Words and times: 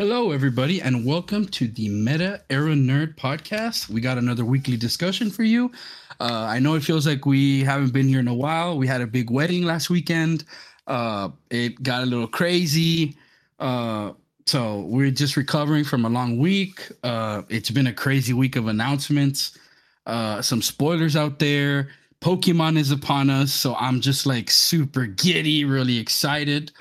Hello, 0.00 0.30
everybody, 0.30 0.80
and 0.80 1.04
welcome 1.04 1.46
to 1.48 1.68
the 1.68 1.86
Meta 1.90 2.40
Era 2.48 2.72
Nerd 2.72 3.16
Podcast. 3.16 3.90
We 3.90 4.00
got 4.00 4.16
another 4.16 4.46
weekly 4.46 4.78
discussion 4.78 5.30
for 5.30 5.42
you. 5.42 5.70
Uh, 6.18 6.46
I 6.48 6.58
know 6.58 6.72
it 6.72 6.82
feels 6.82 7.06
like 7.06 7.26
we 7.26 7.62
haven't 7.64 7.92
been 7.92 8.08
here 8.08 8.18
in 8.18 8.26
a 8.26 8.32
while. 8.32 8.78
We 8.78 8.86
had 8.86 9.02
a 9.02 9.06
big 9.06 9.30
wedding 9.30 9.66
last 9.66 9.90
weekend. 9.90 10.44
Uh, 10.86 11.28
it 11.50 11.82
got 11.82 12.02
a 12.02 12.06
little 12.06 12.26
crazy. 12.26 13.14
Uh, 13.58 14.12
so 14.46 14.86
we're 14.88 15.10
just 15.10 15.36
recovering 15.36 15.84
from 15.84 16.06
a 16.06 16.08
long 16.08 16.38
week. 16.38 16.80
Uh, 17.04 17.42
it's 17.50 17.68
been 17.68 17.88
a 17.88 17.92
crazy 17.92 18.32
week 18.32 18.56
of 18.56 18.68
announcements. 18.68 19.58
Uh, 20.06 20.40
some 20.40 20.62
spoilers 20.62 21.14
out 21.14 21.38
there. 21.38 21.90
Pokemon 22.22 22.78
is 22.78 22.90
upon 22.90 23.28
us, 23.28 23.52
so 23.52 23.74
I'm 23.74 24.00
just 24.00 24.24
like 24.24 24.50
super 24.50 25.04
giddy, 25.04 25.66
really 25.66 25.98
excited. 25.98 26.72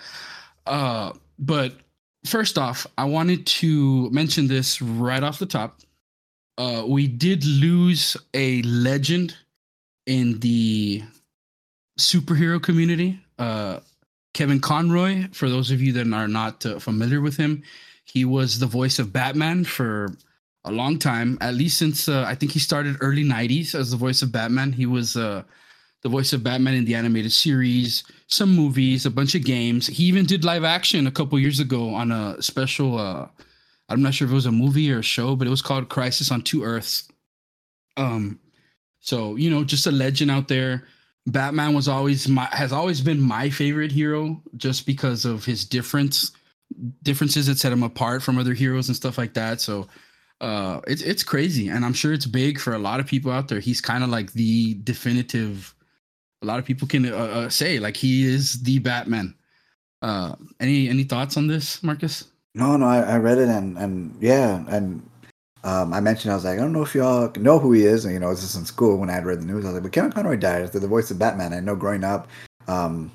Uh, 0.65 1.11
but 1.37 1.73
first 2.25 2.57
off, 2.57 2.85
I 2.97 3.05
wanted 3.05 3.45
to 3.47 4.09
mention 4.11 4.47
this 4.47 4.81
right 4.81 5.23
off 5.23 5.39
the 5.39 5.45
top. 5.45 5.81
Uh, 6.57 6.83
we 6.87 7.07
did 7.07 7.45
lose 7.45 8.17
a 8.33 8.61
legend 8.63 9.35
in 10.05 10.39
the 10.39 11.03
superhero 11.97 12.61
community. 12.61 13.19
Uh, 13.37 13.79
Kevin 14.33 14.59
Conroy, 14.59 15.27
for 15.31 15.49
those 15.49 15.71
of 15.71 15.81
you 15.81 15.93
that 15.93 16.11
are 16.11 16.27
not 16.27 16.65
uh, 16.65 16.79
familiar 16.79 17.21
with 17.21 17.37
him, 17.37 17.63
he 18.05 18.25
was 18.25 18.59
the 18.59 18.65
voice 18.65 18.99
of 18.99 19.13
Batman 19.13 19.63
for 19.63 20.15
a 20.65 20.71
long 20.71 20.99
time, 20.99 21.37
at 21.41 21.53
least 21.53 21.77
since 21.77 22.09
uh, 22.09 22.25
I 22.27 22.35
think 22.35 22.51
he 22.51 22.59
started 22.59 22.97
early 23.01 23.23
90s 23.23 23.75
as 23.75 23.91
the 23.91 23.97
voice 23.97 24.21
of 24.21 24.31
Batman. 24.31 24.71
He 24.73 24.85
was 24.85 25.15
uh, 25.15 25.43
the 26.01 26.09
voice 26.09 26.33
of 26.33 26.43
Batman 26.43 26.73
in 26.73 26.85
the 26.85 26.95
animated 26.95 27.31
series, 27.31 28.03
some 28.29 28.55
movies, 28.55 29.05
a 29.05 29.11
bunch 29.11 29.35
of 29.35 29.43
games. 29.43 29.87
He 29.87 30.05
even 30.05 30.25
did 30.25 30.45
live 30.45 30.63
action 30.63 31.07
a 31.07 31.11
couple 31.11 31.37
years 31.39 31.59
ago 31.59 31.93
on 31.93 32.11
a 32.11 32.41
special. 32.41 32.97
Uh, 32.97 33.27
I'm 33.89 34.01
not 34.01 34.13
sure 34.13 34.27
if 34.27 34.31
it 34.31 34.35
was 34.35 34.45
a 34.45 34.51
movie 34.51 34.91
or 34.93 34.99
a 34.99 35.03
show, 35.03 35.35
but 35.35 35.47
it 35.47 35.49
was 35.49 35.63
called 35.63 35.89
Crisis 35.89 36.31
on 36.31 36.43
Two 36.43 36.63
Earths. 36.63 37.09
Um, 37.97 38.39
so 38.99 39.35
you 39.35 39.49
know, 39.49 39.63
just 39.63 39.87
a 39.87 39.91
legend 39.91 40.31
out 40.31 40.47
there. 40.47 40.87
Batman 41.25 41.73
was 41.73 41.87
always 41.87 42.27
my 42.27 42.45
has 42.51 42.71
always 42.71 43.01
been 43.01 43.19
my 43.19 43.49
favorite 43.49 43.91
hero, 43.91 44.41
just 44.55 44.85
because 44.85 45.25
of 45.25 45.43
his 45.43 45.65
difference 45.65 46.31
differences 47.01 47.47
that 47.47 47.57
set 47.57 47.71
him 47.73 47.81
apart 47.81 48.21
from 48.21 48.37
other 48.37 48.53
heroes 48.53 48.87
and 48.87 48.95
stuff 48.95 49.17
like 49.17 49.33
that. 49.33 49.59
So 49.59 49.87
uh 50.41 50.79
it's 50.87 51.01
it's 51.01 51.21
crazy 51.21 51.67
and 51.67 51.83
i'm 51.83 51.91
sure 51.91 52.13
it's 52.13 52.25
big 52.25 52.61
for 52.61 52.73
a 52.73 52.79
lot 52.79 53.01
of 53.01 53.05
people 53.05 53.29
out 53.29 53.49
there 53.49 53.59
he's 53.59 53.81
kind 53.81 54.05
of 54.05 54.09
like 54.09 54.31
the 54.31 54.75
definitive 54.85 55.75
a 56.41 56.45
lot 56.45 56.59
of 56.59 56.65
people 56.65 56.87
can 56.87 57.05
uh, 57.05 57.15
uh, 57.15 57.49
say 57.49 57.79
like 57.79 57.97
he 57.97 58.25
is 58.25 58.61
the 58.63 58.79
Batman. 58.79 59.35
Uh, 60.01 60.35
any 60.59 60.87
any 60.87 61.03
thoughts 61.03 61.37
on 61.37 61.47
this, 61.47 61.83
Marcus? 61.83 62.25
No, 62.55 62.77
no, 62.77 62.85
I, 62.85 62.99
I 63.01 63.17
read 63.17 63.37
it 63.37 63.49
and 63.49 63.77
and 63.77 64.15
yeah, 64.21 64.63
and 64.69 65.01
um, 65.63 65.93
I 65.93 65.99
mentioned 65.99 66.31
I 66.31 66.35
was 66.35 66.45
like, 66.45 66.57
I 66.57 66.61
don't 66.61 66.71
know 66.71 66.83
if 66.83 66.95
y'all 66.95 67.31
know 67.37 67.59
who 67.59 67.73
he 67.73 67.85
is. 67.85 68.05
And 68.05 68.13
you 68.13 68.19
know, 68.19 68.29
this 68.29 68.43
is 68.43 68.55
in 68.55 68.65
school 68.65 68.97
when 68.97 69.09
I 69.09 69.13
had 69.13 69.25
read 69.25 69.41
the 69.41 69.45
news. 69.45 69.65
I 69.65 69.69
was 69.69 69.73
like, 69.75 69.83
but 69.83 69.91
Kevin 69.91 70.11
Conroy 70.11 70.37
died 70.37 70.63
after 70.63 70.79
the 70.79 70.87
voice 70.87 71.11
of 71.11 71.19
Batman. 71.19 71.53
I 71.53 71.59
know 71.59 71.75
growing 71.75 72.03
up, 72.03 72.29
um, 72.67 73.11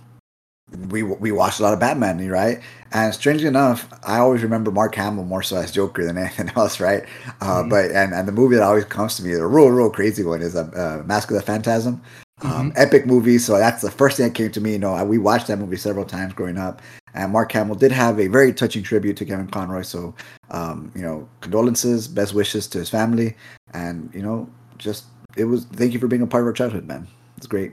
we 0.90 1.02
we 1.02 1.32
watched 1.32 1.60
a 1.60 1.62
lot 1.62 1.72
of 1.72 1.80
Batman, 1.80 2.28
right? 2.28 2.60
And 2.92 3.14
strangely 3.14 3.48
enough, 3.48 3.88
I 4.06 4.18
always 4.18 4.42
remember 4.42 4.70
Mark 4.70 4.94
Hamill 4.94 5.24
more 5.24 5.42
so 5.42 5.56
as 5.56 5.72
Joker 5.72 6.04
than 6.04 6.18
anything 6.18 6.50
else, 6.56 6.80
right? 6.80 7.04
Uh, 7.40 7.60
mm-hmm. 7.60 7.70
But 7.70 7.90
and 7.92 8.12
and 8.12 8.28
the 8.28 8.32
movie 8.32 8.56
that 8.56 8.62
always 8.62 8.84
comes 8.84 9.16
to 9.16 9.24
me, 9.24 9.34
the 9.34 9.46
real 9.46 9.68
real 9.68 9.90
crazy 9.90 10.22
one, 10.22 10.42
is 10.42 10.54
a 10.54 10.64
uh, 10.64 11.02
Mask 11.06 11.30
of 11.30 11.36
the 11.36 11.42
Phantasm. 11.42 12.02
Um, 12.44 12.70
mm-hmm. 12.70 12.78
Epic 12.78 13.06
movie. 13.06 13.38
So 13.38 13.58
that's 13.58 13.82
the 13.82 13.90
first 13.90 14.18
thing 14.18 14.28
that 14.28 14.34
came 14.34 14.50
to 14.52 14.60
me. 14.60 14.72
You 14.72 14.78
know, 14.78 15.02
we 15.04 15.18
watched 15.18 15.46
that 15.48 15.58
movie 15.58 15.76
several 15.76 16.04
times 16.04 16.34
growing 16.34 16.58
up. 16.58 16.82
And 17.14 17.32
Mark 17.32 17.50
Hamill 17.52 17.76
did 17.76 17.92
have 17.92 18.20
a 18.20 18.26
very 18.26 18.52
touching 18.52 18.82
tribute 18.82 19.16
to 19.16 19.24
Kevin 19.24 19.46
Conroy. 19.46 19.82
So, 19.82 20.14
um, 20.50 20.92
you 20.94 21.02
know, 21.02 21.28
condolences, 21.40 22.06
best 22.06 22.34
wishes 22.34 22.66
to 22.68 22.78
his 22.78 22.90
family. 22.90 23.34
And, 23.72 24.10
you 24.14 24.22
know, 24.22 24.48
just, 24.78 25.04
it 25.36 25.44
was, 25.44 25.64
thank 25.64 25.92
you 25.92 25.98
for 25.98 26.06
being 26.06 26.22
a 26.22 26.26
part 26.26 26.42
of 26.42 26.46
our 26.46 26.52
childhood, 26.52 26.86
man. 26.86 27.08
It's 27.36 27.46
great. 27.46 27.72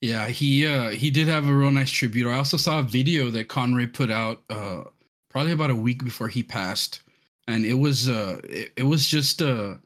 Yeah, 0.00 0.28
he 0.28 0.66
uh 0.66 0.90
he 0.90 1.10
did 1.10 1.28
have 1.28 1.48
a 1.48 1.54
real 1.54 1.70
nice 1.70 1.90
tribute. 1.90 2.28
I 2.28 2.36
also 2.36 2.58
saw 2.58 2.80
a 2.80 2.82
video 2.82 3.30
that 3.30 3.48
Conroy 3.48 3.86
put 3.86 4.10
out 4.10 4.42
uh 4.50 4.82
probably 5.30 5.52
about 5.52 5.70
a 5.70 5.74
week 5.74 6.04
before 6.04 6.28
he 6.28 6.42
passed. 6.42 7.00
And 7.48 7.64
it 7.64 7.72
was 7.72 8.06
uh 8.06 8.38
it, 8.44 8.72
it 8.76 8.82
was 8.82 9.06
just 9.06 9.40
uh 9.40 9.76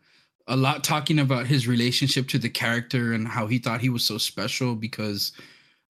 a 0.49 0.57
lot 0.57 0.83
talking 0.83 1.19
about 1.19 1.47
his 1.47 1.69
relationship 1.69 2.27
to 2.29 2.39
the 2.39 2.49
character 2.49 3.13
and 3.13 3.29
how 3.29 3.47
he 3.47 3.59
thought 3.59 3.81
he 3.81 3.91
was 3.91 4.05
so 4.05 4.19
special 4.19 4.75
because 4.75 5.33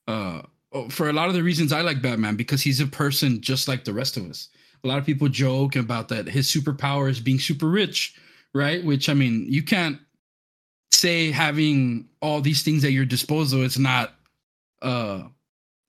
uh 0.09 0.43
oh, 0.73 0.89
for 0.89 1.09
a 1.09 1.13
lot 1.13 1.29
of 1.29 1.35
the 1.35 1.43
reasons 1.43 1.73
I 1.73 1.81
like 1.81 2.03
Batman 2.03 2.37
because 2.37 2.61
he's 2.61 2.81
a 2.81 2.87
person 2.87 3.41
just 3.41 3.69
like 3.69 3.85
the 3.85 3.95
rest 3.95 4.17
of 4.17 4.29
us. 4.29 4.49
A 4.85 4.89
lot 4.89 4.99
of 4.99 5.07
people 5.07 5.29
joke 5.29 5.77
about 5.77 6.09
that 6.09 6.29
his 6.29 6.49
superpower 6.49 7.09
is 7.09 7.21
being 7.21 7.39
super 7.39 7.69
rich, 7.69 8.15
right? 8.53 8.85
Which 8.85 9.09
I 9.09 9.15
mean, 9.15 9.47
you 9.49 9.63
can't 9.63 9.99
say 10.91 11.31
having 11.31 12.09
all 12.21 12.41
these 12.41 12.63
things 12.63 12.85
at 12.85 12.93
your 12.93 13.05
disposal 13.05 13.63
is 13.63 13.79
not 13.79 14.15
uh 14.83 15.23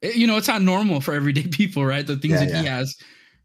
eh, 0.03 0.12
you 0.13 0.28
know, 0.28 0.38
it's 0.38 0.47
not 0.47 0.62
normal 0.62 1.01
for 1.01 1.13
everyday 1.13 1.47
people, 1.51 1.86
right? 1.86 2.06
The 2.06 2.18
things 2.18 2.34
yeah, 2.34 2.46
that 2.46 2.50
yeah. 2.50 2.62
he 2.62 2.68
has, 2.68 2.96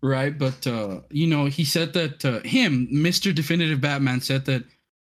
right? 0.03 0.39
But 0.39 0.67
uh, 0.67 1.01
you 1.11 1.27
know, 1.27 1.47
he 1.47 1.65
said 1.65 1.95
that 1.95 2.25
uh, 2.25 2.41
him, 2.41 2.89
Mr. 2.93 3.35
Definitive 3.35 3.81
Batman 3.81 4.21
said 4.21 4.45
that 4.45 4.65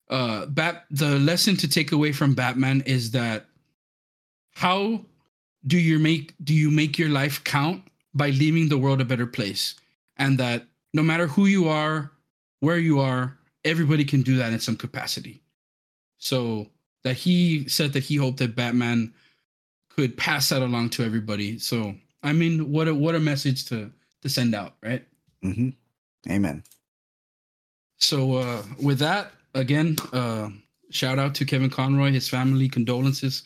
uh 0.10 0.46
bat 0.46 0.86
the 0.92 1.18
lesson 1.20 1.56
to 1.56 1.68
take 1.68 1.92
away 1.92 2.12
from 2.12 2.34
batman 2.34 2.82
is 2.86 3.12
that 3.12 3.46
how 4.54 5.02
do 5.68 5.78
you 5.78 6.00
make 6.00 6.34
do 6.44 6.54
you 6.54 6.72
make 6.72 6.98
your 6.98 7.10
life 7.10 7.44
count 7.44 7.84
by 8.14 8.30
leaving 8.30 8.70
the 8.70 8.78
world 8.78 9.02
a 9.02 9.06
better 9.06 9.28
place? 9.28 9.76
And 10.18 10.38
that 10.40 10.66
no 10.94 11.04
matter 11.04 11.28
who 11.28 11.46
you 11.46 11.68
are 11.68 12.12
where 12.62 12.78
you 12.78 13.00
are 13.00 13.38
everybody 13.64 14.06
can 14.06 14.22
do 14.22 14.38
that 14.38 14.54
in 14.54 14.60
some 14.60 14.76
capacity. 14.76 15.42
So 16.18 16.68
that 17.04 17.16
he 17.16 17.68
said 17.68 17.94
that 17.94 18.04
he 18.04 18.16
hoped 18.16 18.38
that 18.38 18.56
batman 18.56 19.14
could 19.90 20.18
pass 20.18 20.50
that 20.50 20.62
along 20.62 20.90
to 20.92 21.04
everybody. 21.04 21.60
So 21.60 21.96
i 22.24 22.32
mean 22.32 22.72
what 22.72 22.88
a 22.88 22.96
what 22.96 23.16
a 23.16 23.20
message 23.20 23.66
to 23.66 23.92
to 24.22 24.30
send 24.30 24.56
out 24.56 24.76
right? 24.82 25.06
Mm-hmm. 25.44 25.70
amen. 26.32 26.64
So 27.98 28.36
uh 28.36 28.64
with 28.82 29.00
that 29.00 29.32
again, 29.56 29.96
uh, 30.14 30.50
shout 30.92 31.18
out 31.18 31.34
to 31.36 31.46
Kevin 31.46 31.70
Conroy, 31.70 32.12
his 32.12 32.30
family, 32.30 32.70
condolences 32.70 33.44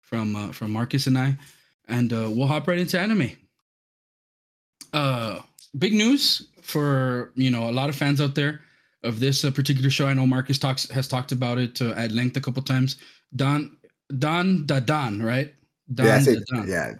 from 0.00 0.34
uh, 0.36 0.52
from 0.52 0.72
Marcus 0.72 1.06
and 1.06 1.18
I, 1.18 1.36
and 1.88 2.12
uh, 2.12 2.30
we'll 2.30 2.46
hop 2.46 2.66
right 2.66 2.78
into 2.78 2.98
anime. 2.98 3.32
Uh, 4.92 5.40
big 5.78 5.92
news 5.92 6.48
for 6.62 7.32
you 7.34 7.50
know 7.50 7.68
a 7.68 7.72
lot 7.72 7.88
of 7.88 7.96
fans 7.96 8.20
out 8.20 8.34
there 8.34 8.60
of 9.02 9.20
this 9.20 9.44
uh, 9.44 9.50
particular 9.50 9.90
show. 9.90 10.06
I 10.06 10.14
know 10.14 10.26
Marcus 10.26 10.58
talks 10.58 10.88
has 10.90 11.08
talked 11.08 11.32
about 11.32 11.58
it 11.58 11.82
uh, 11.82 11.90
at 11.90 12.12
length 12.12 12.36
a 12.36 12.40
couple 12.40 12.62
times. 12.62 12.96
Don 13.36 13.76
Don 14.18 14.64
Da 14.66 14.80
Don, 14.80 15.22
right? 15.22 15.52
Don 15.92 16.06
yeah, 16.06 16.20
say, 16.20 16.36
yeah, 16.66 16.92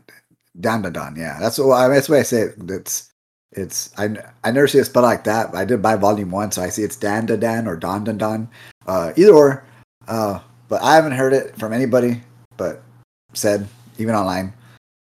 Don 0.61 0.83
Da 0.83 0.91
Don. 0.91 1.17
Yeah, 1.17 1.39
that's 1.41 1.59
what 1.59 1.89
that's 1.89 2.09
what 2.09 2.19
I 2.19 2.23
say. 2.23 2.49
It's 2.69 3.12
it's 3.53 3.91
I 3.99 4.17
I 4.45 4.51
never 4.51 4.69
see 4.69 4.79
it 4.79 4.85
spelled 4.85 5.05
like 5.05 5.25
that. 5.25 5.55
I 5.55 5.65
did 5.65 5.83
buy 5.83 5.97
volume 5.97 6.31
one, 6.31 6.53
so 6.53 6.63
I 6.63 6.69
see 6.69 6.83
it's 6.83 6.97
Dan 6.97 7.27
Da 7.27 7.37
Dan 7.37 7.67
or 7.67 7.77
Don 7.77 8.05
Dan 8.05 8.19
Don. 8.19 8.49
Uh, 8.87 9.13
either 9.17 9.33
or. 9.33 9.65
Uh, 10.09 10.41
but 10.69 10.83
I 10.83 10.95
haven't 10.95 11.13
heard 11.13 11.33
it 11.33 11.57
from 11.59 11.73
anybody, 11.73 12.21
but 12.57 12.83
said 13.35 13.69
even 13.99 14.15
online. 14.15 14.53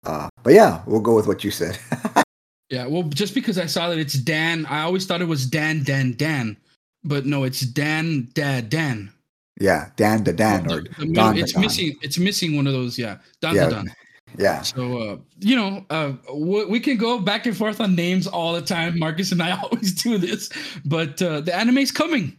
Uh, 0.05 0.29
but 0.43 0.53
yeah, 0.53 0.83
we'll 0.87 1.01
go 1.01 1.15
with 1.15 1.27
what 1.27 1.45
you 1.45 1.51
said. 1.51 1.79
yeah, 2.71 2.87
well, 2.87 3.05
just 3.05 3.35
because 3.35 3.59
I 3.59 3.67
saw 3.67 3.89
that 3.89 3.99
it's 3.99 4.15
Dan, 4.15 4.67
I 4.67 4.83
always 4.83 5.07
thought 5.07 5.23
it 5.23 5.29
was 5.29 5.47
Dan 5.47 5.83
Dan 5.85 6.15
Dan, 6.17 6.57
but 7.05 7.27
no, 7.27 7.45
it's 7.45 7.61
Dan 7.61 8.29
Dad 8.35 8.69
Dan. 8.69 9.13
Yeah, 9.61 9.91
Dan 9.97 10.25
Da 10.25 10.33
Dan 10.33 10.71
or 10.73 10.83
the, 10.83 10.89
the, 11.07 11.13
Don 11.13 11.37
It's 11.37 11.57
missing. 11.57 11.97
It's 12.03 12.19
missing 12.19 12.57
one 12.57 12.67
of 12.67 12.73
those. 12.73 12.99
Yeah, 12.99 13.19
Don 13.41 13.55
yeah. 13.55 13.69
Don. 13.69 13.91
Yeah. 14.39 14.63
So 14.63 14.99
uh, 14.99 15.17
you 15.41 15.57
know, 15.57 15.85
uh, 15.91 16.13
we 16.35 16.81
can 16.81 16.97
go 16.97 17.19
back 17.19 17.47
and 17.47 17.57
forth 17.57 17.81
on 17.81 17.95
names 17.95 18.27
all 18.27 18.53
the 18.53 18.63
time. 18.63 18.99
Marcus 18.99 19.33
and 19.33 19.43
I 19.43 19.59
always 19.63 19.93
do 19.93 20.19
this, 20.19 20.51
but 20.85 21.21
uh, 21.23 21.41
the 21.41 21.55
anime 21.55 21.79
is 21.79 21.93
coming. 21.93 22.37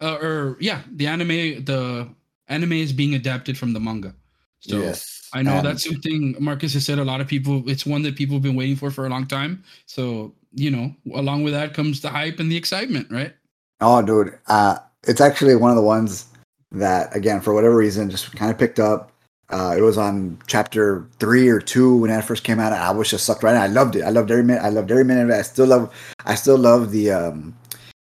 Uh, 0.00 0.16
or 0.16 0.56
yeah, 0.60 0.82
the 0.92 1.06
anime 1.06 1.64
the 1.64 2.08
anime 2.48 2.72
is 2.72 2.92
being 2.92 3.14
adapted 3.14 3.56
from 3.56 3.72
the 3.72 3.80
manga. 3.80 4.14
So 4.60 4.80
yes. 4.80 5.28
I 5.32 5.42
know 5.42 5.54
and 5.54 5.66
that's 5.66 5.84
something 5.84 6.34
Marcus 6.38 6.74
has 6.74 6.84
said. 6.84 6.98
A 6.98 7.04
lot 7.04 7.20
of 7.20 7.26
people, 7.26 7.68
it's 7.68 7.84
one 7.84 8.02
that 8.02 8.16
people 8.16 8.36
have 8.36 8.42
been 8.42 8.56
waiting 8.56 8.76
for 8.76 8.90
for 8.90 9.06
a 9.06 9.08
long 9.08 9.26
time. 9.26 9.62
So 9.86 10.34
you 10.52 10.70
know, 10.70 10.94
along 11.14 11.44
with 11.44 11.52
that 11.52 11.74
comes 11.74 12.00
the 12.00 12.08
hype 12.08 12.40
and 12.40 12.50
the 12.50 12.56
excitement, 12.56 13.10
right? 13.10 13.34
Oh, 13.80 14.02
dude, 14.02 14.38
uh, 14.48 14.78
it's 15.04 15.20
actually 15.20 15.54
one 15.54 15.70
of 15.70 15.76
the 15.76 15.82
ones 15.82 16.26
that, 16.72 17.14
again, 17.14 17.40
for 17.40 17.52
whatever 17.52 17.76
reason, 17.76 18.10
just 18.10 18.34
kind 18.34 18.50
of 18.50 18.58
picked 18.58 18.78
up 18.78 19.12
uh, 19.50 19.74
it 19.76 19.80
was 19.80 19.96
on 19.96 20.38
chapter 20.46 21.06
three 21.18 21.48
or 21.48 21.60
two 21.60 21.96
when 21.98 22.10
that 22.10 22.24
first 22.24 22.42
came 22.44 22.58
out. 22.58 22.72
I 22.72 22.90
was 22.90 23.10
just 23.10 23.24
sucked 23.24 23.42
right 23.42 23.54
in. 23.54 23.60
I 23.60 23.68
loved 23.68 23.94
it. 23.96 24.02
I 24.02 24.10
loved 24.10 24.30
every 24.30 24.42
minute. 24.42 24.62
I 24.62 24.70
loved 24.70 24.90
every 24.90 25.04
minute 25.04 25.24
of 25.24 25.30
it. 25.30 25.34
I 25.34 25.42
still 25.42 25.66
love. 25.66 25.94
I 26.24 26.34
still 26.34 26.58
love 26.58 26.90
the 26.90 27.12
um, 27.12 27.56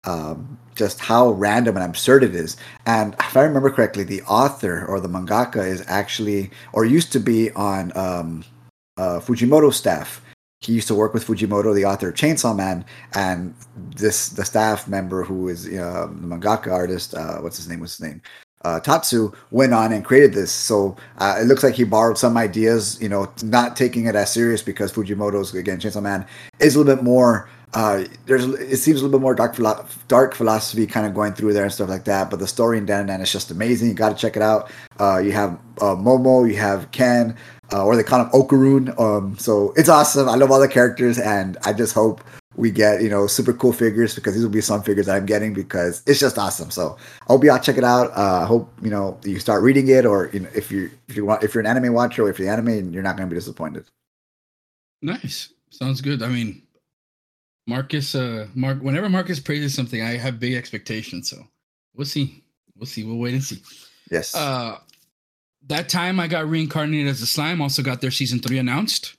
um, 0.04 0.58
just 0.74 0.98
how 0.98 1.30
random 1.32 1.76
and 1.76 1.84
absurd 1.84 2.24
it 2.24 2.34
is. 2.34 2.56
And 2.86 3.14
if 3.14 3.36
I 3.36 3.42
remember 3.42 3.70
correctly, 3.70 4.02
the 4.02 4.22
author 4.22 4.86
or 4.86 4.98
the 4.98 5.08
mangaka 5.08 5.64
is 5.66 5.84
actually 5.86 6.50
or 6.72 6.84
used 6.84 7.12
to 7.12 7.20
be 7.20 7.50
on 7.52 7.96
um, 7.96 8.44
uh, 8.96 9.20
Fujimoto's 9.20 9.76
staff. 9.76 10.22
he 10.60 10.72
used 10.72 10.88
to 10.88 10.94
work 10.94 11.14
with 11.14 11.26
Fujimoto, 11.26 11.74
the 11.74 11.84
author 11.84 12.08
of 12.08 12.16
Chainsaw 12.16 12.54
Man, 12.56 12.84
and 13.14 13.54
this 13.76 14.30
the 14.30 14.44
staff 14.44 14.88
member 14.88 15.22
who 15.22 15.48
is 15.48 15.66
uh, 15.66 16.06
the 16.10 16.26
mangaka 16.26 16.72
artist. 16.72 17.14
Uh, 17.14 17.38
what's 17.38 17.56
his 17.56 17.68
name? 17.68 17.80
What's 17.80 17.96
his 17.96 18.06
name? 18.06 18.20
Uh, 18.62 18.78
Tatsu 18.78 19.32
went 19.50 19.72
on 19.72 19.92
and 19.92 20.04
created 20.04 20.34
this. 20.34 20.52
So 20.52 20.96
uh, 21.18 21.38
it 21.40 21.44
looks 21.44 21.62
like 21.62 21.74
he 21.74 21.84
borrowed 21.84 22.18
some 22.18 22.36
ideas, 22.36 23.00
you 23.00 23.08
know, 23.08 23.32
not 23.42 23.76
taking 23.76 24.06
it 24.06 24.14
as 24.14 24.32
serious 24.32 24.62
because 24.62 24.92
Fujimoto's 24.92 25.54
again 25.54 25.78
Chainsaw 25.78 26.02
Man 26.02 26.26
is 26.58 26.74
a 26.74 26.78
little 26.78 26.94
bit 26.96 27.02
more. 27.02 27.48
Uh, 27.72 28.04
there's 28.26 28.44
it 28.46 28.78
seems 28.78 29.00
a 29.00 29.04
little 29.04 29.18
bit 29.18 29.22
more 29.22 29.34
dark 29.34 29.54
philo- 29.54 29.86
dark 30.08 30.34
philosophy 30.34 30.86
kind 30.86 31.06
of 31.06 31.14
going 31.14 31.32
through 31.32 31.52
there 31.52 31.62
and 31.62 31.72
stuff 31.72 31.88
like 31.88 32.04
that. 32.04 32.28
But 32.28 32.40
the 32.40 32.46
story 32.46 32.78
in 32.78 32.84
Dan 32.84 33.06
Dan 33.06 33.20
is 33.20 33.32
just 33.32 33.50
amazing. 33.50 33.88
You 33.88 33.94
got 33.94 34.10
to 34.10 34.16
check 34.16 34.36
it 34.36 34.42
out. 34.42 34.70
Uh, 34.98 35.18
you 35.18 35.32
have 35.32 35.52
uh, 35.80 35.94
Momo, 35.94 36.46
you 36.48 36.56
have 36.56 36.90
Ken, 36.90 37.36
uh, 37.72 37.84
or 37.84 37.96
they 37.96 38.02
call 38.02 38.24
him 38.24 38.30
Okarun. 38.30 38.98
Um, 39.00 39.38
so 39.38 39.72
it's 39.76 39.88
awesome. 39.88 40.28
I 40.28 40.34
love 40.34 40.50
all 40.50 40.60
the 40.60 40.68
characters, 40.68 41.18
and 41.18 41.56
I 41.64 41.72
just 41.72 41.94
hope 41.94 42.22
we 42.60 42.70
get 42.70 43.02
you 43.02 43.08
know 43.08 43.26
super 43.26 43.54
cool 43.54 43.72
figures 43.72 44.14
because 44.14 44.34
these 44.34 44.42
will 44.42 44.50
be 44.50 44.60
some 44.60 44.82
figures 44.82 45.06
that 45.06 45.16
I'm 45.16 45.26
getting 45.26 45.54
because 45.54 46.02
it's 46.06 46.20
just 46.20 46.38
awesome. 46.38 46.70
So 46.70 46.96
I 47.22 47.24
hope 47.32 47.42
y'all 47.42 47.58
check 47.58 47.78
it 47.78 47.84
out. 47.84 48.10
Uh, 48.10 48.42
I 48.42 48.44
hope 48.44 48.70
you 48.82 48.90
know 48.90 49.18
you 49.24 49.38
start 49.38 49.62
reading 49.62 49.88
it, 49.88 50.04
or 50.04 50.30
you 50.32 50.40
know, 50.40 50.50
if 50.54 50.70
you 50.70 50.90
if 51.08 51.16
you 51.16 51.24
want 51.24 51.42
if 51.42 51.54
you're 51.54 51.62
an 51.62 51.66
anime 51.66 51.94
watcher 51.94 52.24
or 52.24 52.30
if 52.30 52.38
you're 52.38 52.52
anime, 52.52 52.92
you're 52.92 53.02
not 53.02 53.16
going 53.16 53.28
to 53.28 53.34
be 53.34 53.38
disappointed. 53.38 53.86
Nice, 55.00 55.52
sounds 55.70 56.02
good. 56.02 56.22
I 56.22 56.28
mean, 56.28 56.62
Marcus, 57.66 58.14
uh, 58.14 58.46
Mark, 58.54 58.82
whenever 58.82 59.08
Marcus 59.08 59.40
praises 59.40 59.74
something, 59.74 60.02
I 60.02 60.18
have 60.18 60.38
big 60.38 60.54
expectations. 60.54 61.30
So 61.30 61.38
we'll 61.94 62.04
see. 62.04 62.44
We'll 62.76 62.86
see. 62.86 63.04
We'll 63.04 63.16
wait 63.16 63.34
and 63.34 63.42
see. 63.42 63.62
Yes. 64.10 64.34
Uh, 64.34 64.78
that 65.68 65.88
time 65.88 66.20
I 66.20 66.26
got 66.26 66.48
reincarnated 66.48 67.08
as 67.08 67.22
a 67.22 67.26
slime. 67.26 67.62
Also 67.62 67.82
got 67.82 68.02
their 68.02 68.10
season 68.10 68.38
three 68.40 68.58
announced. 68.58 69.16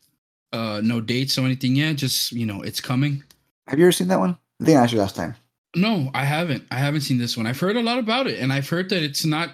Uh, 0.54 0.82
no 0.84 1.02
dates 1.02 1.38
or 1.38 1.46
anything 1.46 1.76
yet. 1.76 1.96
Just 1.96 2.34
you 2.34 2.46
know, 2.46 2.62
it's 2.62 2.82
coming. 2.82 3.24
Have 3.68 3.80
you 3.80 3.86
ever 3.86 3.92
seen 3.92 4.08
that 4.10 4.20
one? 4.20 4.38
I 4.62 4.66
think 4.66 4.78
I 4.78 4.84
asked 4.84 4.94
you 4.94 5.00
last 5.00 5.16
time. 5.16 5.36
No, 5.76 6.12
I 6.14 6.26
haven't. 6.26 6.66
I 6.72 6.76
haven't 6.76 7.02
seen 7.02 7.18
this 7.18 7.38
one. 7.38 7.48
I've 7.48 7.60
heard 7.60 7.78
a 7.78 7.82
lot 7.82 7.98
about 8.00 8.28
it, 8.28 8.40
and 8.40 8.52
I've 8.52 8.68
heard 8.68 8.90
that 8.90 9.04
it's 9.04 9.26
not 9.26 9.52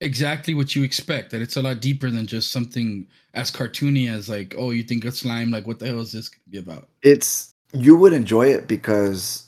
exactly 0.00 0.54
what 0.54 0.76
you 0.76 0.84
expect. 0.84 1.32
That 1.32 1.42
it's 1.42 1.56
a 1.56 1.62
lot 1.62 1.80
deeper 1.80 2.10
than 2.10 2.26
just 2.26 2.52
something 2.52 3.06
as 3.34 3.50
cartoony 3.50 4.10
as 4.10 4.28
like, 4.28 4.54
oh, 4.56 4.70
you 4.70 4.82
think 4.82 5.04
of 5.04 5.16
slime? 5.16 5.50
Like, 5.50 5.66
what 5.66 5.78
the 5.80 5.86
hell 5.86 6.00
is 6.00 6.12
this 6.12 6.28
gonna 6.28 6.42
be 6.50 6.58
about? 6.58 6.88
It's 7.02 7.54
you 7.72 7.96
would 7.96 8.12
enjoy 8.12 8.46
it 8.48 8.68
because 8.68 9.44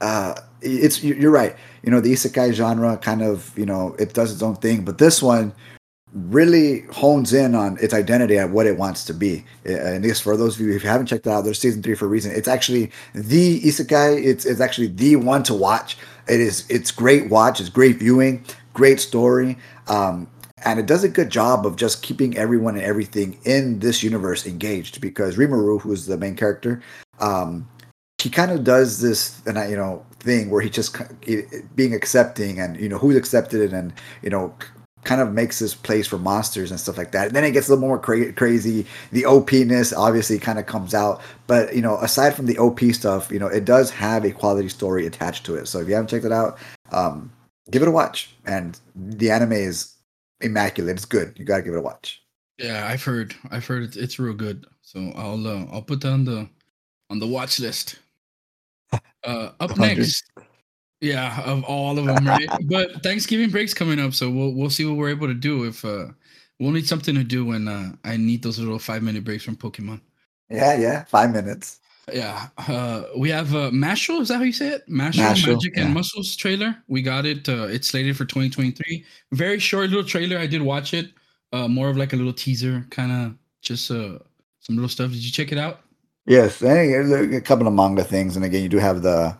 uh 0.00 0.34
it's 0.60 1.02
you're 1.02 1.30
right. 1.30 1.56
You 1.82 1.90
know, 1.90 2.00
the 2.00 2.12
isekai 2.12 2.52
genre 2.52 2.98
kind 2.98 3.22
of 3.22 3.56
you 3.58 3.66
know 3.66 3.96
it 3.98 4.12
does 4.12 4.32
its 4.32 4.42
own 4.42 4.56
thing, 4.56 4.84
but 4.84 4.98
this 4.98 5.22
one 5.22 5.52
really 6.12 6.80
hones 6.92 7.32
in 7.32 7.54
on 7.54 7.76
its 7.80 7.92
identity 7.92 8.36
and 8.36 8.52
what 8.52 8.66
it 8.66 8.78
wants 8.78 9.04
to 9.04 9.14
be. 9.14 9.44
And 9.64 10.02
this, 10.04 10.20
for 10.20 10.36
those 10.36 10.58
of 10.58 10.66
you 10.66 10.74
if 10.74 10.82
you 10.82 10.88
haven't 10.88 11.06
checked 11.06 11.26
it 11.26 11.30
out, 11.30 11.44
there's 11.44 11.58
season 11.58 11.82
three 11.82 11.94
for 11.94 12.06
a 12.06 12.08
reason. 12.08 12.32
It's 12.32 12.48
actually 12.48 12.90
the 13.14 13.60
isekai. 13.60 14.24
It's 14.24 14.44
it's 14.44 14.60
actually 14.60 14.88
the 14.88 15.16
one 15.16 15.42
to 15.44 15.54
watch. 15.54 15.98
It 16.28 16.40
is 16.40 16.64
it's 16.70 16.90
great 16.90 17.30
watch. 17.30 17.60
It's 17.60 17.68
great 17.68 17.96
viewing. 17.96 18.44
Great 18.72 19.00
story. 19.00 19.58
Um, 19.88 20.28
and 20.64 20.80
it 20.80 20.86
does 20.86 21.04
a 21.04 21.08
good 21.08 21.30
job 21.30 21.66
of 21.66 21.76
just 21.76 22.02
keeping 22.02 22.36
everyone 22.36 22.74
and 22.74 22.84
everything 22.84 23.38
in 23.44 23.78
this 23.78 24.02
universe 24.02 24.46
engaged 24.46 25.00
because 25.00 25.36
Rimuru, 25.36 25.80
who's 25.80 26.06
the 26.06 26.16
main 26.16 26.34
character, 26.34 26.82
um, 27.20 27.68
he 28.18 28.28
kind 28.28 28.50
of 28.50 28.64
does 28.64 29.00
this 29.00 29.40
and 29.46 29.58
I, 29.58 29.68
you 29.68 29.76
know 29.76 30.04
thing 30.20 30.50
where 30.50 30.60
he 30.60 30.68
just 30.68 30.96
being 31.76 31.94
accepting 31.94 32.58
and 32.58 32.78
you 32.80 32.88
know 32.88 32.98
who's 32.98 33.16
accepted 33.16 33.60
it 33.60 33.72
and 33.72 33.92
you 34.22 34.30
know 34.30 34.52
kind 35.08 35.22
of 35.22 35.32
makes 35.32 35.58
this 35.58 35.74
place 35.74 36.06
for 36.06 36.18
monsters 36.18 36.70
and 36.70 36.78
stuff 36.78 36.98
like 36.98 37.12
that. 37.12 37.28
And 37.28 37.34
then 37.34 37.42
it 37.42 37.52
gets 37.52 37.66
a 37.66 37.70
little 37.70 37.88
more 37.88 37.98
cra- 37.98 38.30
crazy. 38.34 38.84
The 39.10 39.24
OP-ness 39.24 39.94
obviously 39.94 40.38
kind 40.38 40.58
of 40.58 40.66
comes 40.66 40.94
out, 40.94 41.22
but 41.46 41.74
you 41.74 41.80
know, 41.80 41.96
aside 41.96 42.34
from 42.34 42.44
the 42.44 42.58
OP 42.58 42.80
stuff, 42.92 43.30
you 43.30 43.38
know, 43.38 43.46
it 43.46 43.64
does 43.64 43.90
have 43.90 44.26
a 44.26 44.32
quality 44.32 44.68
story 44.68 45.06
attached 45.06 45.46
to 45.46 45.54
it. 45.54 45.66
So 45.66 45.78
if 45.78 45.88
you 45.88 45.94
haven't 45.94 46.10
checked 46.10 46.26
it 46.26 46.32
out, 46.32 46.58
um, 46.92 47.32
give 47.70 47.80
it 47.80 47.88
a 47.88 47.90
watch. 47.90 48.36
And 48.44 48.78
the 48.94 49.30
anime 49.30 49.52
is 49.52 49.94
immaculate. 50.42 50.96
It's 50.96 51.06
good. 51.06 51.34
You 51.38 51.46
gotta 51.46 51.62
give 51.62 51.72
it 51.72 51.78
a 51.78 51.82
watch. 51.82 52.22
Yeah, 52.58 52.86
I've 52.86 53.02
heard. 53.02 53.34
I've 53.50 53.66
heard 53.66 53.84
it's, 53.84 53.96
it's 53.96 54.18
real 54.18 54.34
good. 54.34 54.66
So 54.82 55.10
I'll 55.16 55.46
uh, 55.46 55.64
I'll 55.72 55.80
put 55.80 56.02
that 56.02 56.12
on 56.12 56.26
the 56.26 56.46
on 57.08 57.18
the 57.18 57.26
watch 57.26 57.58
list. 57.58 57.98
Uh, 59.24 59.50
up 59.58 59.76
next, 59.76 60.30
yeah, 61.00 61.42
of 61.42 61.64
all 61.64 61.98
of 61.98 62.06
them, 62.06 62.26
right? 62.26 62.48
but 62.64 63.02
Thanksgiving 63.02 63.50
break's 63.50 63.74
coming 63.74 64.00
up, 64.00 64.14
so 64.14 64.30
we'll 64.30 64.52
we'll 64.52 64.70
see 64.70 64.84
what 64.84 64.96
we're 64.96 65.10
able 65.10 65.28
to 65.28 65.34
do. 65.34 65.64
If 65.64 65.84
uh, 65.84 66.06
we'll 66.58 66.72
need 66.72 66.88
something 66.88 67.14
to 67.14 67.24
do 67.24 67.44
when 67.44 67.68
uh, 67.68 67.92
I 68.04 68.16
need 68.16 68.42
those 68.42 68.58
little 68.58 68.78
five 68.78 69.02
minute 69.02 69.24
breaks 69.24 69.44
from 69.44 69.56
Pokemon. 69.56 70.00
Yeah, 70.50 70.76
yeah, 70.76 71.04
five 71.04 71.32
minutes. 71.32 71.80
Yeah, 72.12 72.48
uh, 72.56 73.04
we 73.16 73.28
have 73.30 73.54
uh, 73.54 73.70
Mashle. 73.70 74.22
Is 74.22 74.28
that 74.28 74.38
how 74.38 74.42
you 74.42 74.52
say 74.52 74.68
it? 74.68 74.88
Mashle, 74.88 75.24
Mashle, 75.24 75.54
Magic 75.54 75.76
yeah. 75.76 75.84
and 75.84 75.94
Muscles 75.94 76.34
trailer. 76.36 76.74
We 76.88 77.02
got 77.02 77.26
it. 77.26 77.48
Uh, 77.48 77.66
it's 77.68 77.88
slated 77.88 78.16
for 78.16 78.24
2023. 78.24 79.04
Very 79.32 79.58
short 79.58 79.90
little 79.90 80.04
trailer. 80.04 80.38
I 80.38 80.46
did 80.46 80.62
watch 80.62 80.94
it. 80.94 81.10
Uh, 81.52 81.68
more 81.68 81.88
of 81.88 81.96
like 81.96 82.12
a 82.12 82.16
little 82.16 82.32
teaser, 82.32 82.86
kind 82.90 83.12
of 83.12 83.34
just 83.62 83.90
uh, 83.90 84.18
some 84.60 84.76
little 84.76 84.88
stuff. 84.88 85.10
Did 85.10 85.24
you 85.24 85.30
check 85.30 85.52
it 85.52 85.58
out? 85.58 85.80
Yes, 86.26 86.62
and 86.62 87.34
a 87.34 87.40
couple 87.40 87.66
of 87.66 87.72
manga 87.72 88.04
things, 88.04 88.36
and 88.36 88.44
again, 88.44 88.62
you 88.62 88.68
do 88.68 88.76
have 88.76 89.00
the 89.00 89.34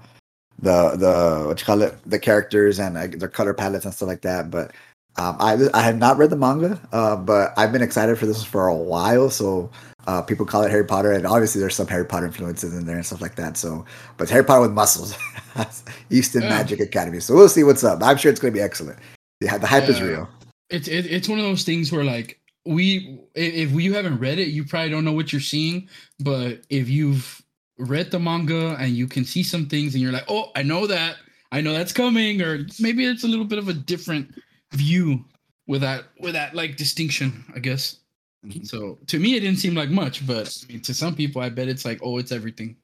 the 0.59 0.97
the 0.97 1.47
what 1.49 1.61
you 1.61 1.67
call 1.67 1.83
it, 1.83 1.97
the 2.07 2.19
characters 2.19 2.79
and 2.79 2.97
uh, 2.97 3.07
their 3.09 3.29
color 3.29 3.55
palettes 3.55 3.85
and 3.85 3.95
stuff 3.95 4.09
like 4.09 4.23
that. 4.23 4.51
But 4.51 4.73
um, 5.17 5.37
I 5.41 5.57
I 5.75 5.83
have 5.83 5.97
not 5.99 6.19
read 6.19 6.31
the 6.31 6.37
manga, 6.37 6.81
uh, 6.93 7.17
but 7.17 7.53
I've 7.57 7.73
been 7.73 7.83
excited 7.83 8.19
for 8.19 8.27
this 8.27 8.43
for 8.45 8.67
a 8.69 8.75
while. 8.77 9.31
So 9.31 9.71
uh, 10.07 10.23
people 10.23 10.47
call 10.47 10.63
it 10.63 10.71
Harry 10.71 10.85
Potter, 10.85 11.13
and 11.13 11.27
obviously 11.27 11.61
there's 11.61 11.77
some 11.77 11.87
Harry 11.89 12.05
Potter 12.07 12.27
influences 12.27 12.75
in 12.75 12.87
there 12.87 12.97
and 12.97 13.07
stuff 13.07 13.21
like 13.21 13.37
that. 13.37 13.57
So, 13.57 13.85
but 14.17 14.25
it's 14.25 14.33
Harry 14.33 14.45
Potter 14.45 14.63
with 14.63 14.73
muscles, 14.73 15.17
Easton 16.11 16.43
Yeah. 16.43 16.49
Magic 16.49 16.81
Academy. 16.81 17.21
So 17.21 17.35
we'll 17.35 17.49
see 17.49 17.65
what's 17.65 17.85
up. 17.85 18.03
I'm 18.03 18.17
sure 18.17 18.31
it's 18.31 18.41
going 18.41 18.53
to 18.53 18.57
be 18.59 18.63
excellent. 18.63 18.99
Yeah, 19.41 19.59
the 19.59 19.67
hype 19.67 19.89
is 19.89 20.01
real. 20.01 20.29
It's 20.71 20.89
it, 20.89 21.07
it's 21.07 21.29
one 21.29 21.39
of 21.39 21.45
those 21.45 21.65
things 21.65 21.93
where 21.93 22.05
like 22.05 22.41
we 22.67 23.21
if 23.35 23.71
you 23.73 23.95
haven't 23.95 24.19
read 24.19 24.39
it, 24.39 24.49
you 24.49 24.65
probably 24.65 24.91
don't 24.91 25.05
know 25.05 25.13
what 25.13 25.33
you're 25.33 25.41
seeing. 25.41 25.89
But 26.21 26.63
if 26.69 26.89
you've 26.89 27.43
read 27.79 28.11
the 28.11 28.19
manga 28.19 28.77
and 28.79 28.93
you 28.93 29.07
can 29.07 29.25
see 29.25 29.43
some 29.43 29.67
things 29.67 29.95
and 29.95 30.03
you're 30.03 30.13
like, 30.13 30.25
oh, 30.29 30.51
I 30.57 30.63
know 30.63 30.87
that, 30.87 31.17
I 31.53 31.61
know 31.61 31.73
that's 31.73 31.93
coming, 31.93 32.43
or 32.43 32.67
maybe 32.81 33.05
it's 33.05 33.25
a 33.25 33.29
little 33.29 33.45
bit 33.45 33.59
of 33.59 33.69
a 33.69 33.73
different 33.73 34.35
view 34.73 35.25
with 35.67 35.81
that 35.83 36.05
with 36.21 36.33
that 36.33 36.55
like 36.55 36.77
distinction, 36.77 37.45
I 37.55 37.59
guess. 37.61 37.97
Mhm. 38.45 38.67
So 38.67 38.99
to 39.07 39.19
me, 39.19 39.37
it 39.37 39.41
didn't 39.41 39.59
seem 39.59 39.75
like 39.75 39.91
much, 39.91 40.27
but 40.27 40.57
I 40.65 40.73
mean, 40.73 40.81
to 40.83 40.95
some 40.95 41.15
people, 41.15 41.43
I 41.43 41.49
bet 41.49 41.69
it's 41.69 41.85
like, 41.85 42.01
oh, 42.03 42.19
it's 42.19 42.33
everything. 42.33 42.77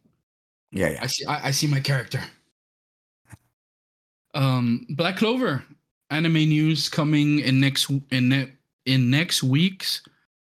Yeah, 0.72 0.90
yeah. 0.90 0.98
I 1.02 1.06
see. 1.06 1.24
I, 1.26 1.48
I 1.48 1.50
see 1.50 1.66
my 1.66 1.80
character. 1.80 2.20
Um, 4.34 4.86
Black 4.90 5.16
Clover 5.16 5.64
anime 6.10 6.48
news 6.48 6.88
coming 6.88 7.40
in 7.40 7.60
next 7.60 7.90
in 8.10 8.28
ne- 8.28 8.52
in 8.84 9.10
next 9.10 9.42
week's 9.42 10.02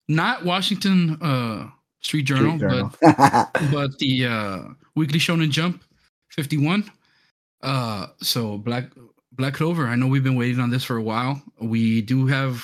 not 0.07 0.45
Washington 0.45 1.17
uh 1.21 1.69
Street 2.01 2.23
Journal, 2.23 2.57
Street 2.57 2.69
Journal. 2.69 2.91
but 3.01 3.51
but 3.71 3.97
the 3.99 4.25
uh 4.25 4.59
Weekly 4.95 5.19
Shonen 5.19 5.49
Jump 5.49 5.83
51. 6.31 6.89
Uh, 7.63 8.07
so 8.21 8.57
Black 8.57 8.85
Black 9.33 9.53
Clover. 9.53 9.87
I 9.87 9.95
know 9.95 10.07
we've 10.07 10.23
been 10.23 10.35
waiting 10.35 10.59
on 10.59 10.69
this 10.69 10.83
for 10.83 10.97
a 10.97 11.01
while. 11.03 11.41
We 11.61 12.01
do 12.01 12.25
have. 12.27 12.63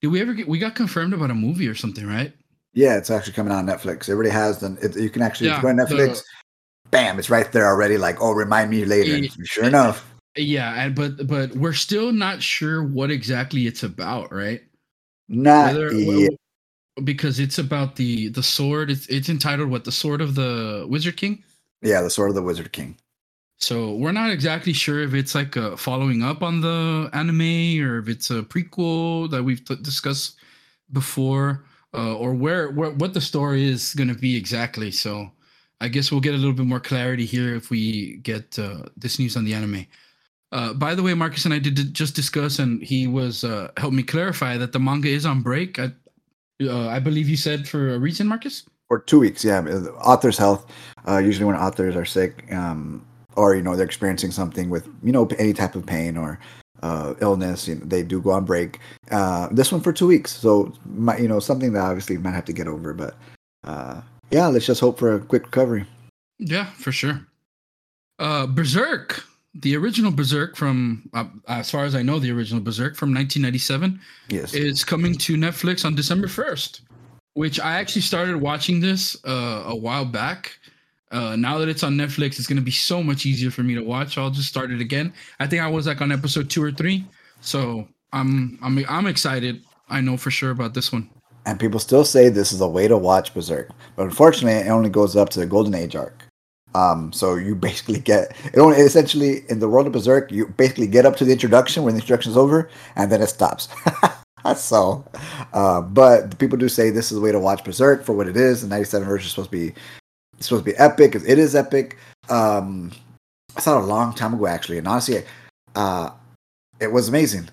Did 0.00 0.08
we 0.08 0.20
ever 0.20 0.34
get? 0.34 0.46
We 0.48 0.58
got 0.58 0.74
confirmed 0.74 1.12
about 1.14 1.30
a 1.30 1.34
movie 1.34 1.66
or 1.68 1.74
something, 1.74 2.06
right? 2.06 2.32
yeah, 2.74 2.96
it's 2.96 3.10
actually 3.10 3.32
coming 3.32 3.52
out 3.52 3.58
on 3.58 3.66
Netflix. 3.66 4.08
It 4.08 4.12
already 4.12 4.30
has. 4.30 4.60
Then 4.60 4.78
you 4.96 5.10
can 5.10 5.22
actually 5.22 5.48
Yeah, 5.48 5.60
go 5.60 5.68
on 5.68 5.76
the- 5.76 5.84
Netflix. 5.84 6.22
bam, 6.90 7.18
it's 7.18 7.28
right 7.30 7.50
there 7.50 7.66
already. 7.66 7.98
Like, 7.98 8.20
oh, 8.20 8.32
remind 8.32 8.70
me 8.70 8.84
later. 8.84 9.16
Yeah. 9.16 9.28
Sure 9.44 9.64
enough. 9.64 10.04
Yeah, 10.36 10.74
and 10.74 10.94
but 10.94 11.26
but 11.26 11.50
we're 11.56 11.72
still 11.72 12.12
not 12.12 12.40
sure 12.42 12.84
what 12.84 13.10
exactly 13.10 13.66
it's 13.66 13.82
about, 13.82 14.32
right? 14.32 14.62
Not 15.28 15.74
Whether- 15.74 15.92
yet. 15.94 16.30
Because 17.04 17.40
it's 17.40 17.58
about 17.58 17.96
the 17.96 18.28
the 18.28 18.42
sword. 18.42 18.90
It's 18.90 19.06
it's 19.08 19.28
entitled 19.28 19.70
what 19.70 19.84
the 19.84 19.92
sword 19.92 20.20
of 20.20 20.34
the 20.34 20.86
Wizard 20.88 21.16
King. 21.16 21.42
Yeah, 21.82 22.02
the 22.02 22.10
Sword 22.10 22.30
of 22.30 22.34
the 22.34 22.42
Wizard 22.42 22.72
King. 22.72 22.96
So 23.58 23.94
we're 23.94 24.12
not 24.12 24.30
exactly 24.30 24.72
sure 24.72 25.02
if 25.02 25.14
it's 25.14 25.34
like 25.34 25.56
a 25.56 25.76
following 25.76 26.22
up 26.22 26.42
on 26.42 26.60
the 26.60 27.10
anime 27.12 27.82
or 27.84 27.98
if 27.98 28.08
it's 28.08 28.30
a 28.30 28.42
prequel 28.42 29.28
that 29.30 29.42
we've 29.42 29.64
t- 29.64 29.76
discussed 29.82 30.36
before, 30.92 31.64
uh, 31.92 32.14
or 32.14 32.34
where, 32.34 32.70
where 32.70 32.90
what 32.92 33.14
the 33.14 33.20
story 33.20 33.68
is 33.68 33.94
going 33.94 34.08
to 34.08 34.14
be 34.14 34.36
exactly. 34.36 34.92
So 34.92 35.30
I 35.80 35.88
guess 35.88 36.12
we'll 36.12 36.20
get 36.20 36.34
a 36.34 36.38
little 36.38 36.52
bit 36.52 36.66
more 36.66 36.80
clarity 36.80 37.24
here 37.24 37.54
if 37.56 37.68
we 37.68 38.18
get 38.18 38.58
uh, 38.58 38.84
this 38.96 39.18
news 39.18 39.36
on 39.36 39.44
the 39.44 39.54
anime. 39.54 39.86
Uh, 40.50 40.72
by 40.72 40.94
the 40.94 41.02
way, 41.02 41.12
Marcus 41.14 41.44
and 41.44 41.52
I 41.52 41.58
did 41.58 41.92
just 41.92 42.14
discuss, 42.14 42.58
and 42.58 42.82
he 42.82 43.06
was 43.06 43.44
uh, 43.44 43.70
helped 43.76 43.94
me 43.94 44.02
clarify 44.02 44.56
that 44.56 44.72
the 44.72 44.78
manga 44.78 45.08
is 45.08 45.26
on 45.26 45.42
break. 45.42 45.78
I, 45.78 45.92
uh, 46.62 46.88
I 46.88 46.98
believe 46.98 47.28
you 47.28 47.36
said 47.36 47.68
for 47.68 47.94
a 47.94 47.98
reason, 47.98 48.26
Marcus. 48.26 48.64
Or 48.90 49.00
two 49.00 49.20
weeks, 49.20 49.44
yeah. 49.44 49.60
Author's 50.02 50.38
health. 50.38 50.70
Uh, 51.06 51.18
usually, 51.18 51.44
when 51.44 51.56
authors 51.56 51.94
are 51.94 52.04
sick, 52.04 52.50
um, 52.52 53.04
or 53.36 53.54
you 53.54 53.62
know 53.62 53.76
they're 53.76 53.86
experiencing 53.86 54.30
something 54.30 54.70
with 54.70 54.88
you 55.02 55.12
know 55.12 55.26
any 55.38 55.52
type 55.52 55.74
of 55.74 55.84
pain 55.84 56.16
or 56.16 56.38
uh, 56.82 57.14
illness, 57.20 57.68
you 57.68 57.74
know, 57.74 57.84
they 57.84 58.02
do 58.02 58.20
go 58.20 58.30
on 58.30 58.44
break. 58.44 58.80
Uh, 59.10 59.48
this 59.50 59.70
one 59.70 59.80
for 59.80 59.92
two 59.92 60.06
weeks, 60.06 60.32
so 60.32 60.72
might, 60.86 61.20
you 61.20 61.28
know 61.28 61.40
something 61.40 61.72
that 61.72 61.80
obviously 61.80 62.16
might 62.16 62.32
have 62.32 62.44
to 62.46 62.52
get 62.52 62.66
over, 62.66 62.94
but 62.94 63.16
uh, 63.64 64.00
yeah, 64.30 64.46
let's 64.46 64.66
just 64.66 64.80
hope 64.80 64.98
for 64.98 65.14
a 65.14 65.20
quick 65.20 65.44
recovery. 65.44 65.84
Yeah, 66.38 66.66
for 66.66 66.92
sure. 66.92 67.26
Uh, 68.18 68.46
Berserk, 68.46 69.24
the 69.54 69.76
original 69.76 70.10
Berserk 70.12 70.56
from, 70.56 71.08
uh, 71.14 71.24
as 71.48 71.70
far 71.70 71.84
as 71.84 71.94
I 71.94 72.02
know, 72.02 72.18
the 72.18 72.30
original 72.30 72.62
Berserk 72.62 72.96
from 72.96 73.12
1997 73.14 74.00
Yes. 74.28 74.54
is 74.54 74.84
coming 74.84 75.14
to 75.18 75.36
Netflix 75.36 75.84
on 75.84 75.94
December 75.94 76.26
1st, 76.28 76.80
which 77.34 77.58
I 77.58 77.78
actually 77.78 78.02
started 78.02 78.36
watching 78.36 78.80
this 78.80 79.16
uh, 79.24 79.64
a 79.66 79.74
while 79.74 80.04
back. 80.04 80.52
Uh, 81.10 81.34
now 81.36 81.56
that 81.58 81.68
it's 81.68 81.82
on 81.82 81.94
Netflix, 81.96 82.38
it's 82.38 82.46
going 82.46 82.58
to 82.58 82.62
be 82.62 82.70
so 82.70 83.02
much 83.02 83.24
easier 83.24 83.50
for 83.50 83.62
me 83.62 83.74
to 83.74 83.80
watch. 83.82 84.18
I'll 84.18 84.30
just 84.30 84.48
start 84.48 84.70
it 84.70 84.80
again. 84.80 85.12
I 85.40 85.46
think 85.46 85.62
I 85.62 85.68
was 85.68 85.86
like 85.86 86.02
on 86.02 86.12
episode 86.12 86.50
two 86.50 86.62
or 86.62 86.70
three, 86.70 87.06
so 87.40 87.88
I'm 88.12 88.58
I'm 88.62 88.84
I'm 88.88 89.06
excited. 89.06 89.62
I 89.88 90.02
know 90.02 90.18
for 90.18 90.30
sure 90.30 90.50
about 90.50 90.74
this 90.74 90.92
one. 90.92 91.08
and 91.46 91.58
people 91.58 91.80
still 91.80 92.04
say 92.04 92.28
this 92.28 92.52
is 92.52 92.60
a 92.60 92.68
way 92.68 92.86
to 92.88 92.98
watch 92.98 93.32
Berserk, 93.32 93.70
but 93.96 94.02
unfortunately, 94.04 94.60
it 94.60 94.70
only 94.70 94.90
goes 94.90 95.16
up 95.16 95.30
to 95.30 95.40
the 95.40 95.46
Golden 95.46 95.74
Age 95.74 95.96
arc. 95.96 96.17
Um, 96.74 97.12
so 97.12 97.34
you 97.34 97.54
basically 97.54 97.98
get 98.00 98.36
it 98.52 98.58
only 98.58 98.78
essentially 98.78 99.42
in 99.48 99.58
the 99.60 99.68
world 99.68 99.86
of 99.86 99.92
Berserk, 99.92 100.30
you 100.30 100.48
basically 100.48 100.86
get 100.86 101.06
up 101.06 101.16
to 101.16 101.24
the 101.24 101.32
introduction 101.32 101.82
when 101.82 101.94
the 101.94 102.00
introduction 102.00 102.30
is 102.30 102.36
over, 102.36 102.70
and 102.96 103.10
then 103.10 103.22
it 103.22 103.28
stops. 103.28 103.68
so, 104.56 105.04
uh, 105.52 105.80
but 105.80 106.38
people 106.38 106.58
do 106.58 106.68
say 106.68 106.90
this 106.90 107.10
is 107.10 107.18
a 107.18 107.20
way 107.20 107.32
to 107.32 107.40
watch 107.40 107.64
Berserk 107.64 108.04
for 108.04 108.12
what 108.12 108.28
it 108.28 108.36
is. 108.36 108.62
The 108.62 108.68
'97 108.68 109.08
version 109.08 109.26
is 109.26 109.30
supposed 109.30 109.50
to 109.50 109.56
be 109.56 109.74
supposed 110.40 110.64
to 110.64 110.70
be 110.70 110.76
epic. 110.76 111.14
It 111.14 111.38
is 111.38 111.54
epic. 111.54 111.96
Um, 112.28 112.92
I 113.56 113.60
saw 113.60 113.78
it 113.78 113.84
a 113.84 113.86
long 113.86 114.14
time 114.14 114.34
ago 114.34 114.46
actually, 114.46 114.78
and 114.78 114.86
honestly, 114.86 115.24
uh, 115.74 116.10
it 116.80 116.92
was 116.92 117.08
amazing 117.08 117.48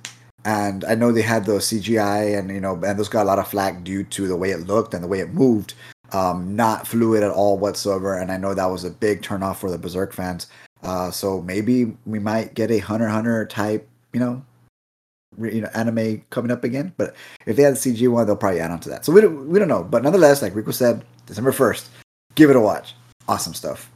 and 0.45 0.85
I 0.85 0.93
know 0.93 1.11
they 1.11 1.23
had 1.23 1.45
the 1.45 1.53
CGI 1.53 2.37
and 2.37 2.51
you 2.51 2.61
know 2.61 2.73
and 2.73 2.97
those 2.97 3.09
got 3.09 3.23
a 3.23 3.27
lot 3.27 3.39
of 3.39 3.47
flack 3.47 3.83
due 3.83 4.03
to 4.03 4.27
the 4.27 4.35
way 4.37 4.51
it 4.51 4.67
looked 4.67 4.93
and 4.93 5.03
the 5.03 5.07
way 5.07 5.19
it 5.19 5.33
moved, 5.33 5.73
um, 6.15 6.55
not 6.55 6.87
fluid 6.87 7.23
at 7.23 7.31
all 7.31 7.57
whatsoever. 7.57 8.17
And 8.17 8.31
I 8.31 8.37
know 8.37 8.53
that 8.53 8.65
was 8.65 8.85
a 8.85 8.89
big 8.89 9.21
turnoff 9.21 9.57
for 9.57 9.69
the 9.69 9.77
Berserk 9.77 10.13
fans. 10.13 10.47
Uh, 10.81 11.11
so 11.11 11.41
maybe 11.41 11.95
we 12.05 12.19
might 12.19 12.53
get 12.53 12.71
a 12.71 12.77
Hunter 12.77 13.07
Hunter 13.07 13.45
type, 13.45 13.87
you 14.13 14.19
know, 14.19 14.43
you 15.37 15.61
know, 15.61 15.69
anime 15.73 16.23
coming 16.29 16.51
up 16.51 16.63
again. 16.63 16.93
But 16.95 17.15
if 17.45 17.57
they 17.57 17.63
had 17.63 17.75
the 17.75 17.79
CG 17.79 18.07
one, 18.09 18.25
they'll 18.25 18.37
probably 18.37 18.61
add 18.61 18.71
on 18.71 18.79
to 18.81 18.89
that. 18.89 19.03
So 19.03 19.11
we 19.11 19.19
don't, 19.19 19.49
we 19.49 19.59
don't 19.59 19.67
know. 19.67 19.83
But 19.83 20.03
nonetheless, 20.03 20.41
like 20.41 20.55
Rico 20.55 20.71
said, 20.71 21.03
December 21.25 21.51
first, 21.51 21.89
give 22.35 22.49
it 22.49 22.55
a 22.55 22.61
watch. 22.61 22.95
Awesome 23.27 23.53
stuff. 23.53 23.91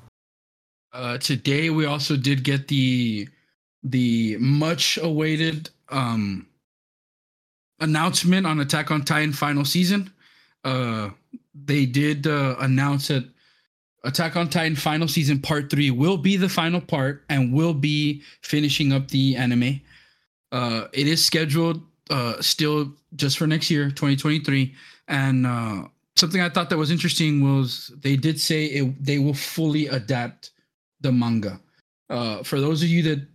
Uh, 0.91 1.17
today 1.19 1.69
we 1.69 1.85
also 1.85 2.17
did 2.17 2.43
get 2.43 2.67
the 2.67 3.29
the 3.83 4.35
much 4.39 4.97
awaited 5.01 5.69
um 5.87 6.45
announcement 7.79 8.45
on 8.45 8.59
Attack 8.59 8.91
on 8.91 9.05
Titan 9.05 9.31
final 9.31 9.63
season. 9.63 10.11
Uh 10.65 11.11
they 11.65 11.85
did 11.85 12.27
uh, 12.27 12.55
announce 12.59 13.07
that 13.09 13.25
Attack 14.05 14.37
on 14.37 14.49
Titan 14.49 14.77
final 14.77 15.09
season 15.09 15.41
part 15.41 15.69
3 15.69 15.91
will 15.91 16.15
be 16.17 16.37
the 16.37 16.47
final 16.47 16.79
part 16.79 17.25
and 17.27 17.53
will 17.53 17.73
be 17.73 18.21
finishing 18.41 18.93
up 18.93 19.09
the 19.09 19.35
anime. 19.35 19.81
Uh 20.53 20.85
it 20.93 21.05
is 21.05 21.23
scheduled 21.23 21.83
uh 22.09 22.41
still 22.41 22.93
just 23.15 23.37
for 23.37 23.45
next 23.45 23.69
year, 23.69 23.89
2023 23.89 24.73
and 25.09 25.45
uh 25.45 25.83
something 26.15 26.41
I 26.41 26.49
thought 26.49 26.69
that 26.69 26.77
was 26.77 26.91
interesting 26.91 27.43
was 27.43 27.91
they 28.01 28.15
did 28.15 28.39
say 28.39 28.65
it, 28.65 29.03
they 29.03 29.19
will 29.19 29.33
fully 29.33 29.87
adapt 29.87 30.51
the 31.01 31.11
manga. 31.11 31.59
Uh, 32.09 32.43
for 32.43 32.59
those 32.59 32.83
of 32.83 32.89
you 32.89 33.03
that 33.03 33.27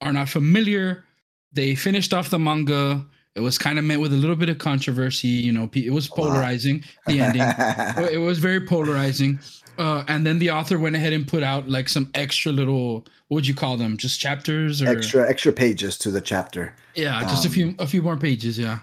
are 0.00 0.12
not 0.12 0.28
familiar, 0.28 1.04
they 1.52 1.74
finished 1.74 2.14
off 2.14 2.30
the 2.30 2.38
manga. 2.38 3.04
It 3.34 3.40
was 3.40 3.56
kind 3.56 3.78
of 3.78 3.84
met 3.84 3.98
with 3.98 4.12
a 4.12 4.16
little 4.16 4.36
bit 4.36 4.48
of 4.48 4.58
controversy. 4.58 5.28
You 5.28 5.52
know, 5.52 5.70
it 5.72 5.92
was 5.92 6.06
A 6.06 6.10
polarizing. 6.10 6.84
The 7.06 7.20
ending, 7.20 7.42
it 8.12 8.18
was 8.18 8.38
very 8.38 8.60
polarizing. 8.60 9.40
Uh, 9.78 10.04
and 10.06 10.26
then 10.26 10.38
the 10.38 10.50
author 10.50 10.78
went 10.78 10.96
ahead 10.96 11.12
and 11.12 11.26
put 11.26 11.42
out 11.42 11.68
like 11.68 11.88
some 11.88 12.10
extra 12.14 12.52
little, 12.52 13.06
what 13.28 13.36
would 13.36 13.46
you 13.46 13.54
call 13.54 13.78
them? 13.78 13.96
Just 13.96 14.20
chapters 14.20 14.82
or 14.82 14.88
extra 14.88 15.28
extra 15.28 15.52
pages 15.52 15.96
to 15.98 16.10
the 16.10 16.20
chapter. 16.20 16.74
Yeah, 16.94 17.22
just 17.22 17.44
a 17.44 17.48
um, 17.48 17.54
few 17.54 17.74
a 17.78 17.86
few 17.86 18.02
more 18.02 18.16
pages. 18.16 18.58
Yeah. 18.58 18.80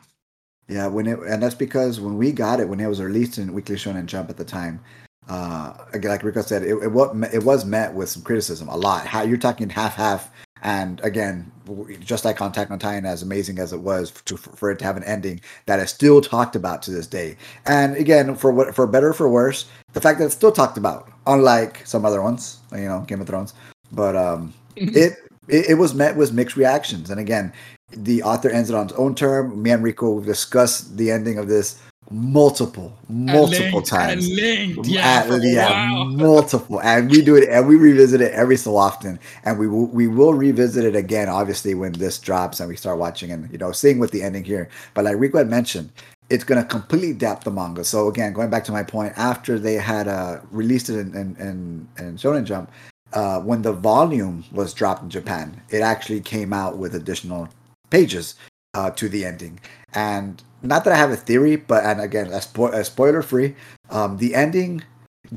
Yeah, 0.68 0.88
when 0.88 1.08
it 1.08 1.20
and 1.20 1.42
that's 1.42 1.56
because 1.56 2.00
when 2.00 2.18
we 2.18 2.32
got 2.32 2.60
it 2.60 2.68
when 2.68 2.80
it 2.80 2.88
was 2.88 3.02
released 3.02 3.38
in 3.38 3.54
Weekly 3.54 3.76
Shonen 3.76 4.08
Jump 4.08 4.30
at 4.30 4.38
the 4.38 4.46
time, 4.46 4.80
uh, 5.28 5.74
again, 5.94 6.10
like 6.10 6.24
Rico 6.24 6.42
said, 6.42 6.64
it, 6.64 6.76
it 6.76 7.34
it 7.34 7.44
was 7.44 7.66
met 7.66 7.94
with 7.94 8.10
some 8.10 8.24
criticism, 8.24 8.68
a 8.68 8.76
lot. 8.76 9.06
How 9.06 9.22
you're 9.22 9.38
talking 9.38 9.70
half 9.70 9.96
half, 9.96 10.32
and 10.62 11.00
again, 11.02 11.52
just 12.00 12.26
like 12.26 12.42
on 12.42 12.52
Attack 12.52 12.72
on 12.72 12.80
Titan, 12.80 13.06
as 13.06 13.22
amazing 13.22 13.60
as 13.60 13.74
it 13.74 13.80
was 13.80 14.12
to 14.26 14.38
for 14.38 14.72
it 14.72 14.80
to 14.80 14.86
have 14.86 14.98
an 14.98 15.04
ending 15.04 15.42
that 15.66 15.80
is 15.80 15.90
still 15.90 16.22
talked 16.22 16.56
about 16.56 16.82
to 16.84 16.92
this 16.92 17.08
day. 17.08 17.38
And 17.66 17.96
again, 17.96 18.36
for 18.36 18.52
what 18.52 18.76
for 18.76 18.86
better 18.88 19.10
or 19.10 19.14
for 19.14 19.30
worse, 19.30 19.66
the 19.94 20.02
fact 20.02 20.20
that 20.20 20.26
it's 20.26 20.36
still 20.36 20.52
talked 20.52 20.78
about, 20.78 21.12
unlike 21.28 21.86
some 21.86 22.06
other 22.06 22.22
ones, 22.22 22.60
you 22.72 22.86
know, 22.86 23.02
Game 23.08 23.22
of 23.22 23.28
Thrones. 23.28 23.54
But 23.92 24.16
um, 24.16 24.54
it, 24.76 25.18
it 25.50 25.72
it 25.72 25.78
was 25.78 25.94
met 25.94 26.16
with 26.16 26.32
mixed 26.32 26.56
reactions 26.56 27.10
and 27.10 27.20
again 27.20 27.52
the 27.92 28.22
author 28.22 28.50
ends 28.50 28.70
it 28.70 28.76
on 28.76 28.88
his 28.88 28.98
own 28.98 29.16
term 29.16 29.62
me 29.62 29.72
and 29.72 29.84
rico 29.84 30.22
discussed 30.22 30.96
the 30.96 31.10
ending 31.10 31.38
of 31.38 31.48
this 31.48 31.82
multiple 32.12 32.98
multiple 33.08 33.80
at 33.80 33.86
times. 33.86 34.30
length, 34.30 34.88
yeah, 34.88 35.26
At- 35.30 35.44
yeah, 35.44 36.04
multiple 36.06 36.82
and 36.82 37.10
we 37.10 37.22
do 37.22 37.36
it 37.36 37.48
and 37.50 37.68
we 37.68 37.76
revisit 37.76 38.22
it 38.22 38.32
every 38.34 38.58
so 38.58 38.76
often 38.78 39.20
and 39.46 39.60
we 39.60 39.68
will 39.68 39.86
we 39.88 40.08
will 40.08 40.34
revisit 40.34 40.86
it 40.86 40.96
again 40.96 41.30
obviously 41.30 41.74
when 41.74 41.92
this 41.94 42.18
drops 42.18 42.60
and 42.60 42.68
we 42.70 42.76
start 42.76 42.98
watching 42.98 43.32
and 43.32 43.52
you 43.52 43.58
know 43.58 43.72
seeing 43.72 44.00
with 44.00 44.12
the 44.12 44.24
ending 44.24 44.44
here 44.44 44.70
but 44.94 45.06
like 45.06 45.18
rico 45.18 45.38
had 45.38 45.50
mentioned 45.50 45.92
it's 46.30 46.44
going 46.44 46.62
to 46.62 46.68
completely 46.68 47.10
adapt 47.10 47.44
the 47.44 47.50
manga. 47.50 47.84
So 47.84 48.08
again 48.08 48.34
going 48.34 48.52
back 48.52 48.64
to 48.66 48.72
my 48.72 48.84
point 48.84 49.14
after 49.18 49.58
they 49.58 49.76
had 49.76 50.08
uh 50.08 50.40
released 50.52 50.90
it 50.90 51.00
in 51.00 51.16
in, 51.16 51.36
in, 51.38 51.88
in 51.98 52.18
shonen 52.18 52.44
jump 52.46 52.72
uh, 53.14 53.40
when 53.40 53.62
the 53.62 53.74
volume 53.74 54.44
was 54.52 54.74
dropped 54.74 55.02
in 55.04 55.10
Japan, 55.10 55.62
it 55.70 55.82
actually 55.82 56.22
came 56.22 56.54
out 56.54 56.78
with 56.78 56.94
additional 56.96 57.50
pages 57.90 58.36
uh, 58.74 58.92
to 58.92 59.10
the 59.10 59.26
ending. 59.26 59.60
And 59.94 60.44
not 60.62 60.84
that 60.84 60.94
I 60.94 60.98
have 60.98 61.12
a 61.12 61.16
theory, 61.16 61.56
but 61.56 61.84
and 61.86 62.02
again, 62.02 62.28
spo- 62.28 62.86
spoiler 62.86 63.22
free, 63.22 63.56
um, 63.90 64.18
the 64.18 64.36
ending 64.36 64.84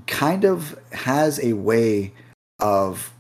kind 0.07 0.45
of 0.45 0.79
has 0.93 1.43
a 1.43 1.53
way 1.55 2.13
of 2.59 3.13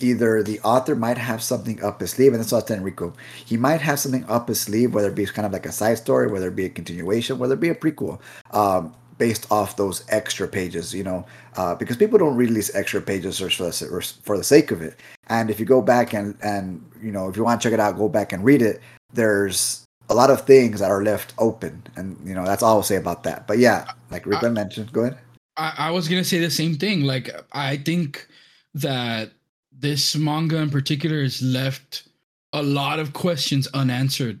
either 0.00 0.42
the 0.42 0.60
author 0.60 0.94
might 0.94 1.18
have 1.18 1.42
something 1.42 1.82
up 1.82 2.00
his 2.00 2.10
sleeve, 2.12 2.32
and 2.32 2.40
that's 2.40 2.52
what 2.52 2.58
I 2.58 2.60
was 2.60 2.68
telling 2.68 2.82
Rico. 2.82 3.14
He 3.44 3.56
might 3.56 3.80
have 3.80 3.98
something 3.98 4.24
up 4.26 4.48
his 4.48 4.60
sleeve, 4.60 4.94
whether 4.94 5.08
it 5.08 5.14
be 5.14 5.26
kind 5.26 5.46
of 5.46 5.52
like 5.52 5.66
a 5.66 5.72
side 5.72 5.98
story, 5.98 6.28
whether 6.28 6.48
it 6.48 6.56
be 6.56 6.66
a 6.66 6.70
continuation, 6.70 7.38
whether 7.38 7.54
it 7.54 7.60
be 7.60 7.70
a 7.70 7.74
prequel. 7.74 8.20
Um, 8.50 8.94
based 9.18 9.50
off 9.50 9.76
those 9.76 10.04
extra 10.10 10.46
pages, 10.46 10.94
you 10.94 11.02
know, 11.02 11.24
uh, 11.56 11.74
because 11.74 11.96
people 11.96 12.18
don't 12.18 12.36
release 12.36 12.74
extra 12.74 13.00
pages 13.00 13.40
or 13.40 13.48
for 13.48 13.70
the, 13.70 13.88
or 13.90 14.02
for 14.02 14.36
the 14.36 14.44
sake 14.44 14.70
of 14.70 14.82
it. 14.82 15.00
And 15.28 15.48
if 15.48 15.58
you 15.58 15.64
go 15.64 15.80
back 15.80 16.12
and 16.12 16.36
and 16.42 16.84
you 17.02 17.12
know, 17.12 17.28
if 17.28 17.36
you 17.36 17.44
want 17.44 17.60
to 17.60 17.66
check 17.66 17.72
it 17.72 17.80
out, 17.80 17.96
go 17.96 18.08
back 18.08 18.32
and 18.32 18.44
read 18.44 18.62
it. 18.62 18.80
There's 19.12 19.85
a 20.08 20.14
lot 20.14 20.30
of 20.30 20.42
things 20.42 20.80
that 20.80 20.90
are 20.90 21.02
left 21.02 21.34
open, 21.38 21.82
and 21.96 22.16
you 22.26 22.34
know, 22.34 22.44
that's 22.44 22.62
all 22.62 22.76
I'll 22.76 22.82
say 22.82 22.96
about 22.96 23.22
that. 23.24 23.46
But 23.46 23.58
yeah, 23.58 23.92
like 24.10 24.26
Rick 24.26 24.42
mentioned, 24.42 24.92
go 24.92 25.02
ahead. 25.02 25.18
I, 25.56 25.72
I 25.78 25.90
was 25.90 26.08
gonna 26.08 26.24
say 26.24 26.38
the 26.38 26.50
same 26.50 26.76
thing. 26.76 27.02
Like 27.02 27.30
I 27.52 27.76
think 27.78 28.26
that 28.74 29.32
this 29.72 30.16
manga 30.16 30.58
in 30.58 30.70
particular 30.70 31.22
has 31.22 31.42
left 31.42 32.08
a 32.52 32.62
lot 32.62 32.98
of 32.98 33.12
questions 33.12 33.66
unanswered, 33.68 34.40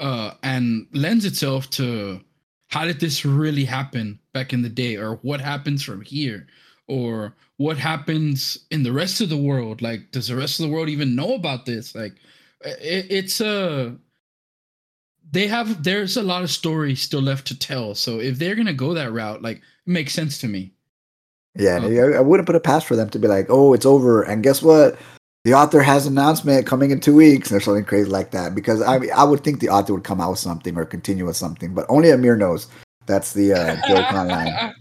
uh, 0.00 0.32
and 0.42 0.86
lends 0.92 1.24
itself 1.24 1.70
to 1.70 2.20
how 2.68 2.84
did 2.84 3.00
this 3.00 3.24
really 3.24 3.64
happen 3.64 4.18
back 4.32 4.52
in 4.52 4.62
the 4.62 4.68
day, 4.68 4.96
or 4.96 5.16
what 5.22 5.40
happens 5.40 5.82
from 5.82 6.02
here, 6.02 6.46
or 6.88 7.34
what 7.56 7.78
happens 7.78 8.58
in 8.70 8.82
the 8.82 8.92
rest 8.92 9.20
of 9.20 9.28
the 9.28 9.36
world. 9.36 9.82
Like, 9.82 10.10
does 10.10 10.28
the 10.28 10.36
rest 10.36 10.60
of 10.60 10.66
the 10.66 10.72
world 10.72 10.88
even 10.88 11.14
know 11.14 11.34
about 11.34 11.66
this? 11.66 11.94
Like, 11.94 12.14
it, 12.64 13.06
it's 13.10 13.40
a 13.40 13.96
they 15.32 15.46
have 15.46 15.82
there's 15.82 16.16
a 16.16 16.22
lot 16.22 16.42
of 16.42 16.50
stories 16.50 17.02
still 17.02 17.22
left 17.22 17.46
to 17.48 17.58
tell. 17.58 17.94
So 17.94 18.20
if 18.20 18.38
they're 18.38 18.54
gonna 18.54 18.72
go 18.72 18.94
that 18.94 19.12
route, 19.12 19.42
like 19.42 19.56
it 19.58 19.62
makes 19.86 20.12
sense 20.12 20.38
to 20.38 20.48
me. 20.48 20.72
Yeah. 21.54 21.80
I, 21.82 22.18
I 22.18 22.20
wouldn't 22.20 22.46
put 22.46 22.56
a 22.56 22.60
pass 22.60 22.84
for 22.84 22.96
them 22.96 23.10
to 23.10 23.18
be 23.18 23.28
like, 23.28 23.46
oh, 23.48 23.74
it's 23.74 23.86
over, 23.86 24.22
and 24.22 24.42
guess 24.42 24.62
what? 24.62 24.98
The 25.44 25.54
author 25.54 25.80
has 25.80 26.06
an 26.06 26.16
announcement 26.16 26.66
coming 26.66 26.92
in 26.92 27.00
two 27.00 27.16
weeks, 27.16 27.50
or 27.50 27.58
something 27.58 27.84
crazy 27.84 28.08
like 28.08 28.30
that. 28.30 28.54
Because 28.54 28.80
I, 28.80 29.00
I 29.08 29.24
would 29.24 29.42
think 29.42 29.58
the 29.58 29.70
author 29.70 29.92
would 29.92 30.04
come 30.04 30.20
out 30.20 30.30
with 30.30 30.38
something 30.38 30.76
or 30.76 30.84
continue 30.84 31.26
with 31.26 31.36
something, 31.36 31.74
but 31.74 31.84
only 31.88 32.10
Amir 32.10 32.36
knows. 32.36 32.68
That's 33.06 33.32
the 33.32 33.52
uh, 33.52 33.76
joke 33.88 34.12
online. 34.12 34.72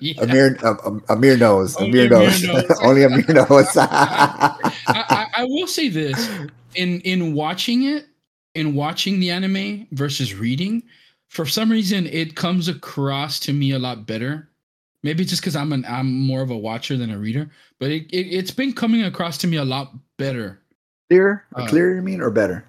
yeah. 0.00 0.22
Amir, 0.22 0.58
uh, 0.62 0.74
um, 0.84 1.02
Amir 1.08 1.38
knows. 1.38 1.74
Only 1.76 2.06
Amir 2.06 2.14
Amir 2.14 2.28
knows. 2.28 2.42
knows. 2.42 2.78
only 2.82 3.04
Amir 3.04 3.24
knows. 3.28 3.76
I, 3.78 4.56
I, 4.88 5.26
I 5.36 5.44
will 5.44 5.66
say 5.66 5.88
this 5.88 6.28
in 6.74 7.00
in 7.00 7.32
watching 7.32 7.84
it, 7.84 8.06
in 8.54 8.74
watching 8.74 9.20
the 9.20 9.30
anime 9.30 9.86
versus 9.92 10.34
reading, 10.34 10.82
for 11.28 11.46
some 11.46 11.70
reason 11.70 12.06
it 12.06 12.34
comes 12.34 12.68
across 12.68 13.38
to 13.40 13.52
me 13.52 13.72
a 13.72 13.78
lot 13.78 14.06
better. 14.06 14.48
Maybe 15.02 15.24
just 15.24 15.40
because 15.40 15.56
I'm 15.56 15.72
an 15.72 15.84
I'm 15.88 16.12
more 16.26 16.42
of 16.42 16.50
a 16.50 16.58
watcher 16.58 16.96
than 16.96 17.10
a 17.10 17.18
reader, 17.18 17.50
but 17.78 17.90
it, 17.90 18.02
it 18.12 18.26
it's 18.28 18.50
been 18.50 18.72
coming 18.72 19.04
across 19.04 19.38
to 19.38 19.46
me 19.46 19.56
a 19.56 19.64
lot 19.64 19.94
better. 20.18 20.60
clear, 21.08 21.46
Uh, 21.54 21.66
clear. 21.66 21.94
You 21.94 22.02
mean 22.02 22.20
or 22.20 22.30
better? 22.30 22.64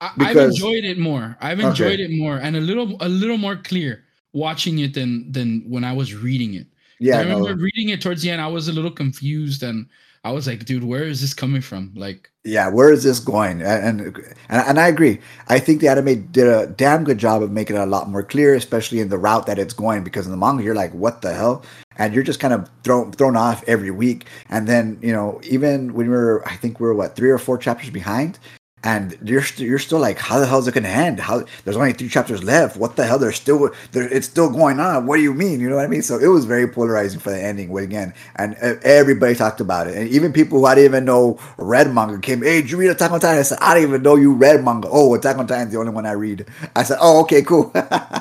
I, 0.00 0.10
I've 0.18 0.36
enjoyed 0.36 0.84
it 0.84 0.98
more. 0.98 1.36
I've 1.40 1.60
enjoyed 1.60 2.00
it 2.00 2.10
more 2.10 2.38
and 2.38 2.56
a 2.56 2.60
little 2.60 2.96
a 3.00 3.08
little 3.08 3.38
more 3.38 3.56
clear. 3.56 4.04
watching 4.32 4.78
it 4.78 4.94
than 4.94 5.30
than 5.30 5.62
when 5.68 5.84
I 5.84 5.92
was 5.92 6.14
reading 6.14 6.54
it. 6.54 6.66
Yeah, 7.00 7.18
I 7.18 7.22
remember 7.22 7.54
no, 7.54 7.62
reading 7.62 7.90
it 7.90 8.00
towards 8.00 8.22
the 8.22 8.30
end. 8.30 8.40
I 8.40 8.46
was 8.46 8.68
a 8.68 8.72
little 8.72 8.90
confused, 8.90 9.62
and 9.62 9.86
I 10.24 10.30
was 10.30 10.46
like, 10.46 10.64
"Dude, 10.64 10.84
where 10.84 11.02
is 11.04 11.20
this 11.20 11.34
coming 11.34 11.62
from?" 11.62 11.92
Like, 11.96 12.30
yeah. 12.44 12.68
Where 12.68 12.92
is 12.92 13.02
this 13.02 13.18
going? 13.18 13.60
And, 13.62 14.00
and 14.00 14.34
and 14.48 14.78
I 14.80 14.88
agree. 14.88 15.18
I 15.48 15.58
think 15.58 15.80
the 15.80 15.88
anime 15.88 16.26
did 16.28 16.46
a 16.46 16.66
damn 16.68 17.02
good 17.04 17.18
job 17.18 17.42
of 17.42 17.50
making 17.50 17.76
it 17.76 17.80
a 17.80 17.86
lot 17.86 18.08
more 18.08 18.22
clear, 18.22 18.54
especially 18.54 19.00
in 19.00 19.08
the 19.08 19.18
route 19.18 19.46
that 19.46 19.58
it's 19.58 19.74
going. 19.74 20.04
Because 20.04 20.26
in 20.26 20.30
the 20.30 20.38
manga, 20.38 20.62
you're 20.62 20.74
like, 20.74 20.92
"What 20.94 21.22
the 21.22 21.34
hell?" 21.34 21.64
And 21.98 22.14
you're 22.14 22.22
just 22.22 22.40
kind 22.40 22.54
of 22.54 22.70
thrown 22.84 23.12
thrown 23.12 23.36
off 23.36 23.64
every 23.66 23.90
week. 23.90 24.26
And 24.48 24.68
then 24.68 24.98
you 25.02 25.12
know, 25.12 25.40
even 25.44 25.92
when 25.94 26.06
we 26.06 26.12
we're, 26.14 26.42
I 26.44 26.56
think 26.56 26.78
we 26.78 26.86
we're 26.86 26.94
what 26.94 27.16
three 27.16 27.30
or 27.30 27.38
four 27.38 27.58
chapters 27.58 27.90
behind, 27.90 28.38
and 28.84 29.16
you're 29.22 29.42
st- 29.42 29.68
you're 29.68 29.78
still 29.78 30.00
like, 30.00 30.18
how 30.18 30.40
the 30.40 30.46
hell 30.46 30.58
is 30.58 30.66
it 30.66 30.74
going 30.74 30.84
to 30.84 30.90
end? 30.90 31.20
How 31.20 31.44
there's 31.64 31.76
only 31.76 31.92
three 31.92 32.08
chapters 32.08 32.42
left. 32.42 32.76
What 32.76 32.96
the 32.96 33.04
hell? 33.04 33.18
There's 33.18 33.36
still 33.36 33.70
there, 33.92 34.08
it's 34.08 34.26
still 34.26 34.50
going 34.50 34.80
on. 34.80 35.06
What 35.06 35.16
do 35.16 35.22
you 35.22 35.32
mean? 35.34 35.60
You 35.60 35.70
know 35.70 35.76
what 35.76 35.84
I 35.84 35.88
mean? 35.88 36.02
So 36.02 36.18
it 36.18 36.26
was 36.26 36.44
very 36.44 36.66
polarizing 36.66 37.20
for 37.20 37.30
the 37.30 37.40
ending 37.40 37.76
again, 37.76 38.12
and 38.36 38.54
everybody 38.54 39.34
talked 39.34 39.60
about 39.60 39.86
it, 39.86 39.96
and 39.96 40.08
even 40.08 40.32
people 40.32 40.58
who 40.58 40.66
I 40.66 40.74
didn't 40.74 40.90
even 40.90 41.04
know 41.04 41.38
read 41.58 41.92
manga 41.94 42.18
came. 42.18 42.42
Hey, 42.42 42.62
did 42.62 42.70
you 42.70 42.76
read 42.76 42.90
Attack 42.90 43.12
on 43.12 43.20
Titan? 43.20 43.38
I 43.38 43.42
said, 43.42 43.58
I 43.60 43.74
didn't 43.74 43.88
even 43.90 44.02
know 44.02 44.16
you 44.16 44.32
read 44.32 44.64
manga. 44.64 44.88
Oh, 44.90 45.14
Attack 45.14 45.38
on 45.38 45.46
Titan's 45.46 45.72
the 45.72 45.78
only 45.78 45.92
one 45.92 46.06
I 46.06 46.12
read. 46.12 46.46
I 46.74 46.82
said, 46.82 46.98
oh, 47.00 47.20
okay, 47.22 47.42
cool. 47.42 47.72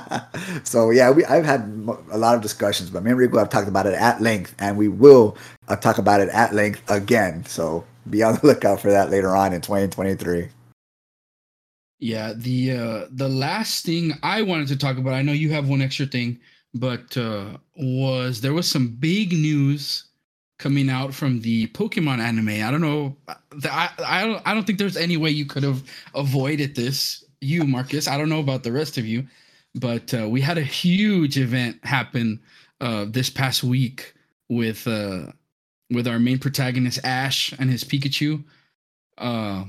so 0.63 0.91
yeah, 0.91 1.09
we 1.09 1.25
I've 1.25 1.45
had 1.45 1.61
a 2.11 2.17
lot 2.17 2.35
of 2.35 2.41
discussions, 2.41 2.89
but 2.91 3.03
me 3.03 3.11
and 3.11 3.19
Rico 3.19 3.39
have 3.39 3.49
talked 3.49 3.67
about 3.67 3.87
it 3.87 3.93
at 3.93 4.21
length, 4.21 4.55
and 4.59 4.77
we 4.77 4.87
will 4.87 5.37
uh, 5.67 5.75
talk 5.75 5.97
about 5.97 6.21
it 6.21 6.29
at 6.29 6.53
length 6.53 6.83
again. 6.89 7.45
So 7.45 7.83
be 8.09 8.23
on 8.23 8.35
the 8.35 8.47
lookout 8.47 8.79
for 8.79 8.91
that 8.91 9.09
later 9.09 9.35
on 9.35 9.53
in 9.53 9.61
2023. 9.61 10.49
Yeah, 11.99 12.33
the 12.35 12.71
uh 12.71 13.05
the 13.11 13.29
last 13.29 13.85
thing 13.85 14.13
I 14.23 14.41
wanted 14.41 14.67
to 14.69 14.77
talk 14.77 14.97
about, 14.97 15.13
I 15.13 15.21
know 15.21 15.33
you 15.33 15.51
have 15.51 15.69
one 15.69 15.81
extra 15.81 16.07
thing, 16.07 16.39
but 16.73 17.15
uh 17.15 17.57
was 17.77 18.41
there 18.41 18.53
was 18.53 18.67
some 18.67 18.87
big 18.87 19.33
news 19.33 20.05
coming 20.57 20.89
out 20.89 21.13
from 21.13 21.41
the 21.41 21.67
Pokemon 21.67 22.19
anime. 22.19 22.49
I 22.49 22.71
don't 22.71 22.81
know 22.81 23.15
I 23.65 23.89
I 24.03 24.25
don't 24.25 24.41
I 24.47 24.53
don't 24.53 24.65
think 24.65 24.79
there's 24.79 24.97
any 24.97 25.17
way 25.17 25.29
you 25.29 25.45
could 25.45 25.63
have 25.63 25.83
avoided 26.15 26.75
this. 26.75 27.23
You, 27.39 27.65
Marcus, 27.65 28.07
I 28.07 28.17
don't 28.17 28.29
know 28.29 28.39
about 28.39 28.63
the 28.63 28.71
rest 28.71 28.97
of 28.99 29.05
you, 29.05 29.25
but 29.73 30.13
uh, 30.13 30.29
we 30.29 30.41
had 30.41 30.57
a 30.57 30.63
huge 30.63 31.37
event 31.37 31.83
happen 31.83 32.39
uh 32.79 33.05
this 33.07 33.29
past 33.29 33.63
week 33.63 34.15
with 34.49 34.87
uh 34.87 35.31
with 35.91 36.07
our 36.07 36.19
main 36.19 36.39
protagonist 36.39 36.99
Ash 37.03 37.53
and 37.59 37.69
his 37.69 37.83
Pikachu. 37.83 38.43
Uh, 39.17 39.65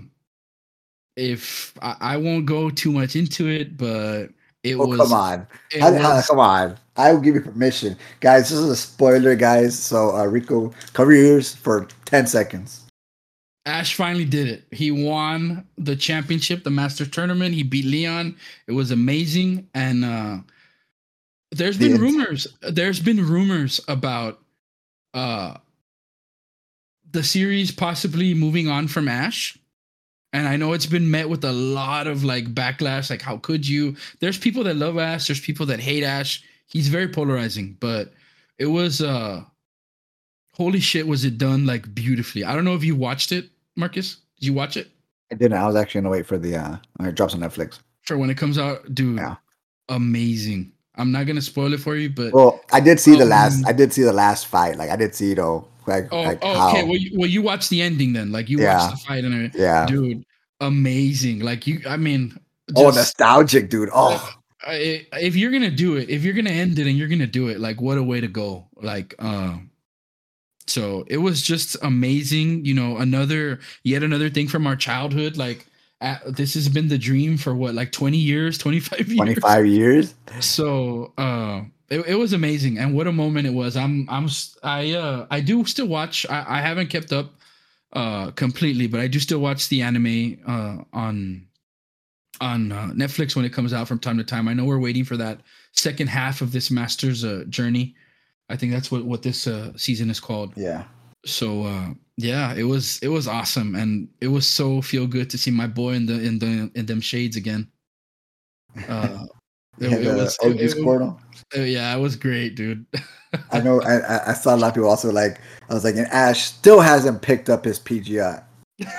if 1.16 1.74
I, 1.82 1.96
I, 2.00 2.16
won't 2.16 2.46
go 2.46 2.70
too 2.70 2.90
much 2.90 3.16
into 3.16 3.48
it, 3.48 3.76
but 3.76 4.28
it 4.62 4.76
oh, 4.76 4.86
was. 4.86 4.98
Come 4.98 5.12
on, 5.12 5.46
how, 5.78 5.92
was, 5.92 6.26
come 6.26 6.38
on! 6.38 6.78
I 6.96 7.12
will 7.12 7.20
give 7.20 7.34
you 7.34 7.42
permission, 7.42 7.96
guys. 8.20 8.48
This 8.48 8.58
is 8.58 8.70
a 8.70 8.76
spoiler, 8.76 9.34
guys. 9.34 9.78
So 9.78 10.16
uh, 10.16 10.24
Rico, 10.24 10.72
cover 10.94 11.12
your 11.12 11.24
ears 11.24 11.54
for 11.54 11.86
ten 12.06 12.26
seconds. 12.26 12.84
Ash 13.66 13.94
finally 13.94 14.24
did 14.24 14.48
it. 14.48 14.64
He 14.70 14.90
won 14.90 15.66
the 15.76 15.94
championship, 15.94 16.64
the 16.64 16.70
Master 16.70 17.06
tournament. 17.06 17.54
He 17.54 17.62
beat 17.62 17.84
Leon. 17.84 18.36
It 18.66 18.72
was 18.72 18.90
amazing, 18.90 19.68
and 19.74 20.04
uh, 20.04 20.38
there's 21.50 21.76
been 21.76 22.00
rumors. 22.00 22.46
There's 22.62 23.00
been 23.00 23.28
rumors 23.28 23.80
about 23.86 24.40
uh 25.14 25.58
the 27.12 27.22
series 27.22 27.70
possibly 27.70 28.34
moving 28.34 28.68
on 28.68 28.88
from 28.88 29.08
Ash. 29.08 29.56
And 30.32 30.48
I 30.48 30.56
know 30.56 30.72
it's 30.72 30.86
been 30.86 31.10
met 31.10 31.28
with 31.28 31.44
a 31.44 31.52
lot 31.52 32.06
of 32.06 32.24
like 32.24 32.54
backlash, 32.54 33.10
like 33.10 33.20
how 33.20 33.36
could 33.36 33.68
you? 33.68 33.96
There's 34.20 34.38
people 34.38 34.64
that 34.64 34.76
love 34.76 34.96
Ash, 34.98 35.26
there's 35.26 35.40
people 35.40 35.66
that 35.66 35.80
hate 35.80 36.02
Ash. 36.02 36.42
He's 36.66 36.88
very 36.88 37.08
polarizing, 37.08 37.76
but 37.80 38.12
it 38.58 38.66
was 38.66 39.02
uh 39.02 39.42
holy 40.54 40.80
shit 40.80 41.06
was 41.06 41.24
it 41.24 41.36
done 41.36 41.66
like 41.66 41.94
beautifully. 41.94 42.44
I 42.44 42.54
don't 42.54 42.64
know 42.64 42.74
if 42.74 42.84
you 42.84 42.96
watched 42.96 43.30
it, 43.30 43.50
Marcus. 43.76 44.16
Did 44.40 44.46
you 44.46 44.54
watch 44.54 44.78
it? 44.78 44.90
I 45.30 45.34
didn't. 45.34 45.58
I 45.58 45.66
was 45.66 45.76
actually 45.76 46.00
gonna 46.00 46.12
wait 46.12 46.26
for 46.26 46.38
the 46.38 46.56
uh 46.56 46.76
it 47.00 47.14
drops 47.14 47.34
on 47.34 47.40
Netflix. 47.40 47.80
For 48.02 48.16
when 48.16 48.30
it 48.30 48.38
comes 48.38 48.56
out, 48.56 48.94
dude. 48.94 49.18
Yeah. 49.18 49.36
Amazing. 49.90 50.72
I'm 50.94 51.12
not 51.12 51.26
gonna 51.26 51.42
spoil 51.42 51.74
it 51.74 51.80
for 51.80 51.96
you, 51.96 52.08
but 52.08 52.32
well, 52.32 52.60
I 52.72 52.80
did 52.80 53.00
see 53.00 53.12
um, 53.12 53.18
the 53.18 53.24
last. 53.26 53.66
I 53.66 53.72
did 53.72 53.92
see 53.92 54.02
the 54.02 54.12
last 54.12 54.46
fight. 54.46 54.76
Like 54.76 54.90
I 54.90 54.96
did 54.96 55.14
see, 55.14 55.30
you 55.30 55.34
know, 55.34 55.68
like, 55.86 56.08
oh, 56.12 56.22
like 56.22 56.38
oh 56.42 56.70
okay. 56.70 56.84
Well 56.84 56.96
you, 56.96 57.18
well, 57.18 57.28
you 57.28 57.42
watched 57.42 57.70
the 57.70 57.82
ending 57.82 58.12
then. 58.12 58.32
Like 58.32 58.48
you 58.48 58.60
yeah. 58.60 58.78
watched 58.78 59.02
the 59.02 59.06
fight 59.06 59.24
and 59.24 59.34
everything. 59.34 59.60
Yeah, 59.60 59.86
dude, 59.86 60.24
amazing. 60.60 61.40
Like 61.40 61.66
you, 61.66 61.80
I 61.86 61.96
mean, 61.96 62.38
oh, 62.76 62.90
just, 62.90 62.96
oh, 62.96 63.00
nostalgic, 63.00 63.70
dude. 63.70 63.90
Oh, 63.92 64.34
if 64.66 65.36
you're 65.36 65.50
gonna 65.50 65.70
do 65.70 65.96
it, 65.96 66.08
if 66.08 66.24
you're 66.24 66.34
gonna 66.34 66.50
end 66.50 66.78
it 66.78 66.86
and 66.86 66.96
you're 66.96 67.08
gonna 67.08 67.26
do 67.26 67.48
it, 67.48 67.60
like 67.60 67.80
what 67.80 67.98
a 67.98 68.02
way 68.02 68.20
to 68.20 68.28
go. 68.28 68.66
Like, 68.80 69.14
um, 69.18 69.70
so 70.66 71.04
it 71.08 71.18
was 71.18 71.42
just 71.42 71.76
amazing. 71.82 72.64
You 72.64 72.74
know, 72.74 72.98
another 72.98 73.60
yet 73.82 74.02
another 74.02 74.30
thing 74.30 74.48
from 74.48 74.66
our 74.66 74.76
childhood. 74.76 75.36
Like, 75.36 75.66
at, 76.00 76.36
this 76.36 76.54
has 76.54 76.68
been 76.68 76.88
the 76.88 76.98
dream 76.98 77.36
for 77.36 77.54
what, 77.54 77.74
like 77.74 77.92
20 77.92 78.16
years, 78.16 78.58
25 78.58 79.08
years. 79.08 79.16
25 79.16 79.66
years. 79.66 80.14
So, 80.40 81.12
uh 81.18 81.62
it, 81.92 82.06
it 82.06 82.14
was 82.14 82.32
amazing 82.32 82.78
and 82.78 82.94
what 82.94 83.06
a 83.06 83.12
moment 83.12 83.46
it 83.46 83.54
was. 83.54 83.76
I'm 83.76 84.08
i'm 84.08 84.28
i 84.62 84.92
uh 84.92 85.26
i 85.30 85.40
do 85.40 85.64
still 85.64 85.86
watch 85.86 86.26
i, 86.30 86.58
I 86.58 86.60
haven't 86.60 86.88
kept 86.88 87.12
up 87.12 87.32
uh 87.92 88.30
completely 88.30 88.86
but 88.86 89.00
i 89.00 89.06
do 89.06 89.20
still 89.20 89.40
watch 89.40 89.68
the 89.68 89.82
anime 89.82 90.38
uh 90.46 90.76
on 90.92 91.46
on 92.40 92.72
uh, 92.72 92.90
netflix 92.94 93.36
when 93.36 93.44
it 93.44 93.52
comes 93.52 93.72
out 93.72 93.86
from 93.86 93.98
time 93.98 94.18
to 94.18 94.24
time. 94.24 94.48
I 94.48 94.54
know 94.54 94.64
we're 94.64 94.80
waiting 94.80 95.04
for 95.04 95.16
that 95.16 95.40
second 95.72 96.08
half 96.08 96.40
of 96.40 96.50
this 96.50 96.70
master's 96.70 97.24
uh, 97.24 97.44
journey. 97.48 97.94
I 98.48 98.56
think 98.56 98.72
that's 98.72 98.90
what 98.90 99.04
what 99.04 99.22
this 99.22 99.46
uh 99.46 99.72
season 99.76 100.10
is 100.10 100.18
called. 100.18 100.52
Yeah. 100.56 100.84
So 101.24 101.64
uh 101.64 101.88
yeah 102.16 102.54
it 102.54 102.64
was 102.64 102.98
it 103.00 103.08
was 103.08 103.28
awesome 103.28 103.74
and 103.74 104.08
it 104.20 104.28
was 104.28 104.46
so 104.46 104.82
feel 104.82 105.06
good 105.06 105.30
to 105.30 105.38
see 105.38 105.50
my 105.50 105.66
boy 105.66 105.92
in 105.92 106.06
the 106.06 106.14
in 106.14 106.38
the 106.38 106.70
in 106.74 106.86
them 106.86 107.00
shades 107.00 107.36
again. 107.36 107.70
Uh 108.88 109.26
it, 109.78 109.90
yeah, 109.90 109.96
it 109.96 110.14
was, 110.14 110.38
it, 110.42 110.60
it, 110.60 111.16
uh, 111.56 111.60
yeah, 111.60 111.96
it 111.96 112.00
was 112.00 112.16
great, 112.16 112.54
dude. 112.54 112.84
I 113.50 113.60
know. 113.60 113.82
I, 113.86 114.30
I 114.30 114.34
saw 114.34 114.54
a 114.54 114.56
lot 114.56 114.68
of 114.68 114.74
people 114.74 114.88
also 114.88 115.10
like. 115.10 115.40
I 115.68 115.74
was 115.74 115.84
like, 115.84 115.96
and 115.96 116.06
Ash 116.08 116.44
still 116.44 116.80
hasn't 116.80 117.22
picked 117.22 117.48
up 117.48 117.64
his 117.64 117.78
Pidgeot. 117.78 118.44
and 118.78 118.92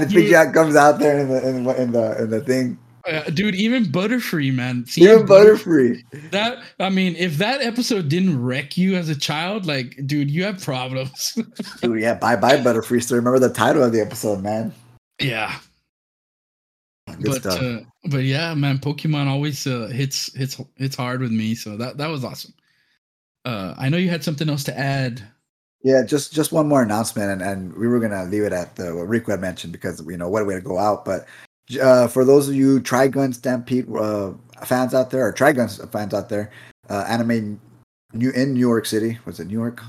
the 0.00 0.06
dude. 0.08 0.26
Pidgeot 0.26 0.54
comes 0.54 0.76
out 0.76 0.98
there 0.98 1.18
in 1.18 1.28
the 1.28 1.48
in, 1.48 1.68
in 1.68 1.92
the 1.92 2.22
in 2.22 2.30
the 2.30 2.40
thing. 2.40 2.78
Uh, 3.06 3.22
dude, 3.30 3.54
even 3.54 3.84
Butterfree, 3.84 4.52
man. 4.52 4.84
even 4.96 5.26
Butterfree. 5.26 6.02
That 6.30 6.62
I 6.78 6.90
mean, 6.90 7.16
if 7.16 7.38
that 7.38 7.62
episode 7.62 8.08
didn't 8.08 8.42
wreck 8.42 8.76
you 8.76 8.94
as 8.94 9.08
a 9.08 9.16
child, 9.16 9.64
like, 9.64 9.98
dude, 10.06 10.30
you 10.30 10.44
have 10.44 10.62
problems. 10.62 11.38
dude, 11.80 12.00
yeah, 12.00 12.14
bye 12.14 12.36
bye 12.36 12.58
Butterfree. 12.58 13.02
So 13.02 13.16
remember 13.16 13.38
the 13.38 13.52
title 13.52 13.82
of 13.82 13.92
the 13.92 14.00
episode, 14.00 14.42
man. 14.42 14.74
Yeah, 15.18 15.58
Good 17.22 17.42
but 17.42 17.62
uh, 17.62 17.80
but 18.06 18.24
yeah, 18.24 18.54
man, 18.54 18.78
Pokemon 18.78 19.26
always 19.26 19.66
uh, 19.66 19.88
hits 19.92 20.32
hits 20.34 20.60
hits 20.76 20.96
hard 20.96 21.20
with 21.20 21.32
me. 21.32 21.54
So 21.54 21.76
that 21.76 21.98
that 21.98 22.08
was 22.08 22.24
awesome. 22.24 22.54
Uh, 23.44 23.74
I 23.78 23.88
know 23.88 23.96
you 23.96 24.10
had 24.10 24.24
something 24.24 24.48
else 24.48 24.64
to 24.64 24.78
add. 24.78 25.22
Yeah, 25.82 26.02
just 26.02 26.32
just 26.32 26.52
one 26.52 26.68
more 26.68 26.82
announcement, 26.82 27.30
and, 27.30 27.42
and 27.42 27.76
we 27.76 27.88
were 27.88 28.00
gonna 28.00 28.24
leave 28.24 28.42
it 28.42 28.52
at 28.52 28.76
the 28.76 28.94
what 28.94 29.08
Rico 29.08 29.32
had 29.32 29.40
mentioned 29.40 29.72
because 29.72 30.04
you 30.06 30.16
know 30.16 30.28
what 30.28 30.42
a 30.42 30.44
way 30.44 30.54
to 30.54 30.60
go 30.60 30.78
out. 30.78 31.04
But 31.04 31.26
uh, 31.80 32.08
for 32.08 32.24
those 32.24 32.48
of 32.48 32.54
you 32.54 32.80
Trigun 32.80 33.34
Stampede 33.34 33.86
uh, 33.94 34.32
fans 34.64 34.94
out 34.94 35.10
there, 35.10 35.26
or 35.26 35.32
Trigun 35.32 35.90
fans 35.90 36.14
out 36.14 36.28
there, 36.28 36.50
uh, 36.88 37.04
anime 37.08 37.60
new 38.12 38.30
in 38.30 38.54
New 38.54 38.60
York 38.60 38.86
City 38.86 39.18
was 39.24 39.40
it 39.40 39.46
New 39.46 39.58
York 39.58 39.82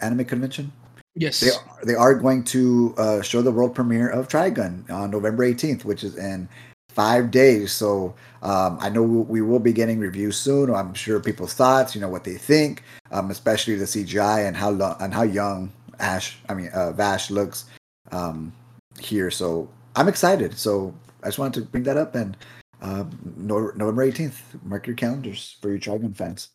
Anime 0.00 0.24
Convention? 0.24 0.72
Yes, 1.14 1.40
they 1.40 1.50
are, 1.50 1.84
they 1.84 1.94
are 1.94 2.14
going 2.14 2.44
to 2.44 2.94
uh, 2.96 3.22
show 3.22 3.42
the 3.42 3.50
world 3.50 3.74
premiere 3.74 4.08
of 4.08 4.28
Trigun 4.28 4.88
on 4.90 5.10
November 5.10 5.44
18th, 5.44 5.84
which 5.84 6.04
is 6.04 6.16
in 6.16 6.48
five 6.88 7.30
days. 7.30 7.72
So 7.72 8.14
um, 8.42 8.78
I 8.80 8.88
know 8.88 9.02
we 9.02 9.42
will 9.42 9.58
be 9.58 9.72
getting 9.72 9.98
reviews 9.98 10.36
soon. 10.36 10.72
I'm 10.74 10.94
sure 10.94 11.20
people's 11.20 11.54
thoughts, 11.54 11.94
you 11.94 12.00
know, 12.00 12.08
what 12.08 12.24
they 12.24 12.34
think, 12.34 12.82
um, 13.10 13.30
especially 13.30 13.74
the 13.76 13.84
CGI 13.84 14.46
and 14.46 14.56
how 14.56 14.70
lo- 14.70 14.96
and 15.00 15.12
how 15.12 15.22
young 15.22 15.72
Ash, 15.98 16.38
I 16.48 16.54
mean 16.54 16.68
uh, 16.68 16.92
Vash 16.92 17.30
looks 17.30 17.66
um, 18.12 18.52
here. 18.98 19.30
So 19.30 19.68
I'm 19.96 20.08
excited. 20.08 20.56
So 20.56 20.94
I 21.22 21.26
just 21.26 21.38
wanted 21.38 21.60
to 21.60 21.66
bring 21.70 21.84
that 21.84 21.96
up 21.96 22.14
and 22.14 22.36
uh, 22.82 23.04
November 23.36 24.10
18th, 24.10 24.40
mark 24.62 24.86
your 24.86 24.96
calendars 24.96 25.56
for 25.60 25.68
your 25.68 25.78
Trigun 25.78 26.16
fans. 26.16 26.48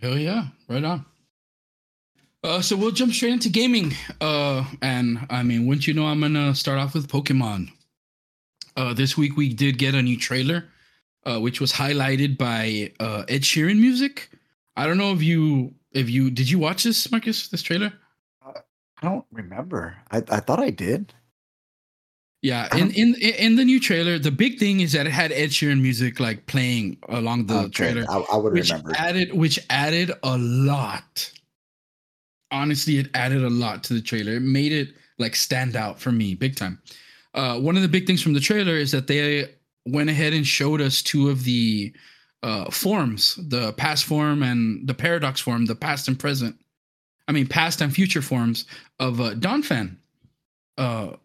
Hell 0.00 0.18
yeah, 0.18 0.48
right 0.68 0.84
on. 0.84 1.06
Uh, 2.46 2.62
so 2.62 2.76
we'll 2.76 2.92
jump 2.92 3.12
straight 3.12 3.32
into 3.32 3.48
gaming. 3.48 3.92
Uh, 4.20 4.64
and 4.80 5.26
I 5.30 5.42
mean, 5.42 5.66
wouldn't 5.66 5.88
you 5.88 5.94
know, 5.94 6.06
I'm 6.06 6.20
gonna 6.20 6.54
start 6.54 6.78
off 6.78 6.94
with 6.94 7.08
Pokemon. 7.08 7.72
Uh, 8.76 8.94
this 8.94 9.16
week 9.16 9.36
we 9.36 9.52
did 9.52 9.78
get 9.78 9.94
a 9.96 10.02
new 10.02 10.16
trailer, 10.16 10.64
uh, 11.24 11.40
which 11.40 11.60
was 11.60 11.72
highlighted 11.72 12.38
by 12.38 12.92
uh, 13.00 13.24
Ed 13.28 13.42
Sheeran 13.42 13.80
music. 13.80 14.30
I 14.76 14.86
don't 14.86 14.96
know 14.96 15.12
if 15.12 15.22
you 15.22 15.74
if 15.92 16.08
you 16.08 16.30
did 16.30 16.48
you 16.48 16.60
watch 16.60 16.84
this, 16.84 17.10
Marcus? 17.10 17.48
This 17.48 17.62
trailer? 17.62 17.92
Uh, 18.46 18.60
I 19.02 19.08
don't 19.08 19.24
remember. 19.32 19.96
I 20.12 20.18
I 20.18 20.38
thought 20.38 20.60
I 20.60 20.70
did. 20.70 21.12
Yeah, 22.42 22.68
in, 22.76 22.92
in 22.92 23.14
in 23.16 23.56
the 23.56 23.64
new 23.64 23.80
trailer, 23.80 24.20
the 24.20 24.30
big 24.30 24.60
thing 24.60 24.78
is 24.78 24.92
that 24.92 25.06
it 25.06 25.10
had 25.10 25.32
Ed 25.32 25.50
Sheeran 25.50 25.80
music 25.80 26.20
like 26.20 26.46
playing 26.46 26.98
along 27.08 27.46
the 27.46 27.58
Okay, 27.58 27.70
trailer, 27.70 28.04
I, 28.08 28.18
I 28.30 28.36
would 28.36 28.52
which 28.52 28.70
remember. 28.70 28.92
added 28.96 29.32
which 29.32 29.58
added 29.68 30.12
a 30.22 30.38
lot. 30.38 31.32
Honestly, 32.50 32.98
it 32.98 33.08
added 33.14 33.42
a 33.42 33.50
lot 33.50 33.82
to 33.84 33.94
the 33.94 34.00
trailer. 34.00 34.34
It 34.34 34.42
made 34.42 34.72
it 34.72 34.94
like 35.18 35.34
stand 35.34 35.76
out 35.76 35.98
for 35.98 36.12
me 36.12 36.34
big 36.34 36.56
time. 36.56 36.80
Uh, 37.34 37.58
one 37.58 37.76
of 37.76 37.82
the 37.82 37.88
big 37.88 38.06
things 38.06 38.22
from 38.22 38.32
the 38.32 38.40
trailer 38.40 38.74
is 38.74 38.90
that 38.92 39.06
they 39.06 39.50
went 39.86 40.10
ahead 40.10 40.32
and 40.32 40.46
showed 40.46 40.80
us 40.80 41.02
two 41.02 41.28
of 41.28 41.44
the 41.44 41.92
uh, 42.42 42.70
forms, 42.70 43.38
the 43.48 43.72
past 43.74 44.04
form 44.04 44.42
and 44.42 44.86
the 44.86 44.94
paradox 44.94 45.40
form, 45.40 45.66
the 45.66 45.74
past 45.74 46.08
and 46.08 46.18
present. 46.18 46.56
I 47.28 47.32
mean, 47.32 47.46
past 47.46 47.80
and 47.80 47.92
future 47.92 48.22
forms 48.22 48.66
of 49.00 49.20
uh, 49.20 49.34
Donphan. 49.34 49.96
Uh, 50.78 51.16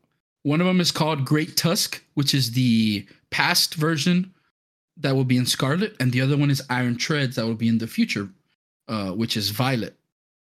one 0.43 0.61
of 0.61 0.67
them 0.67 0.81
is 0.81 0.91
called 0.91 1.25
Great 1.25 1.55
Tusk, 1.55 2.03
which 2.15 2.33
is 2.33 2.51
the 2.51 3.05
past 3.29 3.75
version 3.75 4.33
that 4.97 5.15
will 5.15 5.23
be 5.23 5.37
in 5.37 5.45
Scarlet, 5.45 5.95
and 5.99 6.11
the 6.11 6.21
other 6.21 6.37
one 6.37 6.49
is 6.49 6.61
Iron 6.69 6.97
Treads 6.97 7.35
that 7.35 7.45
will 7.45 7.55
be 7.55 7.67
in 7.67 7.77
the 7.77 7.87
future, 7.87 8.29
uh, 8.87 9.11
which 9.11 9.37
is 9.37 9.49
Violet. 9.49 9.95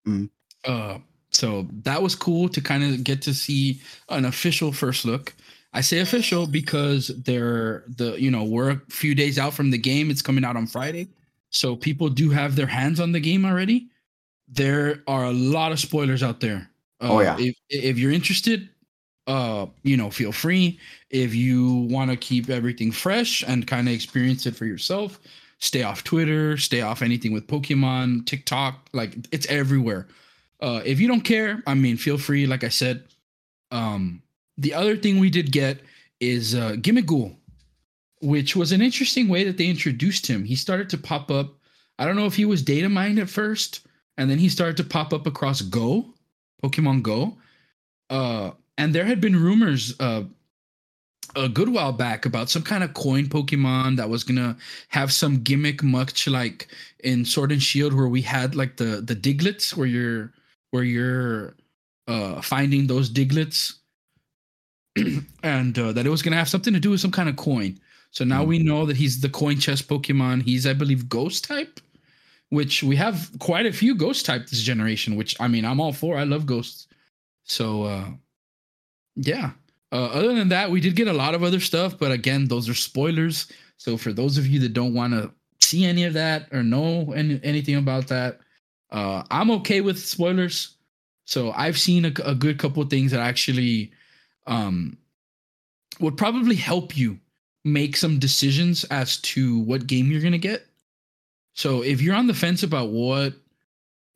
Mm. 0.08 0.30
Uh, 0.68 1.00
so 1.32 1.68
that 1.84 2.04
was 2.04 2.16
cool 2.16 2.50
to 2.50 2.62
kind 2.62 2.84
of 2.84 3.04
get 3.06 3.24
to 3.24 3.36
see 3.36 3.82
an 4.10 4.26
official 4.26 4.74
first 4.74 5.06
look. 5.06 5.36
I 5.74 5.82
say 5.82 6.00
official 6.00 6.48
because 6.48 7.10
they're 7.24 7.86
the 7.88 8.16
you 8.22 8.32
know 8.32 8.46
we're 8.46 8.72
a 8.72 8.82
few 8.90 9.16
days 9.16 9.40
out 9.40 9.54
from 9.56 9.72
the 9.72 9.80
game. 9.80 10.12
It's 10.12 10.24
coming 10.24 10.46
out 10.46 10.58
on 10.58 10.68
Friday, 10.68 11.10
so 11.52 11.76
people 11.78 12.10
do 12.10 12.32
have 12.32 12.56
their 12.58 12.68
hands 12.68 13.00
on 13.02 13.14
the 13.14 13.22
game 13.22 13.46
already. 13.46 13.90
There 14.48 15.04
are 15.08 15.26
a 15.26 15.34
lot 15.34 15.72
of 15.74 15.80
spoilers 15.80 16.24
out 16.24 16.42
there. 16.42 16.70
Uh, 17.02 17.08
Oh, 17.12 17.20
yeah. 17.22 17.36
If 17.38 17.56
if 17.70 18.00
you're 18.00 18.12
interested, 18.14 18.70
uh, 19.28 19.68
you 19.84 19.98
know, 19.98 20.12
feel 20.12 20.32
free. 20.32 20.80
If 21.10 21.36
you 21.36 21.88
want 21.92 22.12
to 22.12 22.18
keep 22.18 22.50
everything 22.50 22.92
fresh 22.92 23.44
and 23.44 23.68
kind 23.68 23.88
of 23.88 23.94
experience 23.94 24.46
it 24.46 24.56
for 24.56 24.66
yourself, 24.66 25.20
stay 25.60 25.84
off 25.84 26.04
Twitter, 26.04 26.58
stay 26.58 26.82
off 26.82 27.02
anything 27.02 27.34
with 27.34 27.48
Pokemon, 27.48 28.26
TikTok, 28.26 28.90
like 28.94 29.16
it's 29.32 29.48
everywhere. 29.48 30.08
Uh, 30.60 30.82
if 30.86 31.00
you 31.00 31.08
don't 31.08 31.22
care, 31.22 31.62
I 31.68 31.74
mean, 31.74 31.98
feel 31.98 32.18
free. 32.18 32.48
Like 32.48 32.64
I 32.64 32.70
said, 32.70 33.04
um, 33.72 34.22
the 34.58 34.74
other 34.74 34.98
thing 34.98 35.20
we 35.20 35.30
did 35.30 35.52
get 35.52 35.80
is 36.20 36.56
uh, 36.56 36.74
Gimmighoul, 36.78 37.36
which 38.22 38.56
was 38.56 38.72
an 38.72 38.82
interesting 38.82 39.28
way 39.28 39.44
that 39.44 39.58
they 39.58 39.68
introduced 39.68 40.26
him. 40.26 40.44
He 40.44 40.56
started 40.56 40.90
to 40.90 40.98
pop 40.98 41.30
up. 41.30 41.54
I 42.00 42.06
don't 42.06 42.16
know 42.16 42.26
if 42.26 42.36
he 42.36 42.46
was 42.46 42.62
data 42.62 42.90
mined 42.90 43.20
at 43.20 43.30
first, 43.30 43.82
and 44.18 44.30
then 44.30 44.40
he 44.40 44.50
started 44.50 44.78
to 44.78 44.84
pop 44.84 45.14
up 45.14 45.28
across 45.28 45.62
Go, 45.62 46.06
Pokemon 46.64 47.04
Go. 47.04 47.38
Uh, 48.10 48.52
and 48.78 48.94
there 48.94 49.06
had 49.06 49.22
been 49.22 49.36
rumors 49.36 49.96
uh, 50.00 50.24
a 51.36 51.50
good 51.50 51.70
while 51.70 51.92
back 51.92 52.26
about 52.26 52.50
some 52.50 52.64
kind 52.64 52.84
of 52.84 52.94
coin 52.94 53.26
Pokemon 53.26 53.98
that 53.98 54.10
was 54.10 54.24
gonna 54.24 54.58
have 54.88 55.12
some 55.12 55.44
gimmick, 55.44 55.84
much 55.84 56.28
like 56.28 56.68
in 57.04 57.26
Sword 57.26 57.52
and 57.52 57.62
Shield, 57.62 57.94
where 57.94 58.08
we 58.08 58.22
had 58.22 58.56
like 58.56 58.78
the 58.78 59.02
the 59.02 59.16
Digletts, 59.16 59.76
where 59.76 59.88
you're 59.88 60.32
where 60.72 60.84
you're 60.84 61.56
uh, 62.08 62.42
finding 62.42 62.88
those 62.88 63.10
Digletts, 63.10 63.76
and 65.44 65.78
uh, 65.78 65.92
that 65.94 66.06
it 66.06 66.10
was 66.10 66.22
gonna 66.22 66.36
have 66.36 66.50
something 66.50 66.74
to 66.74 66.80
do 66.80 66.92
with 66.92 67.00
some 67.02 67.12
kind 67.12 67.30
of 67.30 67.36
coin. 67.36 67.80
So 68.12 68.24
now 68.24 68.44
Hmm. 68.44 68.50
we 68.50 68.60
know 68.60 68.86
that 68.86 68.98
he's 68.98 69.20
the 69.22 69.30
coin 69.30 69.60
chest 69.60 69.88
Pokemon. 69.88 70.42
He's, 70.44 70.66
I 70.66 70.74
believe, 70.74 71.10
Ghost 71.10 71.44
type, 71.44 71.80
which 72.50 72.82
we 72.84 72.96
have 72.96 73.30
quite 73.40 73.66
a 73.66 73.74
few 73.74 73.94
Ghost 73.96 74.26
type 74.26 74.48
this 74.48 74.62
generation. 74.62 75.16
Which 75.16 75.36
I 75.40 75.48
mean, 75.48 75.66
I'm 75.66 75.80
all 75.80 75.94
for. 75.94 76.18
I 76.18 76.24
love 76.24 76.46
Ghosts. 76.46 76.88
So 77.44 77.84
uh, 77.84 78.06
yeah. 79.16 79.52
Uh, 79.92 80.06
other 80.08 80.34
than 80.36 80.50
that, 80.50 80.70
we 80.70 80.82
did 80.82 80.96
get 80.98 81.08
a 81.08 81.14
lot 81.14 81.34
of 81.34 81.44
other 81.44 81.62
stuff, 81.62 81.98
but 81.98 82.12
again, 82.12 82.46
those 82.48 82.68
are 82.68 82.74
spoilers. 82.74 83.48
So 83.78 83.96
for 83.96 84.12
those 84.12 84.38
of 84.38 84.46
you 84.46 84.60
that 84.60 84.74
don't 84.74 84.94
want 84.94 85.14
to 85.14 85.32
see 85.62 85.86
any 85.86 86.04
of 86.04 86.14
that 86.14 86.48
or 86.52 86.62
know 86.62 87.14
any, 87.14 87.40
anything 87.42 87.76
about 87.76 88.08
that, 88.08 88.40
uh, 88.92 89.24
I'm 89.30 89.52
okay 89.52 89.82
with 89.82 90.00
spoilers. 90.00 90.76
So 91.26 91.52
I've 91.52 91.78
seen 91.78 92.06
a, 92.06 92.12
a 92.24 92.36
good 92.36 92.58
couple 92.58 92.84
things 92.86 93.12
that 93.12 93.20
actually 93.20 93.92
um, 94.46 94.98
would 96.00 96.18
probably 96.18 96.56
help 96.56 96.96
you 96.96 97.20
make 97.66 97.98
some 97.98 98.18
decisions 98.18 98.86
as 98.86 99.18
to 99.18 99.60
what 99.60 99.88
game 99.88 100.10
you're 100.10 100.22
gonna 100.22 100.38
get. 100.38 100.66
So 101.54 101.82
if 101.82 102.02
you're 102.02 102.16
on 102.16 102.28
the 102.28 102.34
fence 102.34 102.64
about 102.64 102.90
what 102.90 103.34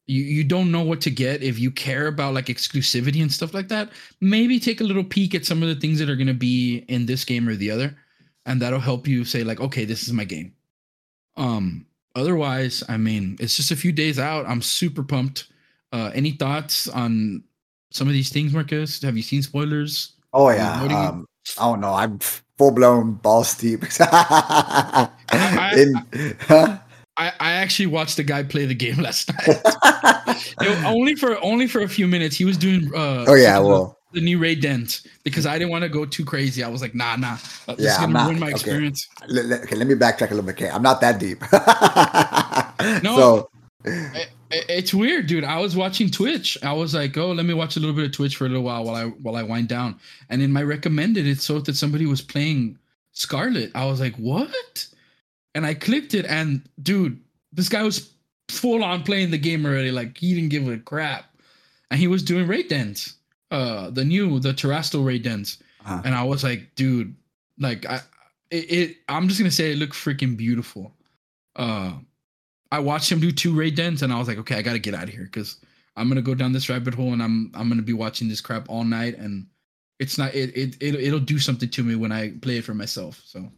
you, 0.07 0.23
you 0.23 0.43
don't 0.43 0.71
know 0.71 0.83
what 0.83 1.01
to 1.01 1.09
get, 1.09 1.43
if 1.43 1.59
you 1.59 1.69
care 1.69 2.07
about 2.07 2.33
like 2.33 2.45
exclusivity 2.45 3.21
and 3.21 3.31
stuff 3.31 3.53
like 3.53 3.67
that, 3.69 3.89
maybe 4.21 4.59
take 4.59 4.79
a 4.79 4.85
little 4.85 5.03
peek 5.03 5.35
at 5.35 5.45
some 5.45 5.61
of 5.61 5.69
the 5.69 5.75
things 5.75 5.99
that 5.99 6.09
are 6.09 6.15
gonna 6.15 6.33
be 6.33 6.85
in 6.87 7.05
this 7.05 7.25
game 7.25 7.47
or 7.47 7.55
the 7.55 7.71
other, 7.71 7.97
and 8.45 8.61
that'll 8.61 8.79
help 8.79 9.07
you 9.07 9.25
say 9.25 9.43
like, 9.43 9.59
okay, 9.59 9.83
this 9.83 10.03
is 10.03 10.13
my 10.13 10.23
game. 10.23 10.53
Um, 11.35 11.85
otherwise, 12.15 12.83
I 12.89 12.97
mean, 12.97 13.37
it's 13.39 13.55
just 13.55 13.71
a 13.71 13.75
few 13.75 13.91
days 13.91 14.19
out. 14.19 14.45
I'm 14.45 14.61
super 14.61 15.03
pumped. 15.03 15.47
Uh, 15.91 16.11
any 16.13 16.31
thoughts 16.31 16.87
on 16.87 17.43
some 17.91 18.07
of 18.07 18.13
these 18.13 18.29
things, 18.29 18.53
Marcus? 18.53 19.01
Have 19.01 19.17
you 19.17 19.23
seen 19.23 19.41
spoilers? 19.41 20.13
Oh 20.33 20.49
you 20.49 20.55
yeah. 20.55 20.79
voting? 20.79 20.97
Um, 20.97 21.25
oh 21.59 21.75
no, 21.75 21.93
I'm 21.93 22.19
full 22.57 22.71
blown 22.71 23.13
balls 23.13 23.53
deep. 23.55 23.83
In, 23.83 23.89
huh? 26.39 26.77
I, 27.17 27.33
I 27.39 27.51
actually 27.51 27.87
watched 27.87 28.17
the 28.17 28.23
guy 28.23 28.43
play 28.43 28.65
the 28.65 28.75
game 28.75 28.95
last 29.01 29.31
night. 29.33 29.61
Only 30.85 31.15
for 31.15 31.37
only 31.43 31.67
for 31.67 31.81
a 31.81 31.89
few 31.89 32.07
minutes. 32.07 32.37
He 32.37 32.45
was 32.45 32.57
doing 32.57 32.89
uh 32.95 33.25
oh 33.27 33.35
yeah, 33.35 33.59
well, 33.59 33.97
the 34.13 34.21
new 34.21 34.37
raid 34.39 34.61
dens 34.61 35.05
because 35.23 35.45
I 35.45 35.57
didn't 35.57 35.71
want 35.71 35.83
to 35.83 35.89
go 35.89 36.05
too 36.05 36.25
crazy. 36.25 36.63
I 36.63 36.67
was 36.67 36.81
like, 36.81 36.93
nah, 36.95 37.15
nah. 37.15 37.35
This 37.67 37.79
Yeah, 37.79 37.91
is 37.93 37.97
gonna 37.97 38.13
not- 38.13 38.27
ruin 38.27 38.39
my 38.39 38.47
okay. 38.47 38.53
experience. 38.55 39.07
let, 39.27 39.45
let- 39.45 39.61
okay, 39.63 39.75
let 39.75 39.87
me 39.87 39.95
backtrack 39.95 40.31
a 40.31 40.35
little 40.35 40.43
bit. 40.43 40.55
Okay, 40.61 40.69
I'm 40.69 40.81
not 40.83 41.01
that 41.01 41.19
deep. 41.19 41.41
No. 43.03 43.15
So, 43.15 43.49
I- 43.85 44.27
I- 44.51 44.65
It's 44.69 44.93
weird, 44.93 45.27
dude. 45.27 45.43
I 45.45 45.59
was 45.59 45.75
watching 45.75 46.09
Twitch. 46.09 46.57
I 46.63 46.73
was 46.73 46.93
like, 46.93 47.17
oh, 47.17 47.31
let 47.31 47.45
me 47.45 47.53
watch 47.53 47.77
a 47.77 47.79
little 47.79 47.95
bit 47.95 48.05
of 48.05 48.11
Twitch 48.11 48.35
for 48.35 48.45
a 48.45 48.49
little 48.49 48.63
while 48.63 48.83
while 48.83 48.95
I 48.95 49.05
while 49.05 49.35
I 49.37 49.43
wind 49.43 49.67
down. 49.69 49.97
And 50.29 50.41
in 50.41 50.51
my 50.51 50.61
recommended, 50.63 51.25
it 51.25 51.41
showed 51.41 51.65
that 51.67 51.75
somebody 51.77 52.05
was 52.05 52.21
playing 52.21 52.77
Scarlet. 53.13 53.71
I 53.75 53.85
was 53.85 53.99
like, 54.01 54.15
what? 54.15 54.87
And 55.55 55.65
I 55.65 55.73
clicked 55.73 56.13
it, 56.13 56.25
and 56.25 56.61
dude, 56.81 57.19
this 57.53 57.69
guy 57.69 57.83
was 57.83 58.11
full 58.49 58.83
on 58.83 59.03
playing 59.03 59.31
the 59.31 59.37
game 59.37 59.65
already. 59.65 59.91
Like 59.91 60.17
he 60.17 60.33
didn't 60.33 60.49
give 60.49 60.67
a 60.67 60.77
crap, 60.77 61.25
and 61.89 61.99
he 61.99 62.07
was 62.07 62.23
doing 62.23 62.47
raid 62.47 62.67
dens, 62.67 63.15
uh, 63.51 63.89
the 63.91 64.03
new 64.05 64.39
the 64.39 64.53
Terastal 64.53 65.05
raid 65.05 65.23
dens. 65.23 65.59
uh, 65.85 66.01
And 66.05 66.15
I 66.15 66.23
was 66.23 66.43
like, 66.43 66.73
dude, 66.75 67.13
like 67.59 67.85
I 67.85 67.99
it, 68.49 68.71
it 68.71 68.97
I'm 69.09 69.27
just 69.27 69.39
gonna 69.39 69.51
say 69.51 69.71
it 69.71 69.77
looked 69.77 69.93
freaking 69.93 70.35
beautiful. 70.37 70.93
Uh 71.55 71.93
I 72.71 72.79
watched 72.79 73.11
him 73.11 73.19
do 73.19 73.31
two 73.31 73.53
raid 73.53 73.75
dens 73.75 74.01
and 74.01 74.13
I 74.13 74.17
was 74.19 74.27
like, 74.29 74.37
okay, 74.39 74.55
I 74.55 74.61
gotta 74.61 74.79
get 74.79 74.93
out 74.93 75.03
of 75.03 75.09
here 75.09 75.25
because 75.25 75.57
I'm 75.97 76.07
gonna 76.07 76.21
go 76.21 76.33
down 76.35 76.53
this 76.53 76.69
rabbit 76.69 76.93
hole 76.93 77.11
and 77.13 77.21
I'm 77.21 77.51
I'm 77.53 77.67
gonna 77.69 77.81
be 77.81 77.93
watching 77.93 78.29
this 78.29 78.41
crap 78.41 78.69
all 78.69 78.83
night 78.85 79.17
and 79.17 79.45
it's 79.99 80.17
not 80.17 80.33
it 80.33 80.55
it, 80.55 80.77
it 80.81 80.95
it'll 80.95 81.19
do 81.19 81.37
something 81.37 81.69
to 81.69 81.83
me 81.83 81.95
when 81.95 82.11
I 82.11 82.31
play 82.41 82.57
it 82.57 82.63
for 82.63 82.73
myself. 82.73 83.21
So 83.25 83.51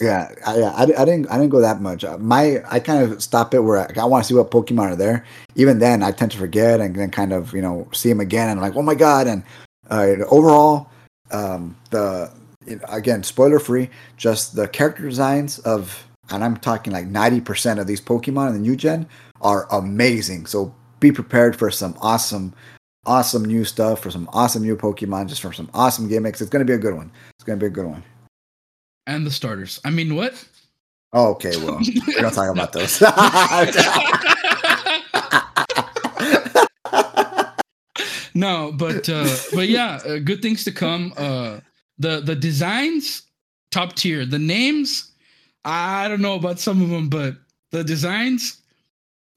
yeah, 0.00 0.34
I, 0.46 0.58
yeah, 0.58 0.70
I, 0.70 0.82
I 0.82 1.04
didn't, 1.04 1.30
I 1.30 1.38
didn't 1.38 1.50
go 1.50 1.60
that 1.60 1.80
much. 1.80 2.04
Uh, 2.04 2.18
My, 2.18 2.62
I 2.70 2.80
kind 2.80 3.02
of 3.02 3.22
stop 3.22 3.54
it 3.54 3.60
where 3.60 3.78
I, 3.78 4.00
I 4.00 4.04
want 4.04 4.24
to 4.24 4.28
see 4.28 4.34
what 4.34 4.50
Pokemon 4.50 4.92
are 4.92 4.96
there. 4.96 5.24
Even 5.54 5.78
then, 5.78 6.02
I 6.02 6.10
tend 6.10 6.32
to 6.32 6.38
forget 6.38 6.80
and 6.80 6.94
then 6.94 7.10
kind 7.10 7.32
of, 7.32 7.52
you 7.52 7.62
know, 7.62 7.88
see 7.92 8.08
them 8.08 8.20
again 8.20 8.48
and 8.50 8.60
like, 8.60 8.76
oh 8.76 8.82
my 8.82 8.94
god! 8.94 9.26
And 9.26 9.42
uh, 9.90 10.24
overall, 10.30 10.90
um, 11.30 11.76
the 11.90 12.32
you 12.66 12.76
know, 12.76 12.84
again, 12.88 13.22
spoiler 13.22 13.58
free, 13.58 13.90
just 14.16 14.56
the 14.56 14.68
character 14.68 15.02
designs 15.08 15.58
of, 15.60 16.06
and 16.30 16.42
I'm 16.42 16.56
talking 16.56 16.92
like 16.92 17.08
90% 17.08 17.78
of 17.78 17.86
these 17.86 18.00
Pokemon 18.00 18.48
in 18.48 18.54
the 18.54 18.60
new 18.60 18.76
gen 18.76 19.06
are 19.42 19.66
amazing. 19.70 20.46
So 20.46 20.74
be 21.00 21.12
prepared 21.12 21.56
for 21.56 21.70
some 21.70 21.96
awesome, 22.00 22.54
awesome 23.04 23.44
new 23.44 23.64
stuff, 23.64 24.00
for 24.00 24.10
some 24.10 24.28
awesome 24.32 24.62
new 24.62 24.76
Pokemon, 24.76 25.28
just 25.28 25.42
for 25.42 25.52
some 25.52 25.70
awesome 25.74 26.08
gimmicks. 26.08 26.40
It's 26.40 26.50
going 26.50 26.64
to 26.64 26.70
be 26.70 26.76
a 26.76 26.78
good 26.78 26.94
one. 26.94 27.10
It's 27.34 27.44
going 27.44 27.58
to 27.58 27.62
be 27.62 27.66
a 27.66 27.70
good 27.70 27.86
one. 27.86 28.02
And 29.06 29.26
the 29.26 29.30
starters. 29.30 29.80
I 29.84 29.90
mean, 29.90 30.14
what? 30.14 30.32
Oh, 31.12 31.30
okay, 31.32 31.56
well, 31.58 31.78
we're 32.08 32.22
not 32.22 32.32
talking 32.32 32.52
about 32.52 32.72
those. 32.72 33.00
no, 38.34 38.72
but 38.72 39.08
uh, 39.08 39.28
but 39.52 39.68
yeah, 39.68 40.00
uh, 40.06 40.18
good 40.18 40.42
things 40.42 40.64
to 40.64 40.72
come. 40.72 41.12
Uh, 41.16 41.60
the 41.98 42.20
the 42.20 42.34
designs 42.34 43.22
top 43.70 43.94
tier. 43.94 44.24
The 44.26 44.38
names, 44.38 45.12
I 45.64 46.08
don't 46.08 46.22
know 46.22 46.34
about 46.34 46.58
some 46.58 46.82
of 46.82 46.88
them, 46.90 47.08
but 47.08 47.36
the 47.70 47.84
designs. 47.84 48.60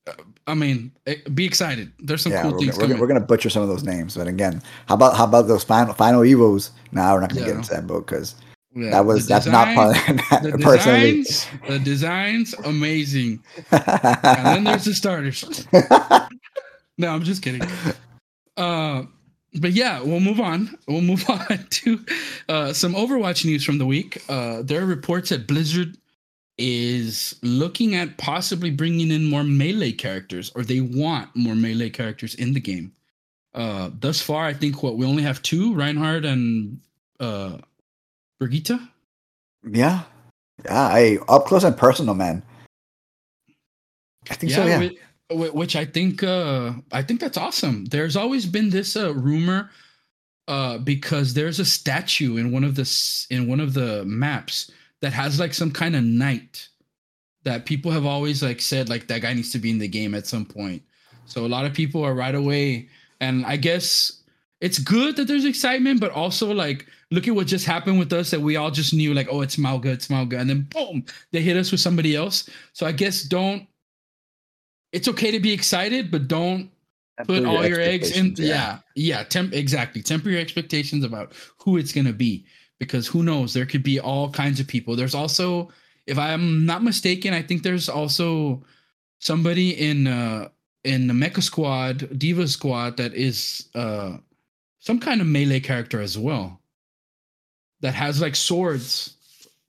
uh, 0.07 0.13
I 0.47 0.53
mean, 0.53 0.91
eh, 1.05 1.15
be 1.33 1.45
excited. 1.45 1.91
There's 1.99 2.21
some 2.21 2.31
yeah, 2.31 2.43
cool 2.43 2.53
we're, 2.53 2.59
things 2.59 2.77
gonna, 2.77 2.77
we're, 2.77 2.87
coming. 2.87 2.97
gonna, 2.97 3.01
we're 3.01 3.07
gonna 3.19 3.25
butcher 3.27 3.49
some 3.49 3.61
of 3.63 3.67
those 3.67 3.83
names, 3.83 4.15
but 4.15 4.27
again, 4.27 4.61
how 4.87 4.95
about 4.95 5.17
how 5.17 5.25
about 5.25 5.47
those 5.47 5.63
final 5.63 5.93
final 5.93 6.21
evos? 6.21 6.71
Now 6.91 7.13
we're 7.13 7.21
not 7.21 7.29
gonna 7.29 7.41
Yeah. 7.41 7.47
get 7.47 7.55
into 7.57 7.69
that 7.71 7.85
book 7.85 8.07
because 8.07 8.35
Yeah, 8.77 8.91
that 8.91 9.05
was 9.05 9.27
the 9.27 9.33
that's 9.33 9.45
not 9.47 9.73
part 9.75 9.97
of 9.97 10.05
The 10.43 10.51
that 10.51 10.61
personally. 10.61 11.23
designs, 11.23 11.47
the 11.67 11.79
designs, 11.79 12.53
amazing. 12.65 13.43
And 13.71 14.45
then 14.45 14.63
there's 14.65 14.85
the 14.85 14.93
starters. 14.93 15.67
No, 16.99 17.09
I'm 17.09 17.23
just 17.23 17.43
kidding. 17.43 17.61
Uh, 18.57 19.03
but 19.61 19.73
yeah, 19.73 20.01
we'll 20.01 20.19
move 20.19 20.39
on. 20.39 20.75
We'll 20.87 21.01
move 21.01 21.23
on 21.29 21.65
to 21.69 22.05
uh, 22.49 22.73
some 22.73 22.95
Overwatch 22.95 23.45
news 23.45 23.63
from 23.63 23.77
the 23.77 23.85
week. 23.85 24.23
Uh, 24.29 24.63
there 24.63 24.81
are 24.81 24.85
reports 24.85 25.29
that 25.29 25.47
Blizzard 25.47 25.95
is 26.57 27.35
looking 27.43 27.93
at 27.93 28.17
possibly 28.17 28.71
bringing 28.71 29.11
in 29.11 29.29
more 29.29 29.43
melee 29.43 29.91
characters, 29.91 30.51
or 30.55 30.63
they 30.63 30.81
want 30.81 31.29
more 31.35 31.53
melee 31.55 31.91
characters 31.91 32.33
in 32.33 32.53
the 32.53 32.59
game. 32.59 32.91
Uh, 33.53 33.91
thus 33.99 34.19
far, 34.21 34.45
I 34.45 34.53
think 34.53 34.81
what 34.81 34.97
we 34.97 35.05
only 35.05 35.21
have 35.21 35.41
two: 35.43 35.75
Reinhardt 35.75 36.25
and 36.25 36.79
uh, 37.19 37.57
Brigitte. 38.39 38.79
Yeah, 39.63 40.03
yeah. 40.65 40.87
I 40.87 41.19
up 41.27 41.45
close 41.45 41.63
and 41.63 41.77
personal, 41.77 42.15
man. 42.15 42.43
I 44.29 44.35
think 44.35 44.51
so. 44.51 44.65
Yeah. 44.65 44.89
Which, 45.29 45.53
which 45.53 45.75
I 45.75 45.85
think 45.85 46.23
uh, 46.23 46.73
I 46.91 47.01
think 47.01 47.19
that's 47.19 47.37
awesome. 47.37 47.85
There's 47.85 48.15
always 48.15 48.45
been 48.45 48.69
this 48.69 48.95
uh, 48.95 49.13
rumor 49.13 49.69
uh, 50.47 50.77
because 50.77 51.33
there's 51.33 51.59
a 51.59 51.65
statue 51.65 52.37
in 52.37 52.51
one 52.51 52.63
of 52.63 52.75
the 52.75 53.27
in 53.29 53.47
one 53.47 53.59
of 53.59 53.73
the 53.73 54.05
maps 54.05 54.71
that 55.01 55.13
has 55.13 55.39
like 55.39 55.53
some 55.53 55.71
kind 55.71 55.95
of 55.95 56.03
knight 56.03 56.69
that 57.43 57.65
people 57.65 57.91
have 57.91 58.05
always 58.05 58.41
like 58.41 58.61
said 58.61 58.89
like 58.89 59.07
that 59.07 59.21
guy 59.21 59.33
needs 59.33 59.51
to 59.51 59.59
be 59.59 59.69
in 59.69 59.77
the 59.77 59.87
game 59.87 60.15
at 60.15 60.27
some 60.27 60.45
point. 60.45 60.81
So 61.25 61.45
a 61.45 61.47
lot 61.47 61.65
of 61.65 61.73
people 61.73 62.03
are 62.03 62.13
right 62.13 62.35
away, 62.35 62.87
and 63.19 63.45
I 63.45 63.57
guess 63.57 64.23
it's 64.59 64.79
good 64.79 65.15
that 65.15 65.27
there's 65.27 65.45
excitement, 65.45 65.99
but 65.99 66.11
also 66.11 66.53
like 66.53 66.87
look 67.11 67.27
at 67.27 67.35
what 67.35 67.47
just 67.47 67.65
happened 67.65 67.99
with 67.99 68.11
us 68.11 68.31
that 68.31 68.41
we 68.41 68.55
all 68.55 68.71
just 68.71 68.93
knew 68.93 69.13
like 69.13 69.27
oh 69.31 69.41
it's 69.41 69.57
Mauga, 69.57 69.87
it's 69.87 70.07
Mauga, 70.07 70.39
and 70.39 70.49
then 70.49 70.67
boom 70.71 71.05
they 71.31 71.41
hit 71.41 71.57
us 71.57 71.71
with 71.71 71.81
somebody 71.81 72.15
else. 72.15 72.49
So 72.73 72.85
I 72.85 72.91
guess 72.91 73.23
don't. 73.23 73.67
It's 74.93 75.07
okay 75.09 75.31
to 75.31 75.39
be 75.39 75.51
excited, 75.51 76.11
but 76.11 76.27
don't 76.27 76.71
put 77.25 77.45
all 77.45 77.65
your, 77.65 77.79
your 77.79 77.81
eggs 77.81 78.17
in. 78.17 78.33
Yeah, 78.37 78.45
yeah, 78.45 78.79
yeah 78.95 79.23
temp 79.23 79.53
exactly. 79.53 80.01
Temper 80.01 80.29
your 80.29 80.39
expectations 80.39 81.03
about 81.03 81.33
who 81.59 81.77
it's 81.77 81.91
gonna 81.91 82.13
be 82.13 82.45
because 82.79 83.07
who 83.07 83.23
knows? 83.23 83.53
There 83.53 83.65
could 83.65 83.83
be 83.83 83.99
all 83.99 84.29
kinds 84.31 84.59
of 84.59 84.67
people. 84.67 84.95
There's 84.95 85.15
also, 85.15 85.71
if 86.05 86.17
I'm 86.17 86.65
not 86.65 86.83
mistaken, 86.83 87.33
I 87.33 87.41
think 87.41 87.63
there's 87.63 87.89
also 87.89 88.63
somebody 89.19 89.71
in 89.71 90.07
uh 90.07 90.49
in 90.83 91.07
the 91.07 91.13
Mecha 91.13 91.43
Squad, 91.43 92.17
D.Va 92.17 92.47
Squad 92.47 92.97
that 92.97 93.13
is 93.13 93.69
uh 93.75 94.17
some 94.87 94.99
kind 94.99 95.19
of 95.19 95.27
melee 95.27 95.59
character 95.59 95.99
as 95.99 96.17
well. 96.17 96.61
That 97.81 97.93
has 97.93 98.21
like 98.21 98.35
swords 98.35 99.15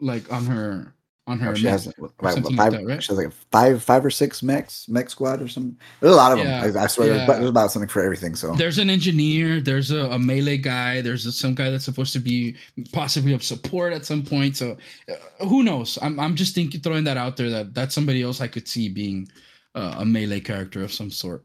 like 0.00 0.32
on 0.32 0.46
her 0.46 0.94
on 1.26 1.40
her. 1.40 1.50
Oh, 1.50 1.54
she 1.54 1.66
has 1.66 1.86
like, 1.86 1.96
five, 2.22 2.44
like 2.44 2.70
that, 2.70 2.86
right? 2.86 3.02
She 3.02 3.08
has 3.08 3.18
like 3.18 3.32
five, 3.50 3.82
five 3.82 4.04
or 4.04 4.10
six 4.10 4.44
mechs, 4.44 4.88
mech 4.88 5.10
squad 5.10 5.42
or 5.42 5.48
something. 5.48 5.76
There's 6.00 6.14
a 6.14 6.16
lot 6.16 6.32
of 6.32 6.38
yeah, 6.38 6.66
them. 6.66 6.76
I, 6.76 6.84
I 6.84 6.86
swear, 6.86 7.08
yeah. 7.08 7.26
there's, 7.26 7.38
there's, 7.38 7.50
about 7.50 7.72
something 7.72 7.88
for 7.88 8.00
everything. 8.00 8.36
So 8.36 8.54
there's 8.54 8.78
an 8.78 8.88
engineer, 8.88 9.60
there's 9.60 9.90
a, 9.90 10.06
a 10.10 10.18
melee 10.18 10.56
guy, 10.56 11.02
there's 11.02 11.26
a, 11.26 11.32
some 11.32 11.54
guy 11.54 11.68
that's 11.68 11.84
supposed 11.84 12.12
to 12.14 12.20
be 12.20 12.56
possibly 12.92 13.34
of 13.34 13.42
support 13.42 13.92
at 13.92 14.06
some 14.06 14.22
point. 14.22 14.56
So 14.56 14.76
uh, 15.10 15.46
who 15.46 15.64
knows? 15.64 15.98
I'm 16.00 16.18
I'm 16.20 16.36
just 16.36 16.54
thinking, 16.54 16.80
throwing 16.80 17.04
that 17.04 17.16
out 17.16 17.36
there 17.36 17.50
that 17.50 17.74
that's 17.74 17.94
somebody 17.94 18.22
else 18.22 18.40
I 18.40 18.46
could 18.46 18.68
see 18.68 18.88
being 18.88 19.28
uh, 19.74 19.96
a 19.98 20.04
melee 20.06 20.40
character 20.40 20.84
of 20.84 20.92
some 20.92 21.10
sort. 21.10 21.44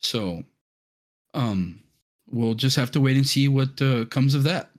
So, 0.00 0.42
um, 1.32 1.80
we'll 2.30 2.54
just 2.54 2.76
have 2.76 2.90
to 2.92 3.00
wait 3.00 3.16
and 3.16 3.26
see 3.26 3.48
what 3.48 3.80
uh, 3.80 4.04
comes 4.06 4.34
of 4.34 4.42
that. 4.44 4.70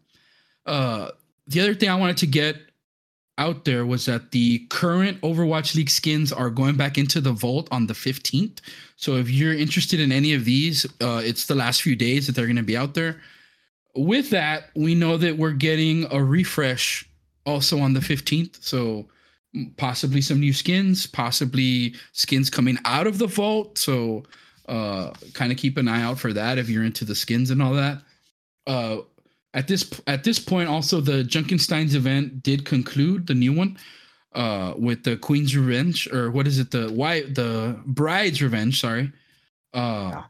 Uh, 0.65 1.11
the 1.47 1.61
other 1.61 1.75
thing 1.75 1.89
I 1.89 1.95
wanted 1.95 2.17
to 2.17 2.27
get 2.27 2.57
out 3.37 3.65
there 3.65 3.85
was 3.85 4.05
that 4.05 4.31
the 4.31 4.59
current 4.69 5.19
Overwatch 5.21 5.75
League 5.75 5.89
skins 5.89 6.31
are 6.31 6.49
going 6.49 6.77
back 6.77 6.97
into 6.97 7.19
the 7.19 7.33
vault 7.33 7.67
on 7.71 7.87
the 7.87 7.93
15th. 7.93 8.59
So 8.95 9.15
if 9.15 9.29
you're 9.29 9.53
interested 9.53 9.99
in 9.99 10.11
any 10.11 10.33
of 10.33 10.45
these, 10.45 10.85
uh, 11.01 11.21
it's 11.23 11.45
the 11.45 11.55
last 11.55 11.81
few 11.81 11.95
days 11.95 12.27
that 12.27 12.35
they're 12.35 12.45
going 12.45 12.55
to 12.55 12.63
be 12.63 12.77
out 12.77 12.93
there. 12.93 13.21
With 13.95 14.29
that, 14.29 14.69
we 14.75 14.95
know 14.95 15.17
that 15.17 15.37
we're 15.37 15.51
getting 15.51 16.07
a 16.11 16.23
refresh 16.23 17.07
also 17.45 17.79
on 17.79 17.93
the 17.93 17.99
15th. 17.99 18.63
So 18.63 19.05
possibly 19.77 20.21
some 20.21 20.39
new 20.39 20.53
skins, 20.53 21.07
possibly 21.07 21.95
skins 22.13 22.49
coming 22.49 22.77
out 22.85 23.07
of 23.07 23.17
the 23.17 23.27
vault. 23.27 23.77
So 23.77 24.23
uh, 24.67 25.11
kind 25.33 25.51
of 25.51 25.57
keep 25.57 25.77
an 25.77 25.87
eye 25.87 26.01
out 26.01 26.19
for 26.19 26.33
that 26.33 26.57
if 26.57 26.69
you're 26.69 26.83
into 26.83 27.05
the 27.05 27.15
skins 27.15 27.51
and 27.51 27.61
all 27.61 27.73
that. 27.73 28.01
Uh, 28.67 28.97
at 29.53 29.67
this 29.67 29.89
at 30.05 30.23
this 30.23 30.37
point, 30.37 30.69
also 30.69 30.99
the 30.99 31.23
Junkenstein's 31.23 31.95
event 31.95 32.43
did 32.43 32.65
conclude 32.65 33.25
the 33.25 33.33
new 33.33 33.53
one 33.53 33.77
uh, 34.33 34.73
with 34.77 35.03
the 35.03 35.15
Queen's 35.17 35.55
Revenge, 35.55 36.11
or 36.11 36.29
what 36.29 36.45
is 36.45 36.59
it? 36.59 36.71
The 36.71 36.91
why 36.91 37.21
the 37.21 37.79
Bride's 37.85 38.41
Revenge. 38.41 38.81
Sorry, 38.81 39.11
uh, 39.73 40.11
yeah. 40.13 40.23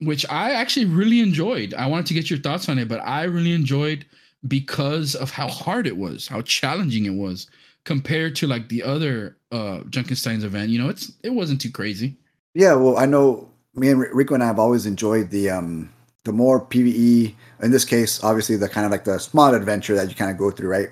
which 0.00 0.26
I 0.28 0.52
actually 0.52 0.86
really 0.86 1.20
enjoyed. 1.20 1.74
I 1.74 1.86
wanted 1.86 2.06
to 2.06 2.14
get 2.14 2.28
your 2.28 2.40
thoughts 2.40 2.68
on 2.68 2.78
it, 2.78 2.88
but 2.88 3.00
I 3.00 3.22
really 3.24 3.52
enjoyed 3.52 4.04
because 4.48 5.14
of 5.14 5.30
how 5.30 5.46
hard 5.46 5.86
it 5.86 5.96
was, 5.96 6.26
how 6.26 6.42
challenging 6.42 7.04
it 7.04 7.14
was 7.14 7.46
compared 7.84 8.34
to 8.36 8.48
like 8.48 8.68
the 8.68 8.82
other 8.82 9.36
uh 9.52 9.80
Junkenstein's 9.90 10.42
event. 10.42 10.70
You 10.70 10.82
know, 10.82 10.88
it's 10.88 11.12
it 11.22 11.30
wasn't 11.30 11.60
too 11.60 11.70
crazy. 11.70 12.16
Yeah, 12.54 12.74
well, 12.74 12.98
I 12.98 13.06
know 13.06 13.51
me 13.74 13.90
and 13.90 14.00
Rico 14.00 14.34
and 14.34 14.42
I 14.42 14.46
have 14.46 14.58
always 14.58 14.86
enjoyed 14.86 15.30
the 15.30 15.50
um 15.50 15.92
the 16.24 16.32
more 16.32 16.64
PVE, 16.64 17.34
in 17.62 17.70
this 17.72 17.84
case, 17.84 18.22
obviously 18.22 18.56
the 18.56 18.68
kind 18.68 18.84
of 18.84 18.92
like 18.92 19.04
the 19.04 19.18
small 19.18 19.54
adventure 19.54 19.96
that 19.96 20.08
you 20.08 20.14
kind 20.14 20.30
of 20.30 20.38
go 20.38 20.52
through, 20.52 20.68
right? 20.68 20.88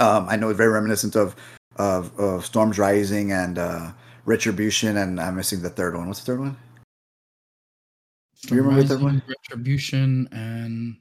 Um, 0.00 0.26
I 0.28 0.36
know 0.36 0.48
it's 0.48 0.56
very 0.56 0.72
reminiscent 0.72 1.14
of 1.16 1.36
of, 1.76 2.18
of 2.18 2.46
Storms 2.46 2.78
Rising 2.78 3.32
and 3.32 3.58
uh, 3.58 3.90
Retribution, 4.24 4.96
and 4.96 5.20
I'm 5.20 5.36
missing 5.36 5.60
the 5.60 5.68
third 5.68 5.94
one. 5.94 6.06
What's 6.06 6.20
the 6.20 6.26
third 6.26 6.40
one? 6.40 6.56
Do 8.42 8.54
you 8.54 8.62
remember 8.62 8.80
Rising, 8.80 8.88
the 8.88 8.94
third 8.94 9.04
one? 9.04 9.22
Retribution 9.28 10.28
and 10.32 10.96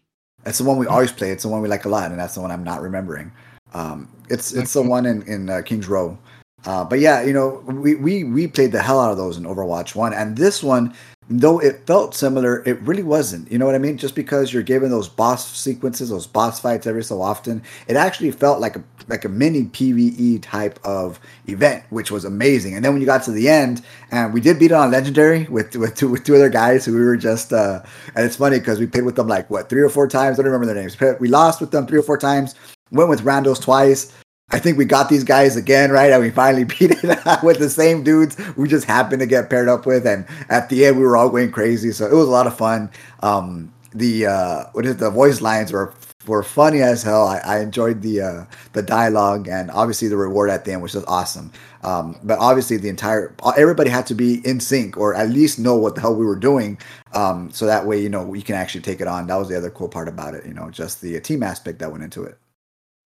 it's 0.45 0.59
the 0.59 0.63
one 0.63 0.77
we 0.77 0.85
always 0.87 1.11
play. 1.11 1.31
It's 1.31 1.43
the 1.43 1.49
one 1.49 1.61
we 1.61 1.69
like 1.69 1.85
a 1.85 1.89
lot, 1.89 2.11
and 2.11 2.19
that's 2.19 2.35
the 2.35 2.41
one 2.41 2.51
I'm 2.51 2.63
not 2.63 2.81
remembering. 2.81 3.31
Um, 3.73 4.09
it's 4.29 4.53
it's 4.53 4.73
the 4.73 4.81
one 4.81 5.05
in 5.05 5.21
in 5.23 5.49
uh, 5.49 5.61
Kings 5.63 5.87
Row. 5.87 6.17
Uh, 6.65 6.83
but 6.83 6.99
yeah, 6.99 7.21
you 7.21 7.33
know, 7.33 7.63
we, 7.67 7.95
we 7.95 8.23
we 8.23 8.47
played 8.47 8.71
the 8.71 8.81
hell 8.81 8.99
out 8.99 9.11
of 9.11 9.17
those 9.17 9.37
in 9.37 9.43
Overwatch 9.43 9.95
One, 9.95 10.13
and 10.13 10.35
this 10.37 10.63
one 10.63 10.93
though 11.29 11.59
it 11.59 11.85
felt 11.87 12.13
similar, 12.13 12.61
it 12.67 12.79
really 12.81 13.03
wasn't. 13.03 13.51
You 13.51 13.57
know 13.57 13.65
what 13.65 13.75
I 13.75 13.79
mean? 13.79 13.97
Just 13.97 14.15
because 14.15 14.53
you're 14.53 14.63
given 14.63 14.89
those 14.89 15.09
boss 15.09 15.57
sequences, 15.57 16.09
those 16.09 16.27
boss 16.27 16.59
fights 16.59 16.85
every 16.85 17.03
so 17.03 17.21
often, 17.21 17.63
it 17.87 17.95
actually 17.95 18.31
felt 18.31 18.59
like 18.59 18.75
a 18.75 18.83
like 19.07 19.23
a 19.25 19.29
mini 19.29 19.63
PVE 19.65 20.41
type 20.41 20.79
of 20.83 21.19
event, 21.47 21.83
which 21.91 22.09
was 22.09 22.25
amazing. 22.25 22.75
And 22.75 22.83
then 22.83 22.91
when 22.91 23.01
you 23.01 23.05
got 23.05 23.23
to 23.23 23.31
the 23.31 23.49
end, 23.49 23.83
and 24.11 24.33
we 24.33 24.41
did 24.41 24.57
beat 24.59 24.71
it 24.71 24.73
on 24.73 24.91
legendary 24.91 25.43
with 25.45 25.75
with 25.75 25.95
two 25.95 26.09
with 26.09 26.23
two 26.23 26.35
other 26.35 26.49
guys 26.49 26.85
who 26.85 26.93
we 26.93 27.03
were 27.03 27.17
just 27.17 27.53
uh 27.53 27.81
and 28.15 28.25
it's 28.25 28.35
funny 28.35 28.59
because 28.59 28.79
we 28.79 28.87
played 28.87 29.05
with 29.05 29.15
them 29.15 29.27
like 29.27 29.49
what 29.49 29.69
three 29.69 29.81
or 29.81 29.89
four 29.89 30.07
times. 30.07 30.39
I 30.39 30.43
don't 30.43 30.51
remember 30.51 30.71
their 30.71 30.81
names. 30.81 30.97
We 31.19 31.27
lost 31.27 31.61
with 31.61 31.71
them 31.71 31.87
three 31.87 31.99
or 31.99 32.03
four 32.03 32.17
times. 32.17 32.55
Went 32.91 33.09
with 33.09 33.21
Randos 33.21 33.61
twice. 33.61 34.13
I 34.51 34.59
think 34.59 34.77
we 34.77 34.85
got 34.85 35.09
these 35.09 35.23
guys 35.23 35.57
again, 35.57 35.91
right? 35.91 36.11
And 36.11 36.21
we 36.21 36.29
finally 36.29 36.63
beat 36.79 36.91
it 36.91 37.03
with 37.43 37.59
the 37.59 37.69
same 37.69 38.03
dudes 38.03 38.37
we 38.55 38.67
just 38.67 38.85
happened 38.85 39.19
to 39.19 39.25
get 39.25 39.49
paired 39.49 39.67
up 39.67 39.85
with. 39.85 40.05
And 40.05 40.25
at 40.49 40.69
the 40.69 40.85
end, 40.85 40.97
we 40.97 41.03
were 41.03 41.17
all 41.17 41.29
going 41.29 41.51
crazy. 41.51 41.91
So 41.91 42.05
it 42.05 42.13
was 42.13 42.27
a 42.27 42.31
lot 42.31 42.47
of 42.47 42.57
fun. 42.57 42.89
Um, 43.21 43.73
the 43.93 44.25
uh, 44.27 44.63
what 44.73 44.85
is 44.85 44.97
the 44.97 45.09
voice 45.09 45.41
lines 45.41 45.71
were 45.71 45.93
were 46.27 46.43
funny 46.43 46.81
as 46.81 47.03
hell. 47.03 47.27
I, 47.27 47.37
I 47.37 47.59
enjoyed 47.59 48.01
the 48.01 48.21
uh, 48.21 48.45
the 48.73 48.81
dialogue 48.81 49.47
and 49.47 49.71
obviously 49.71 50.09
the 50.09 50.17
reward 50.17 50.49
at 50.49 50.65
the 50.65 50.73
end, 50.73 50.81
which 50.81 50.93
was 50.93 51.05
awesome. 51.05 51.51
Um, 51.83 52.19
but 52.23 52.39
obviously, 52.39 52.77
the 52.77 52.89
entire 52.89 53.33
everybody 53.57 53.89
had 53.89 54.05
to 54.07 54.15
be 54.15 54.45
in 54.45 54.59
sync 54.59 54.97
or 54.97 55.15
at 55.15 55.29
least 55.29 55.59
know 55.59 55.75
what 55.75 55.95
the 55.95 56.01
hell 56.01 56.15
we 56.15 56.25
were 56.25 56.35
doing, 56.35 56.77
um, 57.13 57.51
so 57.51 57.65
that 57.65 57.85
way 57.85 58.01
you 58.01 58.09
know 58.09 58.33
you 58.33 58.41
can 58.43 58.55
actually 58.55 58.81
take 58.81 59.01
it 59.01 59.07
on. 59.07 59.27
That 59.27 59.35
was 59.35 59.49
the 59.49 59.57
other 59.57 59.69
cool 59.69 59.89
part 59.89 60.07
about 60.07 60.33
it. 60.33 60.45
You 60.45 60.53
know, 60.53 60.69
just 60.69 61.01
the 61.01 61.19
team 61.21 61.41
aspect 61.43 61.79
that 61.79 61.91
went 61.91 62.03
into 62.03 62.23
it. 62.23 62.37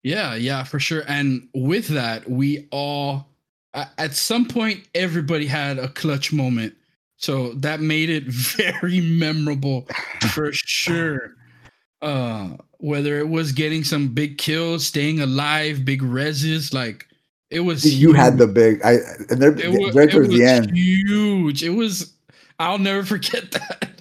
Yeah, 0.02 0.34
yeah, 0.34 0.64
for 0.64 0.78
sure. 0.78 1.02
And 1.08 1.48
with 1.54 1.88
that, 1.88 2.28
we 2.30 2.68
all 2.70 3.28
at 3.74 4.14
some 4.14 4.46
point 4.46 4.88
everybody 4.94 5.46
had 5.46 5.78
a 5.78 5.88
clutch 5.88 6.32
moment. 6.32 6.74
So 7.16 7.52
that 7.54 7.80
made 7.80 8.10
it 8.10 8.24
very 8.26 9.00
memorable 9.00 9.86
for 10.32 10.50
sure. 10.52 11.34
Uh 12.00 12.56
whether 12.80 13.18
it 13.18 13.28
was 13.28 13.50
getting 13.50 13.82
some 13.82 14.06
big 14.14 14.38
kills, 14.38 14.86
staying 14.86 15.20
alive, 15.20 15.84
big 15.84 16.00
reses, 16.00 16.72
like 16.72 17.06
it 17.50 17.60
was 17.60 17.84
you 17.84 18.10
huge. 18.10 18.16
had 18.16 18.38
the 18.38 18.46
big 18.46 18.80
I 18.84 18.98
and 19.30 19.42
they're, 19.42 19.58
it 19.58 19.70
was, 19.70 19.94
right 19.94 20.10
towards 20.10 20.28
the 20.28 20.44
end. 20.44 20.76
Huge. 20.76 21.62
It 21.64 21.70
was 21.70 22.14
I'll 22.60 22.78
never 22.78 23.04
forget 23.14 23.50
that. 23.52 23.97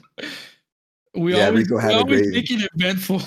We 1.17 1.36
yeah, 1.36 1.47
always, 1.47 1.63
Rico 1.63 1.80
had 1.80 1.89
we 1.89 1.95
always 1.95 2.32
make 2.32 2.51
it 2.51 2.69
eventful. 2.75 3.21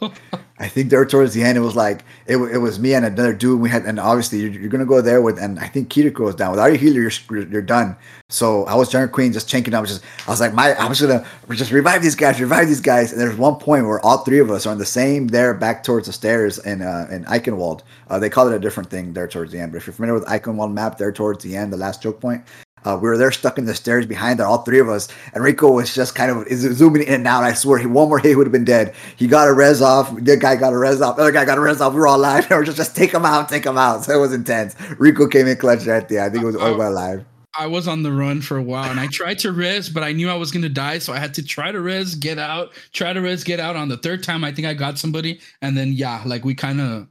I 0.58 0.68
think 0.68 0.90
there 0.90 1.04
towards 1.04 1.32
the 1.32 1.44
end, 1.44 1.56
it 1.56 1.60
was 1.60 1.76
like 1.76 2.02
it, 2.26 2.38
it 2.38 2.58
was 2.58 2.80
me 2.80 2.94
and 2.94 3.04
another 3.04 3.32
dude. 3.32 3.60
We 3.60 3.68
had, 3.68 3.84
and 3.84 4.00
obviously 4.00 4.40
you're, 4.40 4.50
you're 4.50 4.68
gonna 4.68 4.86
go 4.86 5.00
there 5.00 5.22
with, 5.22 5.38
and 5.38 5.58
I 5.60 5.68
think 5.68 5.88
Kiriko 5.88 6.20
was 6.20 6.34
down. 6.34 6.50
Without 6.50 6.66
your 6.66 6.76
healer, 6.76 7.00
you're, 7.00 7.48
you're 7.48 7.62
done. 7.62 7.94
So 8.30 8.64
I 8.64 8.74
was 8.74 8.88
Junker 8.88 9.12
Queen 9.12 9.32
just 9.32 9.48
chinking. 9.48 9.74
I 9.74 9.80
was 9.80 9.90
just, 9.90 10.04
I 10.26 10.30
was 10.30 10.40
like, 10.40 10.54
my, 10.54 10.72
I 10.72 10.88
was 10.88 11.00
gonna 11.00 11.24
just 11.50 11.70
revive 11.70 12.02
these 12.02 12.16
guys, 12.16 12.40
revive 12.40 12.66
these 12.66 12.80
guys. 12.80 13.12
And 13.12 13.20
there's 13.20 13.36
one 13.36 13.56
point 13.56 13.86
where 13.86 14.04
all 14.04 14.18
three 14.18 14.40
of 14.40 14.50
us 14.50 14.66
are 14.66 14.70
on 14.70 14.78
the 14.78 14.86
same 14.86 15.28
there, 15.28 15.54
back 15.54 15.84
towards 15.84 16.06
the 16.06 16.12
stairs 16.12 16.58
in 16.58 16.82
uh, 16.82 17.06
in 17.10 17.24
Eichenwald. 17.26 17.82
Uh, 18.08 18.18
they 18.18 18.30
call 18.30 18.48
it 18.48 18.56
a 18.56 18.58
different 18.58 18.90
thing 18.90 19.12
there 19.12 19.28
towards 19.28 19.52
the 19.52 19.60
end, 19.60 19.70
but 19.70 19.78
if 19.78 19.86
you're 19.86 19.94
familiar 19.94 20.14
with 20.14 20.26
Eichenwald 20.26 20.72
map, 20.72 20.98
there 20.98 21.12
towards 21.12 21.44
the 21.44 21.54
end, 21.54 21.72
the 21.72 21.76
last 21.76 22.02
choke 22.02 22.18
point, 22.20 22.42
Uh, 22.84 22.96
we 22.96 23.08
were 23.08 23.18
there 23.18 23.32
stuck 23.32 23.58
in 23.58 23.64
the 23.64 23.74
stairs 23.74 24.06
behind 24.06 24.38
there, 24.38 24.46
all 24.46 24.62
three 24.62 24.78
of 24.78 24.88
us, 24.88 25.08
and 25.34 25.42
Rico 25.42 25.72
was 25.72 25.92
just 25.92 26.14
kind 26.14 26.30
of 26.30 26.46
zooming 26.48 27.02
in 27.02 27.14
and 27.14 27.26
out. 27.26 27.42
I 27.42 27.52
swear, 27.52 27.78
he 27.78 27.86
one 27.86 28.08
more 28.08 28.18
hit, 28.18 28.28
he 28.28 28.36
would 28.36 28.46
have 28.46 28.52
been 28.52 28.64
dead. 28.64 28.94
He 29.16 29.26
got 29.26 29.48
a 29.48 29.52
res 29.52 29.82
off. 29.82 30.14
The 30.14 30.36
guy 30.36 30.54
got 30.54 30.72
a 30.72 30.78
res 30.78 31.00
off. 31.00 31.16
The 31.16 31.22
other 31.22 31.32
guy 31.32 31.44
got 31.44 31.58
a 31.58 31.60
res 31.60 31.80
off. 31.80 31.94
We 31.94 32.00
were 32.00 32.06
all 32.06 32.16
alive. 32.16 32.44
And 32.44 32.50
we 32.50 32.56
are 32.56 32.64
just, 32.64 32.76
just 32.76 32.94
take 32.94 33.12
him 33.12 33.24
out, 33.24 33.48
take 33.48 33.66
him 33.66 33.76
out. 33.76 34.04
So 34.04 34.14
it 34.14 34.20
was 34.20 34.32
intense. 34.32 34.76
Rico 34.98 35.26
came 35.26 35.48
in 35.48 35.56
clutch 35.56 35.86
right 35.86 36.08
there. 36.08 36.22
I 36.22 36.30
think 36.30 36.44
it 36.44 36.46
was 36.46 36.56
all 36.56 36.80
alive. 36.80 37.24
I 37.58 37.66
was 37.66 37.88
on 37.88 38.02
the 38.02 38.12
run 38.12 38.42
for 38.42 38.58
a 38.58 38.62
while 38.62 38.90
and 38.90 39.00
I 39.00 39.06
tried 39.06 39.38
to 39.40 39.52
res, 39.52 39.88
but 39.88 40.02
I 40.02 40.12
knew 40.12 40.28
I 40.28 40.34
was 40.34 40.52
gonna 40.52 40.68
die, 40.68 40.98
so 40.98 41.12
I 41.12 41.18
had 41.18 41.32
to 41.34 41.42
try 41.42 41.72
to 41.72 41.80
res, 41.80 42.14
get 42.14 42.38
out, 42.38 42.72
try 42.92 43.12
to 43.12 43.20
res, 43.20 43.44
get 43.44 43.60
out. 43.60 43.76
On 43.76 43.88
the 43.88 43.96
third 43.96 44.22
time, 44.22 44.44
I 44.44 44.52
think 44.52 44.66
I 44.68 44.74
got 44.74 44.98
somebody, 44.98 45.40
and 45.62 45.76
then 45.76 45.92
yeah, 45.92 46.22
like 46.26 46.44
we 46.44 46.54
kind 46.54 46.80
of 46.80 47.08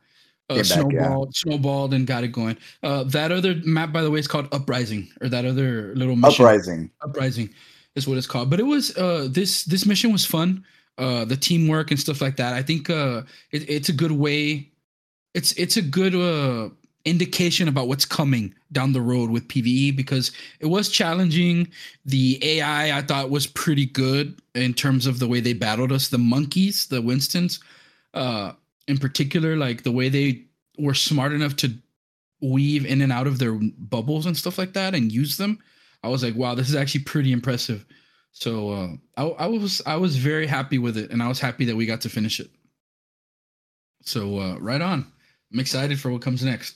uh, 0.50 0.64
snowballed, 0.64 1.36
snowballed, 1.36 1.94
and 1.94 2.06
got 2.06 2.24
it 2.24 2.30
going. 2.30 2.58
Uh, 2.84 3.04
that 3.04 3.32
other 3.32 3.56
map, 3.64 3.92
by 3.92 4.02
the 4.02 4.12
way, 4.12 4.20
is 4.20 4.28
called 4.28 4.48
Uprising, 4.52 5.10
or 5.22 5.30
that 5.30 5.46
other 5.46 5.94
little 5.96 6.16
mission. 6.16 6.46
Uprising. 6.46 6.92
Uprising 7.02 7.50
is 7.96 8.08
what 8.08 8.18
it's 8.18 8.28
called. 8.28 8.50
But 8.50 8.60
it 8.60 8.64
was 8.64 8.96
uh, 8.98 9.28
this 9.30 9.64
this 9.66 9.86
mission 9.86 10.12
was 10.12 10.26
fun. 10.26 10.64
Uh, 10.98 11.26
the 11.26 11.36
teamwork 11.36 11.92
and 11.92 12.00
stuff 12.00 12.22
like 12.22 12.38
that. 12.38 12.54
I 12.54 12.62
think 12.62 12.90
uh, 12.90 13.24
it, 13.52 13.70
it's 13.70 13.90
a 13.90 13.94
good 13.94 14.12
way. 14.12 14.70
It's 15.34 15.52
it's 15.54 15.78
a 15.78 15.82
good 15.82 16.16
uh 16.16 16.70
indication 17.06 17.68
about 17.68 17.88
what's 17.88 18.06
coming 18.06 18.54
down 18.72 18.92
the 18.92 19.02
road 19.02 19.30
with 19.30 19.48
PVE 19.48 19.96
because 19.96 20.32
it 20.60 20.66
was 20.66 20.90
challenging. 20.90 21.68
The 22.06 22.40
AI 22.42 22.98
I 22.98 23.02
thought 23.04 23.30
was 23.30 23.46
pretty 23.46 23.86
good 23.86 24.40
in 24.56 24.74
terms 24.74 25.06
of 25.06 25.20
the 25.20 25.28
way 25.28 25.40
they 25.40 25.54
battled 25.54 25.92
us. 25.92 26.10
The 26.10 26.18
monkeys, 26.18 26.88
the 26.88 27.02
Winstons, 27.02 27.60
uh, 28.16 28.54
in 28.88 28.98
particular, 28.98 29.56
like 29.56 29.84
the 29.84 29.92
way 29.92 30.10
they 30.10 30.46
were 30.78 30.94
smart 30.94 31.34
enough 31.34 31.56
to 31.58 31.74
weave 32.42 32.86
in 32.86 33.02
and 33.02 33.12
out 33.12 33.28
of 33.28 33.40
their 33.40 33.54
bubbles 33.54 34.26
and 34.26 34.38
stuff 34.38 34.58
like 34.58 34.74
that 34.74 34.94
and 34.94 35.12
use 35.12 35.38
them. 35.38 35.60
I 36.04 36.10
was 36.10 36.24
like, 36.24 36.36
wow, 36.36 36.54
this 36.56 36.70
is 36.70 36.76
actually 36.76 37.04
pretty 37.04 37.32
impressive. 37.32 37.86
So 38.32 38.70
uh, 38.72 38.88
I, 39.18 39.46
I 39.46 39.48
was 39.48 39.82
I 39.86 39.96
was 39.96 40.18
very 40.18 40.46
happy 40.46 40.78
with 40.78 40.98
it, 40.98 41.10
and 41.12 41.24
I 41.24 41.30
was 41.30 41.40
happy 41.40 41.66
that 41.66 41.76
we 41.76 41.86
got 41.86 42.02
to 42.02 42.10
finish 42.10 42.40
it. 42.40 42.50
So 44.02 44.40
uh, 44.40 44.58
right 44.60 44.82
on. 44.82 45.12
I'm 45.54 45.60
excited 45.60 46.00
for 46.00 46.12
what 46.12 46.22
comes 46.22 46.44
next. 46.44 46.76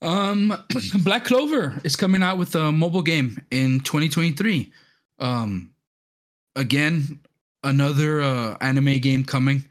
Um, 0.00 0.56
Black 1.02 1.24
Clover 1.24 1.80
is 1.84 1.96
coming 1.96 2.22
out 2.22 2.38
with 2.38 2.54
a 2.54 2.70
mobile 2.70 3.02
game 3.02 3.44
in 3.50 3.80
2023. 3.80 4.72
Um, 5.18 5.72
again, 6.56 7.20
another 7.64 8.22
uh, 8.22 8.56
anime 8.60 8.98
game 8.98 9.24
coming. 9.24 9.64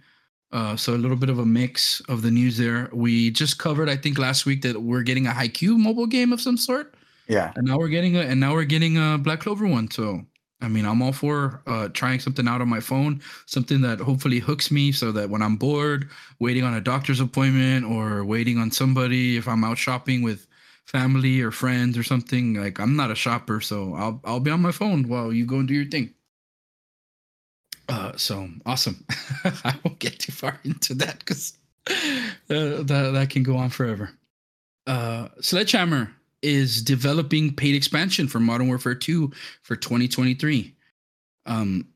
Uh, 0.52 0.76
so 0.76 0.96
a 0.96 0.98
little 0.98 1.18
bit 1.18 1.30
of 1.30 1.40
a 1.40 1.46
mix 1.46 2.02
of 2.10 2.22
the 2.22 2.32
news 2.32 2.58
there. 2.58 2.90
We 2.92 3.32
just 3.32 3.60
covered, 3.60 3.90
I 3.90 3.96
think, 3.96 4.18
last 4.18 4.46
week 4.46 4.64
that 4.64 4.82
we're 4.82 5.04
getting 5.04 5.28
a 5.28 5.32
Haikyuu 5.32 5.78
mobile 5.78 6.08
game 6.08 6.34
of 6.34 6.42
some 6.42 6.58
sort. 6.58 6.96
Yeah. 7.28 7.54
And 7.56 7.68
now 7.68 7.78
we're 7.78 7.90
getting 7.90 8.18
a, 8.18 8.22
and 8.22 8.40
now 8.40 8.54
we're 8.54 8.64
getting 8.64 8.98
a 8.98 9.18
Black 9.20 9.42
Clover 9.42 9.68
one. 9.68 9.92
So 9.92 10.26
I 10.62 10.68
mean, 10.68 10.86
I'm 10.86 11.02
all 11.02 11.14
for 11.14 11.62
uh, 11.68 11.88
trying 11.90 12.20
something 12.20 12.48
out 12.48 12.62
on 12.62 12.68
my 12.68 12.82
phone, 12.82 13.22
something 13.46 13.82
that 13.82 14.00
hopefully 14.00 14.40
hooks 14.40 14.72
me 14.72 14.92
so 14.92 15.12
that 15.14 15.30
when 15.30 15.42
I'm 15.42 15.56
bored, 15.56 16.10
waiting 16.40 16.64
on 16.64 16.74
a 16.74 16.82
doctor's 16.82 17.22
appointment 17.22 17.86
or 17.86 18.26
waiting 18.26 18.58
on 18.58 18.72
somebody, 18.72 19.38
if 19.38 19.48
I'm 19.48 19.64
out 19.64 19.78
shopping 19.78 20.22
with 20.22 20.48
family 20.86 21.40
or 21.40 21.52
friends 21.52 21.98
or 21.98 22.04
something, 22.04 22.56
like 22.56 22.80
I'm 22.80 22.96
not 22.96 23.12
a 23.12 23.16
shopper, 23.16 23.62
so 23.62 23.94
I'll 23.94 24.20
I'll 24.26 24.40
be 24.42 24.52
on 24.52 24.62
my 24.62 24.72
phone 24.72 25.08
while 25.08 25.32
you 25.32 25.46
go 25.46 25.60
and 25.60 25.68
do 25.68 25.74
your 25.74 25.86
thing. 25.86 26.14
Uh, 27.90 28.16
so 28.16 28.48
awesome. 28.66 29.04
I 29.44 29.76
won't 29.84 30.00
get 30.00 30.20
too 30.20 30.32
far 30.32 30.60
into 30.64 30.94
that 30.96 31.20
because 31.20 31.54
uh, 31.90 31.94
that 32.50 33.12
that 33.14 33.30
can 33.30 33.44
go 33.44 33.58
on 33.58 33.70
forever. 33.70 34.12
Uh, 34.88 35.30
Sledgehammer 35.42 36.12
is 36.42 36.82
developing 36.82 37.54
paid 37.54 37.76
expansion 37.76 38.28
for 38.28 38.40
Modern 38.40 38.68
Warfare 38.68 38.96
2 38.96 39.32
for 39.62 39.76
2023. 39.76 40.74
Um, 41.46 41.88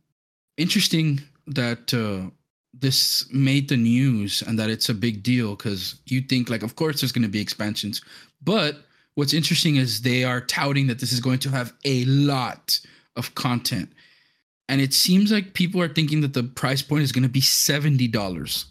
interesting 0.57 1.21
that 1.47 1.93
uh, 1.93 2.29
this 2.73 3.31
made 3.31 3.69
the 3.69 3.77
news 3.77 4.41
and 4.41 4.57
that 4.59 4.69
it's 4.69 4.89
a 4.89 4.93
big 4.93 5.23
deal 5.23 5.55
because 5.55 5.95
you 6.05 6.21
think 6.21 6.49
like, 6.49 6.63
of 6.63 6.75
course, 6.75 7.01
there's 7.01 7.11
going 7.11 7.23
to 7.23 7.29
be 7.29 7.41
expansions, 7.41 8.01
but 8.43 8.77
what's 9.15 9.33
interesting 9.33 9.75
is 9.75 10.01
they 10.01 10.23
are 10.23 10.41
touting 10.41 10.87
that 10.87 10.99
this 10.99 11.11
is 11.11 11.19
going 11.19 11.39
to 11.39 11.49
have 11.49 11.73
a 11.85 12.03
lot 12.05 12.79
of 13.15 13.35
content, 13.35 13.91
and 14.69 14.81
it 14.81 14.93
seems 14.93 15.31
like 15.31 15.53
people 15.53 15.81
are 15.81 15.89
thinking 15.89 16.21
that 16.21 16.33
the 16.33 16.43
price 16.43 16.81
point 16.81 17.03
is 17.03 17.11
going 17.11 17.23
to 17.23 17.29
be 17.29 17.41
seventy 17.41 18.07
dollars, 18.07 18.65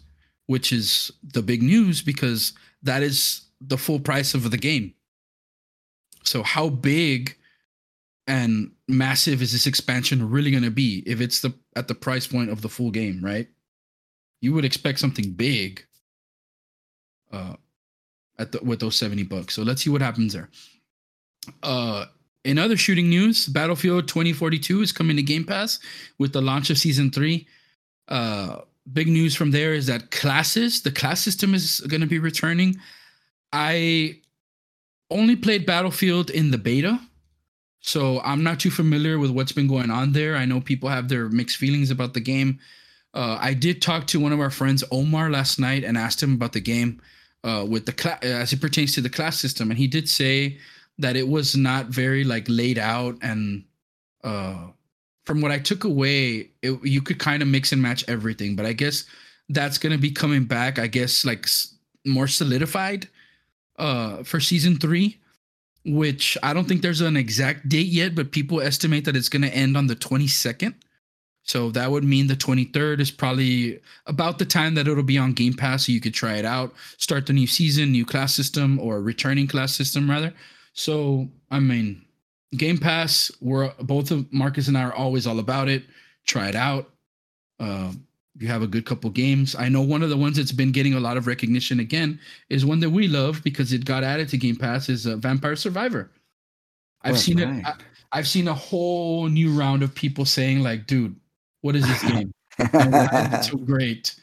which 0.47 0.71
is 0.71 1.11
the 1.23 1.41
big 1.41 1.61
news 1.61 2.01
because 2.01 2.53
that 2.81 3.03
is 3.03 3.41
the 3.61 3.77
full 3.77 3.99
price 3.99 4.33
of 4.33 4.51
the 4.51 4.57
game 4.57 4.93
so 6.23 6.41
how 6.43 6.69
big 6.69 7.37
and 8.27 8.71
massive 8.87 9.41
is 9.41 9.51
this 9.51 9.67
expansion 9.67 10.29
really 10.29 10.51
going 10.51 10.63
to 10.63 10.71
be 10.71 11.03
if 11.05 11.19
it's 11.19 11.41
the 11.41 11.53
at 11.75 11.87
the 11.87 11.95
price 11.95 12.25
point 12.25 12.49
of 12.49 12.61
the 12.61 12.69
full 12.69 12.91
game, 12.91 13.23
right? 13.23 13.47
You 14.41 14.53
would 14.53 14.65
expect 14.65 14.99
something 14.99 15.31
big 15.31 15.85
uh 17.31 17.55
at 18.39 18.51
the 18.51 18.59
with 18.63 18.79
those 18.79 18.95
70 18.95 19.23
bucks. 19.23 19.53
So 19.53 19.63
let's 19.63 19.83
see 19.83 19.89
what 19.89 20.01
happens 20.01 20.33
there. 20.33 20.49
Uh 21.61 22.05
in 22.43 22.57
other 22.57 22.77
shooting 22.77 23.09
news, 23.09 23.47
Battlefield 23.47 24.07
2042 24.07 24.81
is 24.81 24.91
coming 24.91 25.15
to 25.15 25.23
Game 25.23 25.45
Pass 25.45 25.79
with 26.17 26.33
the 26.33 26.41
launch 26.41 26.69
of 26.69 26.77
season 26.77 27.11
3. 27.11 27.47
Uh 28.07 28.57
big 28.91 29.07
news 29.07 29.35
from 29.35 29.51
there 29.51 29.73
is 29.73 29.87
that 29.87 30.11
classes, 30.11 30.81
the 30.81 30.91
class 30.91 31.21
system 31.21 31.53
is 31.53 31.79
going 31.81 32.01
to 32.01 32.07
be 32.07 32.19
returning. 32.19 32.75
I 33.51 34.19
only 35.09 35.35
played 35.35 35.65
Battlefield 35.65 36.29
in 36.29 36.51
the 36.51 36.57
beta, 36.57 36.99
so 37.79 38.19
I'm 38.21 38.43
not 38.43 38.59
too 38.59 38.71
familiar 38.71 39.19
with 39.19 39.31
what's 39.31 39.51
been 39.51 39.67
going 39.67 39.91
on 39.91 40.11
there. 40.11 40.35
I 40.35 40.45
know 40.45 40.59
people 40.59 40.89
have 40.89 41.07
their 41.07 41.29
mixed 41.29 41.57
feelings 41.57 41.91
about 41.91 42.13
the 42.13 42.19
game. 42.19 42.59
Uh, 43.13 43.37
I 43.39 43.53
did 43.53 43.81
talk 43.81 44.07
to 44.07 44.19
one 44.19 44.33
of 44.33 44.39
our 44.39 44.49
friends, 44.49 44.83
Omar, 44.91 45.29
last 45.29 45.59
night 45.59 45.83
and 45.83 45.97
asked 45.97 46.21
him 46.21 46.33
about 46.33 46.53
the 46.53 46.61
game 46.61 46.99
uh, 47.43 47.65
with 47.67 47.85
the 47.85 48.25
as 48.25 48.53
it 48.53 48.61
pertains 48.61 48.93
to 48.95 49.01
the 49.01 49.09
class 49.09 49.39
system, 49.39 49.69
and 49.69 49.77
he 49.77 49.87
did 49.87 50.09
say 50.09 50.57
that 50.97 51.15
it 51.15 51.27
was 51.27 51.55
not 51.55 51.87
very 51.87 52.23
like 52.23 52.45
laid 52.47 52.77
out 52.77 53.17
and 53.21 53.63
uh, 54.23 54.67
from 55.25 55.41
what 55.41 55.51
I 55.51 55.59
took 55.59 55.83
away, 55.83 56.49
it, 56.61 56.83
you 56.83 57.01
could 57.01 57.19
kind 57.19 57.41
of 57.41 57.47
mix 57.47 57.71
and 57.71 57.81
match 57.81 58.03
everything. 58.07 58.55
But 58.55 58.65
I 58.65 58.73
guess 58.73 59.05
that's 59.49 59.77
gonna 59.77 59.97
be 59.97 60.11
coming 60.11 60.45
back. 60.45 60.79
I 60.79 60.87
guess 60.87 61.25
like 61.25 61.47
more 62.05 62.27
solidified 62.27 63.07
uh, 63.77 64.23
for 64.23 64.39
season 64.39 64.77
three, 64.77 65.19
which 65.85 66.37
I 66.43 66.53
don't 66.53 66.67
think 66.67 66.81
there's 66.81 67.01
an 67.01 67.17
exact 67.17 67.67
date 67.69 67.87
yet, 67.87 68.15
but 68.15 68.31
people 68.31 68.61
estimate 68.61 69.05
that 69.05 69.15
it's 69.15 69.29
going 69.29 69.41
to 69.41 69.53
end 69.53 69.75
on 69.77 69.87
the 69.87 69.95
22nd. 69.95 70.73
So 71.45 71.71
that 71.71 71.91
would 71.91 72.05
mean 72.05 72.27
the 72.27 72.35
23rd 72.35 73.01
is 73.01 73.11
probably 73.11 73.79
about 74.05 74.39
the 74.39 74.45
time 74.45 74.75
that 74.75 74.87
it'll 74.87 75.03
be 75.03 75.17
on 75.17 75.33
Game 75.33 75.53
Pass, 75.53 75.85
so 75.85 75.91
you 75.91 75.99
could 75.99 76.13
try 76.13 76.35
it 76.35 76.45
out, 76.45 76.73
start 76.97 77.25
the 77.25 77.33
new 77.33 77.47
season, 77.47 77.91
new 77.91 78.05
class 78.05 78.33
system, 78.33 78.79
or 78.79 79.01
returning 79.01 79.47
class 79.47 79.75
system 79.75 80.09
rather. 80.09 80.33
So 80.73 81.29
I 81.49 81.59
mean, 81.59 82.03
Game 82.57 82.77
Pass, 82.77 83.31
we're 83.41 83.71
both 83.81 84.11
of 84.11 84.31
Marcus 84.31 84.67
and 84.67 84.77
I 84.77 84.83
are 84.83 84.93
always 84.93 85.25
all 85.25 85.39
about 85.39 85.69
it. 85.69 85.83
Try 86.25 86.49
it 86.49 86.55
out. 86.55 86.89
Uh, 87.59 87.93
you 88.37 88.47
have 88.47 88.63
a 88.63 88.67
good 88.67 88.85
couple 88.85 89.09
games. 89.09 89.55
I 89.55 89.69
know 89.69 89.81
one 89.81 90.01
of 90.01 90.09
the 90.09 90.17
ones 90.17 90.37
that's 90.37 90.51
been 90.51 90.71
getting 90.71 90.95
a 90.95 90.99
lot 90.99 91.17
of 91.17 91.27
recognition 91.27 91.79
again 91.79 92.19
is 92.49 92.65
one 92.65 92.79
that 92.79 92.89
we 92.89 93.07
love 93.07 93.43
because 93.43 93.73
it 93.73 93.85
got 93.85 94.03
added 94.03 94.29
to 94.29 94.37
Game 94.37 94.55
Pass 94.55 94.89
is 94.89 95.05
uh, 95.05 95.17
Vampire 95.17 95.55
Survivor. 95.55 96.11
I've 97.03 97.13
oh, 97.13 97.17
seen 97.17 97.37
nice. 97.37 97.59
it. 97.59 97.83
I, 98.11 98.17
have 98.17 98.27
seen 98.27 98.47
a 98.47 98.53
whole 98.53 99.27
new 99.27 99.51
round 99.51 99.83
of 99.83 99.93
people 99.93 100.25
saying 100.25 100.61
like, 100.61 100.87
"Dude, 100.87 101.15
what 101.61 101.75
is 101.75 101.87
this 101.87 102.01
game? 102.11 102.33
it's 102.59 103.49
so 103.49 103.57
great." 103.57 104.15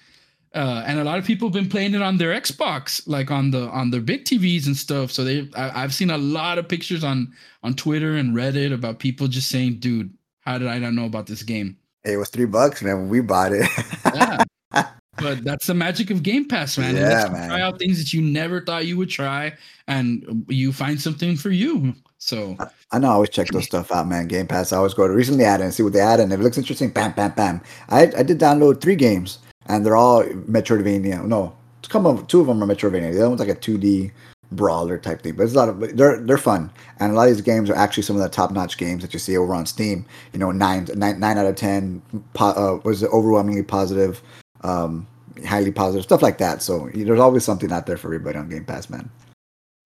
Uh, 0.53 0.83
and 0.85 0.99
a 0.99 1.05
lot 1.05 1.19
of 1.19 1.25
people 1.25 1.47
have 1.47 1.53
been 1.53 1.69
playing 1.69 1.95
it 1.95 2.03
on 2.03 2.17
their 2.17 2.39
Xbox, 2.39 3.07
like 3.07 3.31
on 3.31 3.53
the 3.53 3.69
on 3.69 3.91
their 3.91 4.01
big 4.01 4.25
TVs 4.25 4.67
and 4.67 4.77
stuff. 4.77 5.13
So 5.13 5.23
they, 5.23 5.49
I, 5.57 5.85
I've 5.85 5.95
seen 5.95 6.11
a 6.11 6.19
lot 6.19 6.59
of 6.59 6.69
pictures 6.69 7.05
on 7.05 7.33
on 7.63 7.75
Twitter 7.75 8.17
and 8.17 8.35
Reddit 8.35 8.73
about 8.75 8.99
people 8.99 9.29
just 9.29 9.49
saying, 9.49 9.77
"Dude, 9.79 10.13
how 10.41 10.59
did 10.59 10.67
I 10.67 10.79
not 10.79 10.95
know 10.95 11.05
about 11.05 11.27
this 11.27 11.45
game?" 11.45 11.77
It 12.05 12.17
was 12.17 12.31
three 12.31 12.47
bucks, 12.47 12.83
man. 12.83 13.09
We 13.09 13.21
bought 13.21 13.53
it. 13.53 13.69
yeah. 14.15 14.43
But 15.21 15.45
that's 15.45 15.67
the 15.67 15.75
magic 15.75 16.11
of 16.11 16.23
Game 16.23 16.49
Pass, 16.49 16.79
man. 16.79 16.97
Yeah, 16.97 17.29
man. 17.31 17.51
Try 17.51 17.61
out 17.61 17.79
things 17.79 17.99
that 17.99 18.13
you 18.13 18.23
never 18.23 18.63
thought 18.63 18.87
you 18.87 18.97
would 18.97 19.11
try, 19.11 19.53
and 19.87 20.47
you 20.49 20.73
find 20.73 20.99
something 20.99 21.37
for 21.37 21.51
you. 21.51 21.95
So 22.17 22.57
I, 22.59 22.67
I 22.93 22.99
know 22.99 23.09
I 23.09 23.13
always 23.13 23.29
check 23.29 23.49
those 23.49 23.65
stuff 23.65 23.93
out, 23.93 24.09
man. 24.09 24.29
Game 24.29 24.47
Pass. 24.47 24.73
I 24.73 24.79
always 24.79 24.95
go 24.95 25.07
to 25.07 25.13
recently 25.13 25.45
add 25.45 25.61
and 25.61 25.75
see 25.75 25.83
what 25.83 25.93
they 25.93 26.01
add, 26.01 26.21
and 26.21 26.33
if 26.33 26.41
it 26.41 26.43
looks 26.43 26.57
interesting, 26.59 26.91
bam, 26.91 27.13
bam, 27.13 27.33
bam. 27.33 27.61
I 27.91 28.05
I 28.17 28.23
did 28.23 28.39
download 28.39 28.81
three 28.81 28.97
games, 28.97 29.39
and 29.67 29.85
they're 29.85 29.97
all 29.97 30.25
Metroidvania. 30.25 31.25
No, 31.25 31.57
come 31.89 32.07
on, 32.07 32.27
two 32.27 32.41
of 32.41 32.47
them 32.47 32.63
are 32.63 32.67
Metroidvania. 32.67 33.13
The 33.13 33.21
other 33.21 33.29
one's 33.29 33.41
like 33.41 33.49
a 33.49 33.55
2D 33.55 34.11
brawler 34.53 34.99
type 34.99 35.23
thing. 35.23 35.35
But 35.35 35.45
it's 35.45 35.55
a 35.55 35.57
lot 35.57 35.69
of 35.69 35.97
they're 35.97 36.21
they're 36.21 36.39
fun, 36.39 36.71
and 36.99 37.13
a 37.13 37.15
lot 37.15 37.29
of 37.29 37.35
these 37.35 37.43
games 37.43 37.71
are 37.71 37.77
actually 37.77 38.03
some 38.03 38.17
of 38.17 38.23
the 38.23 38.29
top 38.29 38.51
notch 38.51 38.79
games 38.79 39.03
that 39.03 39.13
you 39.13 39.19
see 39.19 39.37
over 39.37 39.55
on 39.55 39.67
Steam. 39.67 40.05
You 40.33 40.39
know, 40.39 40.51
nine 40.51 40.89
nine, 40.95 41.21
nine 41.21 41.39
out 41.39 41.47
of 41.47 41.57
ten 41.57 42.03
po- 42.35 42.47
uh, 42.47 42.81
was 42.85 43.05
overwhelmingly 43.05 43.63
positive, 43.63 44.23
um, 44.63 45.07
highly 45.47 45.73
positive 45.73 46.05
stuff 46.05 46.23
like 46.23 46.39
that. 46.39 46.63
So 46.63 46.91
there's 46.95 47.21
always 47.21 47.45
something 47.45 47.73
out 47.73 47.87
there 47.87 47.97
for 47.97 48.09
everybody 48.09 48.39
on 48.39 48.49
Game 48.49 48.65
Pass, 48.65 48.91
man. 48.91 49.11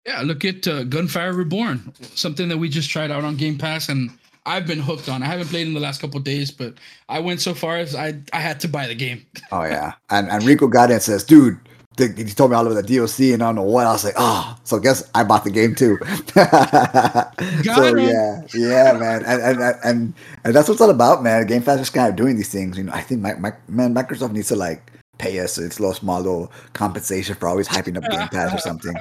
Yeah, 0.07 0.21
look 0.21 0.45
at 0.45 0.69
uh, 0.69 0.85
Gunfire 0.85 1.33
Reborn, 1.33 1.93
something 2.15 2.49
that 2.49 2.59
we 2.59 2.69
just 2.69 2.91
tried 2.91 3.11
out 3.11 3.25
on 3.25 3.37
Game 3.37 3.57
Pass, 3.57 3.89
and 3.89 4.11
I've 4.47 4.67
been 4.67 4.81
hooked 4.81 5.09
on. 5.09 5.23
I 5.23 5.27
haven't 5.27 5.49
played 5.49 5.67
in 5.67 5.75
the 5.75 5.81
last 5.81 6.01
couple 6.01 6.21
days, 6.21 6.51
but 6.51 6.75
I 7.09 7.19
went 7.19 7.41
so 7.41 7.55
far 7.55 7.79
as 7.79 7.95
I 7.95 8.15
I 8.33 8.41
had 8.41 8.61
to 8.61 8.69
buy 8.69 8.87
the 8.87 8.95
game. 8.95 9.25
Oh 9.53 9.65
yeah, 9.65 9.93
and 10.11 10.29
and 10.31 10.43
Rico 10.45 10.67
got 10.67 10.91
in 10.91 10.95
and 10.95 11.03
says, 11.03 11.25
dude. 11.25 11.59
He 11.97 12.25
told 12.25 12.51
me 12.51 12.57
all 12.57 12.67
about 12.67 12.85
the 12.85 12.97
DLC 12.97 13.33
and 13.33 13.41
I 13.41 13.47
don't 13.47 13.55
know 13.55 13.63
what. 13.63 13.87
I 13.87 13.93
was 13.93 14.03
like, 14.03 14.15
oh, 14.17 14.57
so 14.65 14.79
I 14.79 14.81
guess 14.81 15.09
I 15.15 15.23
bought 15.23 15.45
the 15.45 15.51
game 15.53 15.77
too. 15.77 15.97
so 16.35 17.97
yeah, 17.97 18.43
yeah, 18.53 18.99
man, 18.99 19.23
and, 19.25 19.41
and 19.41 19.77
and 19.85 20.15
and 20.43 20.55
that's 20.55 20.67
what 20.67 20.75
it's 20.75 20.81
all 20.81 20.91
about, 20.91 21.23
man. 21.23 21.47
Game 21.47 21.63
Pass 21.63 21.79
is 21.79 21.91
kind 21.91 22.09
of 22.09 22.17
doing 22.17 22.35
these 22.35 22.49
things. 22.49 22.77
You 22.77 22.83
know, 22.83 22.93
I 22.93 23.01
think 23.01 23.21
my, 23.21 23.35
my 23.35 23.53
man 23.69 23.95
Microsoft 23.95 24.33
needs 24.33 24.49
to 24.49 24.57
like 24.57 24.91
pay 25.19 25.39
us 25.39 25.57
its 25.57 25.79
little 25.79 25.95
small 25.95 26.19
little 26.21 26.51
compensation 26.73 27.37
for 27.37 27.47
always 27.47 27.69
hyping 27.69 27.97
up 27.97 28.11
Game 28.11 28.27
Pass 28.27 28.53
or 28.53 28.59
something. 28.59 28.97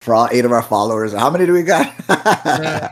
For 0.00 0.12
all 0.12 0.28
eight 0.32 0.44
of 0.44 0.50
our 0.50 0.62
followers, 0.62 1.12
how 1.12 1.30
many 1.30 1.46
do 1.46 1.52
we 1.52 1.62
got? 1.62 1.94
yeah. 2.08 2.90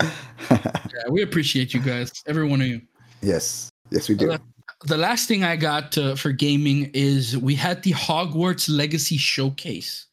Yeah, 0.00 1.08
we 1.10 1.22
appreciate 1.22 1.74
you 1.74 1.80
guys, 1.80 2.12
every 2.26 2.46
one 2.46 2.60
of 2.60 2.66
you. 2.66 2.80
Yes, 3.22 3.70
yes, 3.90 4.08
we 4.08 4.14
do. 4.14 4.32
Uh, 4.32 4.38
the 4.84 4.98
last 4.98 5.28
thing 5.28 5.44
I 5.44 5.56
got 5.56 5.96
uh, 5.96 6.14
for 6.14 6.32
gaming 6.32 6.90
is 6.92 7.38
we 7.38 7.54
had 7.54 7.82
the 7.82 7.92
Hogwarts 7.92 8.68
Legacy 8.68 9.16
Showcase 9.16 10.06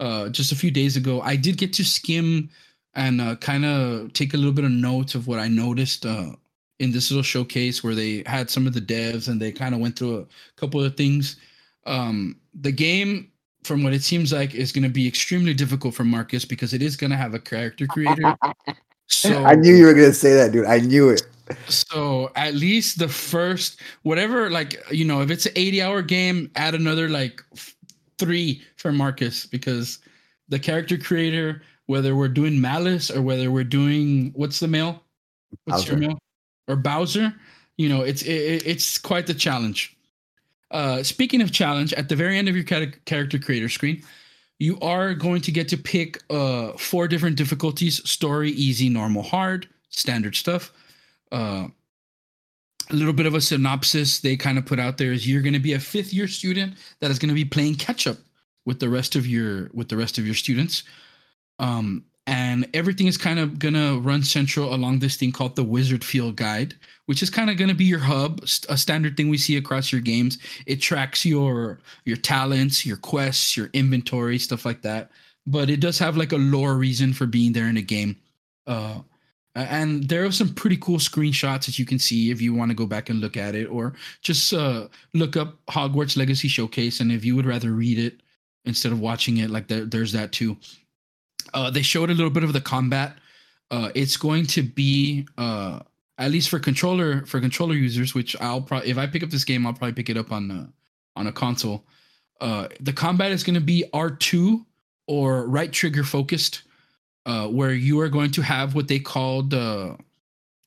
uh, 0.00 0.28
just 0.28 0.52
a 0.52 0.56
few 0.56 0.70
days 0.70 0.96
ago. 0.96 1.20
I 1.20 1.36
did 1.36 1.56
get 1.56 1.72
to 1.74 1.84
skim 1.84 2.50
and 2.94 3.20
uh, 3.20 3.36
kind 3.36 3.64
of 3.64 4.12
take 4.12 4.34
a 4.34 4.36
little 4.36 4.52
bit 4.52 4.64
of 4.64 4.72
notes 4.72 5.14
of 5.14 5.28
what 5.28 5.38
I 5.38 5.48
noticed 5.48 6.04
uh, 6.04 6.32
in 6.78 6.90
this 6.90 7.10
little 7.10 7.22
showcase 7.22 7.84
where 7.84 7.94
they 7.94 8.22
had 8.26 8.50
some 8.50 8.66
of 8.66 8.74
the 8.74 8.80
devs 8.80 9.28
and 9.28 9.40
they 9.40 9.52
kind 9.52 9.74
of 9.74 9.80
went 9.80 9.98
through 9.98 10.20
a 10.20 10.26
couple 10.60 10.82
of 10.82 10.96
things. 10.96 11.36
Um, 11.86 12.36
the 12.60 12.72
game, 12.72 13.30
from 13.62 13.82
what 13.82 13.92
it 13.92 14.02
seems 14.02 14.32
like, 14.32 14.54
is 14.54 14.72
going 14.72 14.84
to 14.84 14.88
be 14.88 15.06
extremely 15.06 15.54
difficult 15.54 15.94
for 15.94 16.04
Marcus 16.04 16.44
because 16.44 16.74
it 16.74 16.82
is 16.82 16.96
going 16.96 17.10
to 17.10 17.16
have 17.16 17.34
a 17.34 17.38
character 17.38 17.86
creator. 17.86 18.36
So 19.08 19.44
I 19.44 19.54
knew 19.54 19.74
you 19.74 19.86
were 19.86 19.94
going 19.94 20.10
to 20.10 20.14
say 20.14 20.34
that, 20.34 20.52
dude. 20.52 20.66
I 20.66 20.78
knew 20.78 21.08
it. 21.08 21.22
So 21.66 22.30
at 22.36 22.54
least 22.54 22.98
the 22.98 23.08
first, 23.08 23.80
whatever, 24.02 24.50
like 24.50 24.80
you 24.90 25.04
know, 25.04 25.22
if 25.22 25.30
it's 25.30 25.46
an 25.46 25.52
eighty-hour 25.56 26.02
game, 26.02 26.50
add 26.56 26.74
another 26.74 27.08
like 27.08 27.42
three 28.18 28.62
for 28.76 28.92
Marcus 28.92 29.46
because 29.46 29.98
the 30.48 30.58
character 30.58 30.98
creator, 30.98 31.62
whether 31.86 32.14
we're 32.14 32.28
doing 32.28 32.60
Malice 32.60 33.10
or 33.10 33.22
whether 33.22 33.50
we're 33.50 33.64
doing 33.64 34.32
what's 34.34 34.60
the 34.60 34.68
mail, 34.68 35.02
what's 35.64 35.84
Bowser. 35.84 35.92
your 35.92 36.00
mail, 36.00 36.18
or 36.68 36.76
Bowser, 36.76 37.34
you 37.78 37.88
know, 37.88 38.02
it's 38.02 38.22
it, 38.22 38.66
it's 38.66 38.98
quite 38.98 39.26
the 39.26 39.34
challenge. 39.34 39.96
Uh, 40.70 41.02
speaking 41.02 41.40
of 41.40 41.50
challenge, 41.50 41.94
at 41.94 42.10
the 42.10 42.16
very 42.16 42.36
end 42.36 42.46
of 42.46 42.54
your 42.54 42.64
character 42.64 43.38
creator 43.38 43.70
screen, 43.70 44.02
you 44.58 44.78
are 44.80 45.14
going 45.14 45.40
to 45.42 45.52
get 45.52 45.68
to 45.68 45.76
pick 45.76 46.22
uh, 46.30 46.72
four 46.72 47.08
different 47.08 47.36
difficulties: 47.36 48.08
story, 48.08 48.50
easy, 48.50 48.88
normal, 48.88 49.22
hard, 49.22 49.68
standard 49.88 50.34
stuff. 50.34 50.72
Uh, 51.30 51.68
a 52.90 52.94
little 52.94 53.12
bit 53.12 53.26
of 53.26 53.34
a 53.34 53.40
synopsis 53.40 54.20
they 54.20 54.36
kind 54.36 54.56
of 54.56 54.64
put 54.64 54.78
out 54.78 54.96
there 54.96 55.12
is 55.12 55.28
you're 55.28 55.42
going 55.42 55.52
to 55.52 55.58
be 55.58 55.74
a 55.74 55.80
fifth 55.80 56.12
year 56.12 56.26
student 56.26 56.74
that 57.00 57.10
is 57.10 57.18
going 57.18 57.28
to 57.28 57.34
be 57.34 57.44
playing 57.44 57.74
catch 57.74 58.06
up 58.06 58.16
with 58.64 58.80
the 58.80 58.88
rest 58.88 59.14
of 59.14 59.26
your 59.26 59.70
with 59.74 59.88
the 59.88 59.96
rest 59.96 60.18
of 60.18 60.26
your 60.26 60.34
students. 60.34 60.84
Um, 61.58 62.04
and 62.28 62.68
everything 62.74 63.06
is 63.06 63.16
kind 63.16 63.38
of 63.38 63.58
to 63.58 63.98
run 64.00 64.22
central 64.22 64.74
along 64.74 64.98
this 64.98 65.16
thing 65.16 65.32
called 65.32 65.56
the 65.56 65.64
wizard 65.64 66.04
field 66.04 66.36
guide 66.36 66.74
which 67.06 67.22
is 67.22 67.30
kind 67.30 67.48
of 67.48 67.56
to 67.56 67.74
be 67.74 67.84
your 67.84 67.98
hub 67.98 68.40
a 68.68 68.76
standard 68.76 69.16
thing 69.16 69.30
we 69.30 69.38
see 69.38 69.56
across 69.56 69.90
your 69.90 70.00
games 70.00 70.38
it 70.66 70.76
tracks 70.76 71.24
your 71.24 71.80
your 72.04 72.18
talents 72.18 72.84
your 72.84 72.98
quests 72.98 73.56
your 73.56 73.70
inventory 73.72 74.38
stuff 74.38 74.66
like 74.66 74.82
that 74.82 75.10
but 75.46 75.70
it 75.70 75.80
does 75.80 75.98
have 75.98 76.18
like 76.18 76.32
a 76.32 76.36
lore 76.36 76.74
reason 76.74 77.14
for 77.14 77.26
being 77.26 77.52
there 77.52 77.68
in 77.68 77.78
a 77.78 77.82
game 77.82 78.14
uh, 78.66 79.00
and 79.54 80.08
there 80.08 80.24
are 80.24 80.30
some 80.30 80.54
pretty 80.54 80.76
cool 80.76 80.98
screenshots 80.98 81.66
that 81.66 81.78
you 81.78 81.86
can 81.86 81.98
see 81.98 82.30
if 82.30 82.40
you 82.40 82.54
want 82.54 82.70
to 82.70 82.76
go 82.76 82.86
back 82.86 83.08
and 83.08 83.20
look 83.20 83.36
at 83.36 83.56
it, 83.56 83.64
or 83.64 83.94
just 84.20 84.52
uh, 84.52 84.86
look 85.14 85.36
up 85.36 85.56
Hogwarts 85.66 86.16
Legacy 86.16 86.46
Showcase. 86.46 87.00
And 87.00 87.10
if 87.10 87.24
you 87.24 87.34
would 87.34 87.46
rather 87.46 87.72
read 87.72 87.98
it 87.98 88.20
instead 88.66 88.92
of 88.92 89.00
watching 89.00 89.38
it, 89.38 89.50
like 89.50 89.66
there, 89.66 89.84
there's 89.84 90.12
that 90.12 90.30
too. 90.30 90.56
Uh, 91.54 91.70
they 91.70 91.82
showed 91.82 92.10
a 92.10 92.14
little 92.14 92.30
bit 92.30 92.44
of 92.44 92.52
the 92.52 92.60
combat. 92.60 93.16
Uh, 93.70 93.90
it's 93.94 94.16
going 94.16 94.46
to 94.46 94.62
be 94.62 95.26
uh, 95.36 95.80
at 96.18 96.30
least 96.30 96.48
for 96.48 96.58
controller 96.58 97.24
for 97.26 97.40
controller 97.40 97.74
users, 97.74 98.14
which 98.14 98.36
I'll 98.40 98.62
probably 98.62 98.90
if 98.90 98.98
I 98.98 99.06
pick 99.06 99.22
up 99.22 99.30
this 99.30 99.44
game, 99.44 99.66
I'll 99.66 99.74
probably 99.74 99.94
pick 99.94 100.10
it 100.10 100.16
up 100.16 100.32
on 100.32 100.72
on 101.16 101.26
a 101.26 101.32
console. 101.32 101.84
Uh, 102.40 102.68
the 102.80 102.92
combat 102.92 103.32
is 103.32 103.42
going 103.42 103.54
to 103.54 103.60
be 103.60 103.84
R 103.92 104.10
two 104.10 104.64
or 105.06 105.46
right 105.46 105.72
trigger 105.72 106.04
focused 106.04 106.62
uh, 107.26 107.48
where 107.48 107.72
you 107.72 108.00
are 108.00 108.08
going 108.08 108.30
to 108.32 108.42
have 108.42 108.74
what 108.74 108.88
they 108.88 108.98
called 108.98 109.52
uh, 109.52 109.94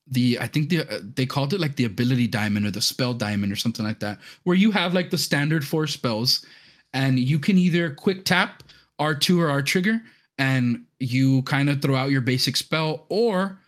the 0.06 0.38
I 0.38 0.46
think 0.46 0.68
the 0.68 0.80
uh, 0.80 1.00
they 1.14 1.26
called 1.26 1.52
it 1.52 1.60
like 1.60 1.76
the 1.76 1.84
ability 1.84 2.28
diamond 2.28 2.66
or 2.66 2.70
the 2.70 2.80
spell 2.80 3.14
diamond 3.14 3.52
or 3.52 3.56
something 3.56 3.84
like 3.84 4.00
that, 4.00 4.18
where 4.44 4.56
you 4.56 4.70
have 4.70 4.94
like 4.94 5.10
the 5.10 5.18
standard 5.18 5.66
four 5.66 5.86
spells, 5.86 6.44
and 6.92 7.18
you 7.18 7.38
can 7.38 7.58
either 7.58 7.90
quick 7.90 8.24
tap 8.24 8.62
R 8.98 9.14
two 9.14 9.40
or 9.40 9.50
R 9.50 9.62
trigger, 9.62 10.00
and 10.42 10.84
you 10.98 11.42
kind 11.42 11.70
of 11.70 11.80
throw 11.80 11.94
out 11.94 12.10
your 12.10 12.20
basic 12.20 12.56
spell, 12.56 13.06
or 13.08 13.60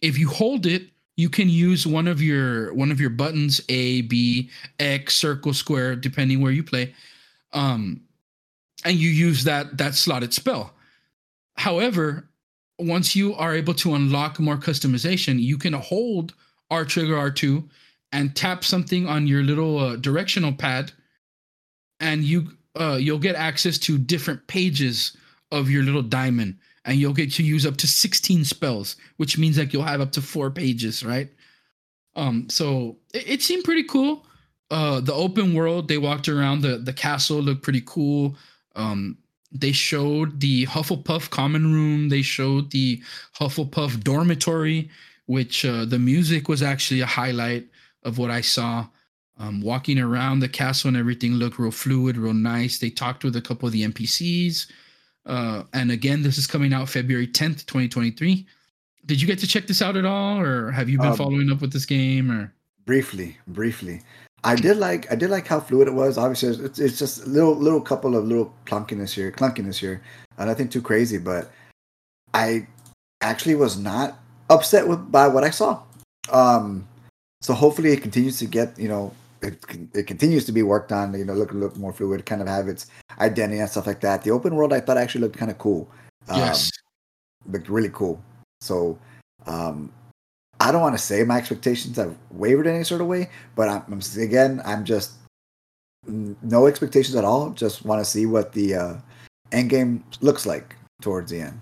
if 0.00 0.16
you 0.16 0.28
hold 0.28 0.64
it, 0.64 0.84
you 1.16 1.28
can 1.28 1.48
use 1.48 1.84
one 1.84 2.06
of 2.06 2.22
your 2.22 2.72
one 2.74 2.92
of 2.92 3.00
your 3.00 3.10
buttons 3.10 3.60
A, 3.68 4.02
B, 4.02 4.48
X, 4.78 5.16
circle, 5.16 5.52
square, 5.52 5.96
depending 5.96 6.40
where 6.40 6.52
you 6.52 6.62
play, 6.62 6.94
um, 7.52 8.02
and 8.84 8.96
you 8.96 9.10
use 9.10 9.42
that 9.42 9.78
that 9.78 9.96
slotted 9.96 10.32
spell. 10.32 10.74
However, 11.56 12.28
once 12.78 13.16
you 13.16 13.34
are 13.34 13.56
able 13.56 13.74
to 13.74 13.94
unlock 13.94 14.38
more 14.38 14.58
customization, 14.58 15.42
you 15.42 15.58
can 15.58 15.72
hold 15.72 16.34
R 16.70 16.84
trigger 16.84 17.16
R2 17.16 17.68
and 18.12 18.36
tap 18.36 18.62
something 18.62 19.08
on 19.08 19.26
your 19.26 19.42
little 19.42 19.80
uh, 19.80 19.96
directional 19.96 20.52
pad, 20.52 20.92
and 21.98 22.22
you 22.22 22.52
uh, 22.78 22.96
you'll 23.00 23.18
get 23.18 23.34
access 23.34 23.76
to 23.78 23.98
different 23.98 24.46
pages 24.46 25.16
of 25.52 25.70
your 25.70 25.82
little 25.82 26.02
diamond, 26.02 26.58
and 26.84 26.98
you'll 26.98 27.12
get 27.12 27.32
to 27.32 27.42
use 27.42 27.66
up 27.66 27.76
to 27.78 27.86
16 27.86 28.44
spells, 28.44 28.96
which 29.16 29.38
means 29.38 29.58
like 29.58 29.72
you'll 29.72 29.82
have 29.82 30.00
up 30.00 30.12
to 30.12 30.22
four 30.22 30.50
pages, 30.50 31.04
right? 31.04 31.30
Um, 32.14 32.48
so 32.48 32.96
it, 33.14 33.28
it 33.28 33.42
seemed 33.42 33.64
pretty 33.64 33.84
cool. 33.84 34.26
Uh, 34.70 35.00
the 35.00 35.14
open 35.14 35.54
world, 35.54 35.86
they 35.86 35.98
walked 35.98 36.28
around 36.28 36.62
the 36.62 36.78
the 36.78 36.92
castle, 36.92 37.38
looked 37.38 37.62
pretty 37.62 37.82
cool. 37.86 38.36
Um, 38.74 39.18
they 39.52 39.72
showed 39.72 40.40
the 40.40 40.66
Hufflepuff 40.66 41.30
common 41.30 41.72
room. 41.72 42.08
They 42.08 42.22
showed 42.22 42.70
the 42.70 43.02
Hufflepuff 43.38 44.02
dormitory, 44.02 44.90
which 45.26 45.64
uh, 45.64 45.84
the 45.84 45.98
music 45.98 46.48
was 46.48 46.62
actually 46.62 47.00
a 47.00 47.06
highlight 47.06 47.68
of 48.02 48.18
what 48.18 48.30
I 48.30 48.40
saw. 48.40 48.86
Um, 49.38 49.60
walking 49.60 49.98
around 49.98 50.40
the 50.40 50.48
castle 50.48 50.88
and 50.88 50.96
everything 50.96 51.34
looked 51.34 51.58
real 51.58 51.70
fluid, 51.70 52.16
real 52.16 52.32
nice. 52.32 52.78
They 52.78 52.88
talked 52.88 53.22
with 53.22 53.36
a 53.36 53.42
couple 53.42 53.66
of 53.66 53.72
the 53.72 53.86
NPCs. 53.86 54.66
Uh, 55.26 55.64
and 55.72 55.90
again, 55.90 56.22
this 56.22 56.38
is 56.38 56.46
coming 56.46 56.72
out 56.72 56.88
February 56.88 57.26
10th, 57.26 57.66
2023. 57.66 58.46
Did 59.04 59.20
you 59.20 59.26
get 59.26 59.38
to 59.40 59.46
check 59.46 59.66
this 59.66 59.82
out 59.82 59.96
at 59.96 60.04
all, 60.04 60.40
or 60.40 60.70
have 60.70 60.88
you 60.88 60.98
been 60.98 61.08
um, 61.08 61.16
following 61.16 61.50
up 61.50 61.60
with 61.60 61.72
this 61.72 61.84
game? 61.84 62.30
Or 62.30 62.52
briefly, 62.86 63.36
briefly. 63.48 64.02
I 64.44 64.54
did 64.54 64.76
like 64.76 65.10
I 65.10 65.16
did 65.16 65.30
like 65.30 65.46
how 65.46 65.60
fluid 65.60 65.88
it 65.88 65.94
was. 65.94 66.18
Obviously, 66.18 66.64
it's, 66.64 66.78
it's 66.78 66.98
just 66.98 67.24
a 67.24 67.28
little 67.28 67.54
little 67.54 67.80
couple 67.80 68.16
of 68.16 68.24
little 68.24 68.54
clunkiness 68.64 69.12
here, 69.12 69.30
clunkiness 69.32 69.78
here, 69.78 70.02
and 70.38 70.48
nothing 70.48 70.68
too 70.68 70.82
crazy. 70.82 71.18
But 71.18 71.50
I 72.34 72.66
actually 73.20 73.56
was 73.56 73.76
not 73.76 74.18
upset 74.50 74.86
with 74.86 75.10
by 75.10 75.28
what 75.28 75.44
I 75.44 75.50
saw. 75.50 75.82
Um, 76.30 76.86
so 77.40 77.54
hopefully 77.54 77.92
it 77.92 78.02
continues 78.02 78.38
to 78.38 78.46
get 78.46 78.78
you 78.78 78.88
know 78.88 79.12
it, 79.46 79.64
it 79.94 80.06
continues 80.06 80.44
to 80.46 80.52
be 80.52 80.62
worked 80.62 80.92
on. 80.92 81.14
You 81.14 81.24
know, 81.24 81.34
look 81.34 81.52
look 81.52 81.76
more 81.76 81.92
fluid, 81.92 82.26
kind 82.26 82.42
of 82.42 82.48
have 82.48 82.68
its 82.68 82.86
identity 83.18 83.60
and 83.60 83.70
stuff 83.70 83.86
like 83.86 84.00
that. 84.00 84.22
The 84.22 84.30
open 84.30 84.54
world 84.54 84.72
I 84.72 84.80
thought 84.80 84.98
actually 84.98 85.22
looked 85.22 85.38
kind 85.38 85.50
of 85.50 85.58
cool. 85.58 85.88
Um, 86.28 86.38
yes, 86.38 86.70
looked 87.46 87.68
really 87.68 87.90
cool. 87.92 88.22
So 88.60 88.98
um, 89.46 89.92
I 90.60 90.72
don't 90.72 90.80
want 90.80 90.96
to 90.96 91.02
say 91.02 91.22
my 91.24 91.38
expectations 91.38 91.96
have 91.96 92.16
wavered 92.30 92.66
in 92.66 92.74
any 92.74 92.84
sort 92.84 93.00
of 93.00 93.06
way, 93.06 93.30
but 93.54 93.68
I'm, 93.68 93.84
I'm 93.92 94.00
again, 94.22 94.62
I'm 94.64 94.84
just 94.84 95.12
no 96.06 96.66
expectations 96.66 97.16
at 97.16 97.24
all. 97.24 97.50
Just 97.50 97.84
want 97.84 98.00
to 98.00 98.04
see 98.04 98.26
what 98.26 98.52
the 98.52 98.74
uh, 98.74 98.94
end 99.52 99.70
game 99.70 100.04
looks 100.20 100.46
like 100.46 100.76
towards 101.00 101.30
the 101.30 101.40
end. 101.40 101.60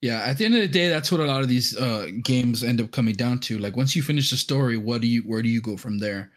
Yeah, 0.00 0.20
at 0.20 0.38
the 0.38 0.44
end 0.44 0.54
of 0.54 0.60
the 0.60 0.68
day, 0.68 0.88
that's 0.88 1.10
what 1.10 1.20
a 1.20 1.24
lot 1.24 1.42
of 1.42 1.48
these 1.48 1.76
uh, 1.76 2.08
games 2.22 2.62
end 2.62 2.80
up 2.80 2.92
coming 2.92 3.14
down 3.14 3.40
to. 3.40 3.58
Like 3.58 3.76
once 3.76 3.96
you 3.96 4.02
finish 4.02 4.30
the 4.30 4.36
story, 4.36 4.76
what 4.76 5.00
do 5.00 5.08
you 5.08 5.22
where 5.22 5.42
do 5.42 5.48
you 5.48 5.60
go 5.60 5.76
from 5.76 5.98
there? 5.98 6.30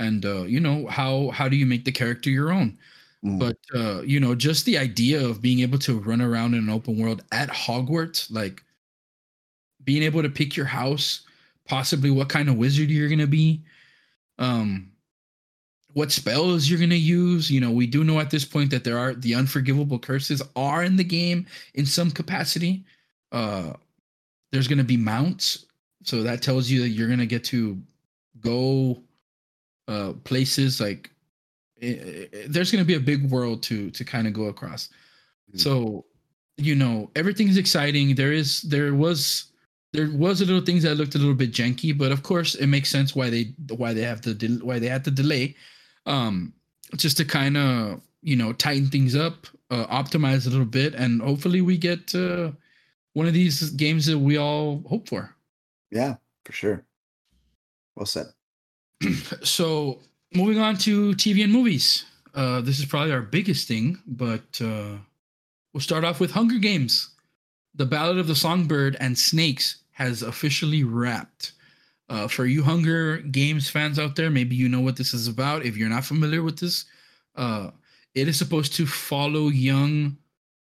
And 0.00 0.24
uh, 0.24 0.42
you 0.42 0.60
know 0.60 0.86
how 0.86 1.28
how 1.28 1.46
do 1.46 1.56
you 1.56 1.66
make 1.66 1.84
the 1.84 1.92
character 1.92 2.30
your 2.30 2.52
own? 2.52 2.78
Mm. 3.22 3.38
But 3.38 3.58
uh, 3.78 4.00
you 4.00 4.18
know, 4.18 4.34
just 4.34 4.64
the 4.64 4.78
idea 4.78 5.24
of 5.24 5.42
being 5.42 5.60
able 5.60 5.78
to 5.80 6.00
run 6.00 6.22
around 6.22 6.54
in 6.54 6.60
an 6.60 6.70
open 6.70 6.98
world 6.98 7.22
at 7.32 7.50
Hogwarts, 7.50 8.32
like 8.32 8.62
being 9.84 10.02
able 10.02 10.22
to 10.22 10.30
pick 10.30 10.56
your 10.56 10.64
house, 10.64 11.20
possibly 11.68 12.10
what 12.10 12.30
kind 12.30 12.48
of 12.48 12.56
wizard 12.56 12.88
you're 12.88 13.10
gonna 13.10 13.26
be. 13.26 13.62
Um, 14.38 14.90
what 15.92 16.10
spells 16.10 16.70
you're 16.70 16.80
gonna 16.80 16.94
use. 16.94 17.50
You 17.50 17.60
know, 17.60 17.70
we 17.70 17.86
do 17.86 18.02
know 18.02 18.20
at 18.20 18.30
this 18.30 18.46
point 18.46 18.70
that 18.70 18.84
there 18.84 18.96
are 18.96 19.12
the 19.12 19.34
unforgivable 19.34 19.98
curses 19.98 20.40
are 20.56 20.82
in 20.82 20.96
the 20.96 21.04
game 21.04 21.46
in 21.74 21.84
some 21.84 22.10
capacity. 22.10 22.84
Uh, 23.32 23.74
there's 24.50 24.66
gonna 24.66 24.82
be 24.82 24.96
mounts, 24.96 25.66
so 26.04 26.22
that 26.22 26.40
tells 26.40 26.70
you 26.70 26.80
that 26.80 26.88
you're 26.88 27.08
gonna 27.08 27.26
get 27.26 27.44
to 27.44 27.78
go 28.40 29.02
uh 29.90 30.12
places 30.24 30.80
like 30.80 31.10
eh, 31.82 32.26
eh, 32.32 32.46
there's 32.48 32.70
going 32.72 32.82
to 32.84 32.86
be 32.86 32.94
a 33.02 33.06
big 33.12 33.30
world 33.30 33.62
to 33.68 33.90
to 33.90 34.04
kind 34.04 34.26
of 34.28 34.32
go 34.32 34.46
across 34.46 34.88
Mhm. 35.52 35.60
so 35.60 36.04
you 36.56 36.74
know 36.82 37.10
everything's 37.16 37.56
exciting 37.56 38.14
there 38.14 38.32
is 38.32 38.62
there 38.62 38.94
was 38.94 39.20
there 39.92 40.08
was 40.24 40.40
a 40.40 40.46
little 40.46 40.64
things 40.64 40.82
that 40.84 40.94
looked 40.96 41.16
a 41.16 41.18
little 41.18 41.34
bit 41.34 41.52
janky 41.52 41.92
but 41.96 42.12
of 42.12 42.22
course 42.22 42.54
it 42.54 42.68
makes 42.68 42.88
sense 42.90 43.16
why 43.18 43.28
they 43.30 43.44
why 43.80 43.92
they 43.94 44.02
have 44.12 44.20
to 44.20 44.32
del- 44.34 44.64
why 44.68 44.78
they 44.78 44.88
had 44.88 45.02
to 45.04 45.10
delay 45.10 45.54
um 46.06 46.52
just 46.96 47.16
to 47.16 47.24
kind 47.24 47.56
of 47.56 48.00
you 48.22 48.36
know 48.36 48.52
tighten 48.52 48.88
things 48.90 49.14
up 49.16 49.46
uh, 49.70 49.86
optimize 50.02 50.46
a 50.46 50.50
little 50.50 50.66
bit 50.80 50.94
and 50.94 51.22
hopefully 51.22 51.60
we 51.62 51.76
get 51.78 52.14
uh 52.14 52.50
one 53.14 53.26
of 53.26 53.34
these 53.34 53.70
games 53.70 54.06
that 54.06 54.18
we 54.18 54.36
all 54.38 54.82
hope 54.86 55.08
for 55.08 55.34
Yeah, 55.90 56.14
for 56.44 56.52
sure. 56.52 56.84
Well 57.96 58.06
said. 58.06 58.26
so 59.42 60.00
moving 60.34 60.58
on 60.58 60.76
to 60.78 61.12
TV 61.12 61.44
and 61.44 61.52
movies. 61.52 62.04
Uh, 62.34 62.60
this 62.60 62.78
is 62.78 62.84
probably 62.84 63.12
our 63.12 63.22
biggest 63.22 63.66
thing, 63.66 63.98
but 64.06 64.60
uh, 64.62 64.96
we'll 65.72 65.80
start 65.80 66.04
off 66.04 66.20
with 66.20 66.30
Hunger 66.30 66.58
Games. 66.58 67.10
The 67.74 67.86
Ballad 67.86 68.18
of 68.18 68.26
the 68.26 68.34
Songbird 68.34 68.96
and 69.00 69.18
Snakes 69.18 69.78
has 69.92 70.22
officially 70.22 70.84
wrapped. 70.84 71.52
Uh, 72.08 72.26
for 72.26 72.44
you 72.44 72.62
Hunger 72.62 73.18
Games 73.18 73.70
fans 73.70 73.98
out 73.98 74.16
there, 74.16 74.30
maybe 74.30 74.56
you 74.56 74.68
know 74.68 74.80
what 74.80 74.96
this 74.96 75.14
is 75.14 75.28
about. 75.28 75.64
If 75.64 75.76
you're 75.76 75.88
not 75.88 76.04
familiar 76.04 76.42
with 76.42 76.58
this, 76.58 76.84
uh, 77.36 77.70
it 78.14 78.26
is 78.26 78.36
supposed 78.36 78.74
to 78.74 78.86
follow 78.86 79.48
young. 79.48 80.16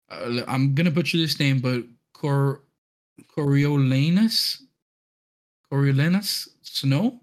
Uh, 0.10 0.42
I'm 0.48 0.74
gonna 0.74 0.92
butcher 0.92 1.18
this 1.18 1.40
name, 1.40 1.60
but 1.60 1.84
Cor 2.14 2.62
Coriolanus, 3.36 4.62
Coriolanus 5.70 6.48
Snow 6.62 7.20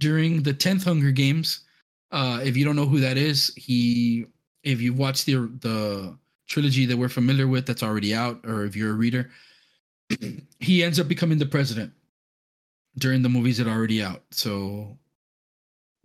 during 0.00 0.44
the 0.44 0.54
10th 0.54 0.84
Hunger 0.84 1.12
Games. 1.12 1.62
Uh, 2.12 2.40
if 2.44 2.56
you 2.58 2.66
don't 2.66 2.76
know 2.76 2.86
who 2.86 3.00
that 3.00 3.18
is, 3.18 3.54
he 3.56 4.26
if 4.64 4.82
you 4.82 4.94
watch 4.94 5.26
the 5.26 5.34
the 5.62 6.18
trilogy 6.48 6.86
that 6.86 6.98
we're 6.98 7.10
familiar 7.10 7.48
with 7.48 7.66
that's 7.66 7.84
already 7.84 8.14
out, 8.14 8.40
or 8.46 8.64
if 8.64 8.76
you're 8.76 8.92
a 8.92 8.94
reader, 8.94 9.30
he 10.60 10.84
ends 10.84 11.00
up 11.00 11.08
becoming 11.08 11.38
the 11.38 11.46
president 11.46 11.94
during 12.98 13.22
the 13.22 13.28
movies 13.28 13.58
that 13.58 13.66
are 13.66 13.76
already 13.76 14.02
out. 14.02 14.22
So 14.30 14.98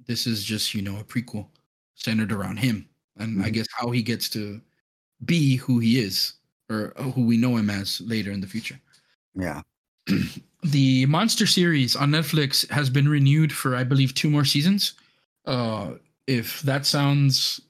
this 0.06 0.28
is 0.28 0.44
just, 0.44 0.74
you 0.74 0.82
know, 0.82 0.98
a 1.00 1.04
prequel 1.04 1.50
centered 1.96 2.32
around 2.32 2.58
him. 2.58 2.90
And 3.18 3.42
I 3.42 3.50
Mhm. 3.50 3.50
guess 3.50 3.68
how 3.78 3.92
he 3.92 4.02
gets 4.04 4.30
to 4.32 4.62
be 5.26 5.58
who 5.58 5.80
he 5.80 6.00
is 6.00 6.36
or 6.70 6.90
who 7.16 7.26
we 7.26 7.38
know 7.38 7.58
him 7.58 7.70
as 7.72 8.02
later 8.02 8.32
in 8.32 8.42
the 8.42 8.48
future 8.48 8.80
Yeah. 9.36 9.62
the 10.66 11.06
monster 11.06 11.46
series 11.46 11.96
on 11.96 12.12
netflix 12.12 12.70
has 12.70 12.90
been 12.90 13.08
renewed 13.08 13.52
for 13.54 13.76
i 13.76 13.84
believe 13.84 14.14
two 14.14 14.30
more 14.30 14.46
seasons. 14.46 14.94
Uh 15.46 15.92
if 16.28 16.62
that 16.62 16.88
sounds 16.88 17.62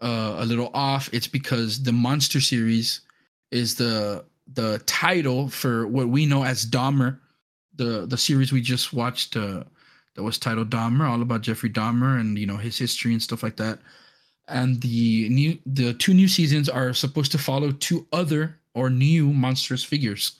uh, 0.00 0.36
a 0.38 0.44
little 0.44 0.70
off 0.74 1.08
it's 1.12 1.28
because 1.28 1.82
the 1.82 1.92
monster 1.92 2.40
series 2.40 3.02
is 3.50 3.76
the 3.76 4.24
the 4.54 4.78
title 4.86 5.48
for 5.48 5.86
what 5.86 6.08
we 6.08 6.26
know 6.26 6.42
as 6.42 6.66
dahmer. 6.66 7.18
The 7.76 8.06
the 8.06 8.18
series 8.18 8.50
we 8.50 8.60
just 8.60 8.92
watched 8.92 9.36
uh 9.36 9.62
that 10.16 10.22
was 10.24 10.38
titled 10.38 10.70
dahmer 10.70 11.08
all 11.08 11.22
about 11.22 11.42
jeffrey 11.42 11.70
dahmer 11.70 12.18
and 12.18 12.36
you 12.38 12.46
know 12.46 12.56
his 12.56 12.76
history 12.76 13.12
and 13.12 13.22
stuff 13.22 13.42
like 13.42 13.56
that. 13.56 13.78
And 14.48 14.80
the 14.80 15.28
new 15.28 15.58
the 15.64 15.94
two 15.94 16.14
new 16.14 16.26
seasons 16.26 16.68
are 16.68 16.92
supposed 16.92 17.30
to 17.32 17.38
follow 17.38 17.70
two 17.70 18.06
other 18.12 18.58
or 18.74 18.90
new 18.90 19.32
monstrous 19.32 19.84
figures 19.84 20.39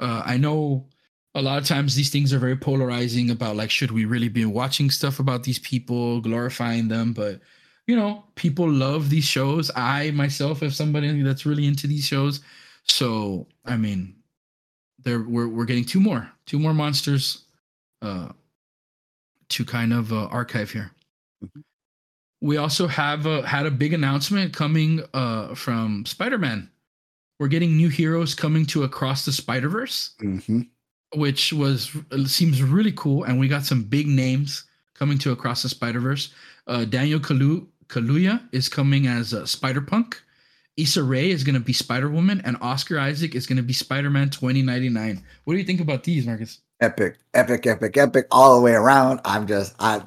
uh, 0.00 0.22
I 0.24 0.36
know 0.36 0.86
a 1.34 1.42
lot 1.42 1.58
of 1.58 1.66
times 1.66 1.94
these 1.94 2.10
things 2.10 2.32
are 2.32 2.38
very 2.38 2.56
polarizing 2.56 3.30
about 3.30 3.56
like 3.56 3.70
should 3.70 3.90
we 3.90 4.04
really 4.04 4.28
be 4.28 4.44
watching 4.44 4.90
stuff 4.90 5.18
about 5.20 5.42
these 5.44 5.58
people 5.58 6.20
glorifying 6.20 6.88
them? 6.88 7.12
But 7.12 7.40
you 7.86 7.96
know 7.96 8.24
people 8.34 8.68
love 8.70 9.10
these 9.10 9.24
shows. 9.24 9.70
I 9.76 10.10
myself 10.12 10.62
am 10.62 10.70
somebody 10.70 11.22
that's 11.22 11.46
really 11.46 11.66
into 11.66 11.86
these 11.86 12.06
shows. 12.06 12.40
So 12.84 13.46
i 13.64 13.76
mean 13.76 14.14
there 15.04 15.22
we're, 15.22 15.48
we're 15.48 15.64
getting 15.64 15.84
two 15.84 16.00
more 16.00 16.30
two 16.46 16.58
more 16.58 16.74
monsters 16.74 17.44
uh 18.02 18.30
to 19.48 19.64
kind 19.64 19.92
of 19.92 20.12
uh, 20.12 20.26
archive 20.26 20.70
here. 20.70 20.90
Mhm. 21.44 21.62
we 22.40 22.56
also 22.56 22.86
have 22.86 23.26
uh, 23.26 23.42
had 23.42 23.66
a 23.66 23.70
big 23.70 23.92
announcement 23.92 24.52
coming 24.54 25.02
uh 25.14 25.54
from 25.54 26.04
spider-man 26.06 26.70
we're 27.38 27.48
getting 27.48 27.76
new 27.76 27.88
heroes 27.88 28.34
coming 28.34 28.64
to 28.66 28.84
across 28.84 29.24
the 29.24 29.32
spider-verse 29.32 30.14
hmm 30.20 30.62
which 31.14 31.52
was 31.52 31.96
seems 32.26 32.62
really 32.62 32.92
cool. 32.92 33.24
And 33.24 33.38
we 33.38 33.48
got 33.48 33.64
some 33.64 33.82
big 33.82 34.06
names 34.06 34.64
coming 34.94 35.18
to 35.18 35.32
Across 35.32 35.62
the 35.62 35.68
Spider 35.68 36.00
Verse. 36.00 36.32
Uh, 36.66 36.84
Daniel 36.84 37.20
Kalu- 37.20 37.66
Kaluuya 37.88 38.42
is 38.52 38.68
coming 38.68 39.06
as 39.06 39.34
uh, 39.34 39.46
Spider 39.46 39.80
Punk. 39.80 40.20
Issa 40.76 41.02
Rae 41.02 41.30
is 41.30 41.42
going 41.42 41.54
to 41.54 41.60
be 41.60 41.72
Spider 41.72 42.10
Woman, 42.10 42.42
and 42.44 42.58
Oscar 42.60 42.98
Isaac 42.98 43.34
is 43.34 43.46
going 43.46 43.56
to 43.56 43.62
be 43.62 43.72
Spider 43.72 44.10
Man 44.10 44.28
2099. 44.28 45.22
What 45.44 45.54
do 45.54 45.58
you 45.58 45.64
think 45.64 45.80
about 45.80 46.04
these, 46.04 46.26
Marcus? 46.26 46.60
Epic, 46.80 47.16
epic, 47.32 47.66
epic, 47.66 47.96
epic, 47.96 48.26
all 48.30 48.54
the 48.54 48.60
way 48.60 48.72
around. 48.72 49.20
I'm 49.24 49.46
just, 49.46 49.74
I, 49.78 50.02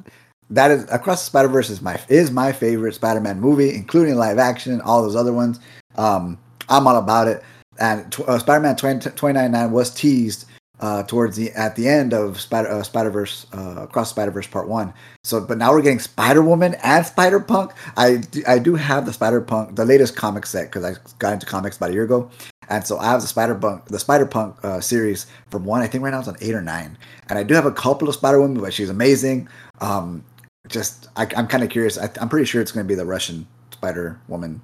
that 0.51 0.69
is 0.69 0.84
across 0.91 1.21
the 1.21 1.25
Spider 1.25 1.47
Verse 1.47 1.69
is 1.71 1.82
my 1.82 1.99
is 2.07 2.30
my 2.30 2.51
favorite 2.51 2.93
Spider 2.93 3.21
Man 3.21 3.39
movie, 3.39 3.73
including 3.73 4.15
live 4.15 4.38
action, 4.38 4.80
all 4.82 5.01
those 5.01 5.15
other 5.15 5.34
ones. 5.34 5.59
Um, 5.95 6.38
I'm 6.70 6.88
all 6.88 6.97
about 6.97 7.28
it. 7.28 7.43
And 7.80 8.13
uh, 8.28 8.39
Spider 8.39 8.61
Man 8.61 8.76
2099 8.76 9.72
was 9.72 9.93
teased 9.93 10.45
uh, 10.80 11.03
towards 11.03 11.36
the 11.36 11.51
at 11.51 11.76
the 11.76 11.88
end 11.88 12.13
of 12.13 12.39
Spider 12.39 12.70
uh, 12.70 12.84
Spider 12.84 13.09
Verse 13.09 13.45
uh, 13.53 13.84
Across 13.84 14.11
Spider 14.11 14.32
Verse 14.32 14.47
Part 14.47 14.67
One. 14.67 14.93
So, 15.24 15.41
but 15.41 15.57
now 15.57 15.72
we're 15.72 15.82
getting 15.82 15.99
Spider 15.99 16.41
Woman 16.41 16.76
and 16.84 17.05
Spider 17.05 17.39
Punk. 17.39 17.72
I 17.97 18.17
do, 18.17 18.43
I 18.47 18.59
do 18.59 18.76
have 18.76 19.05
the 19.05 19.13
Spider 19.13 19.41
Punk, 19.41 19.76
the 19.76 19.86
latest 19.86 20.15
comic 20.15 20.45
set 20.45 20.72
because 20.72 20.84
I 20.84 20.93
got 21.20 21.34
into 21.34 21.45
comics 21.45 21.78
about 21.78 21.89
a 21.89 21.93
year 21.93 22.03
ago, 22.03 22.30
and 22.70 22.86
so 22.86 22.97
I 22.97 23.05
have 23.05 23.22
the 23.22 23.28
Spider 23.28 23.55
Punk, 23.55 23.86
the 23.86 23.99
Spider 23.99 24.26
Punk 24.26 24.55
uh, 24.63 24.80
series 24.80 25.28
from 25.49 25.65
one. 25.65 25.82
I 25.82 25.88
think 25.88 26.03
right 26.03 26.11
now 26.11 26.20
it's 26.20 26.28
on 26.28 26.38
eight 26.41 26.55
or 26.55 26.61
nine, 26.61 26.97
and 27.30 27.38
I 27.38 27.43
do 27.43 27.53
have 27.53 27.65
a 27.65 27.72
couple 27.72 28.07
of 28.07 28.15
Spider 28.15 28.41
Women, 28.41 28.61
but 28.61 28.74
she's 28.74 28.89
amazing. 28.89 29.49
Um, 29.82 30.24
just 30.67 31.07
I, 31.15 31.28
I'm 31.36 31.47
kind 31.47 31.63
of 31.63 31.70
curious. 31.70 31.97
I, 31.97 32.09
I'm 32.22 32.30
pretty 32.30 32.45
sure 32.45 32.61
it's 32.61 32.72
going 32.72 32.86
to 32.86 32.88
be 32.88 32.95
the 32.95 33.05
Russian 33.05 33.47
Spider 33.72 34.20
Woman 34.28 34.61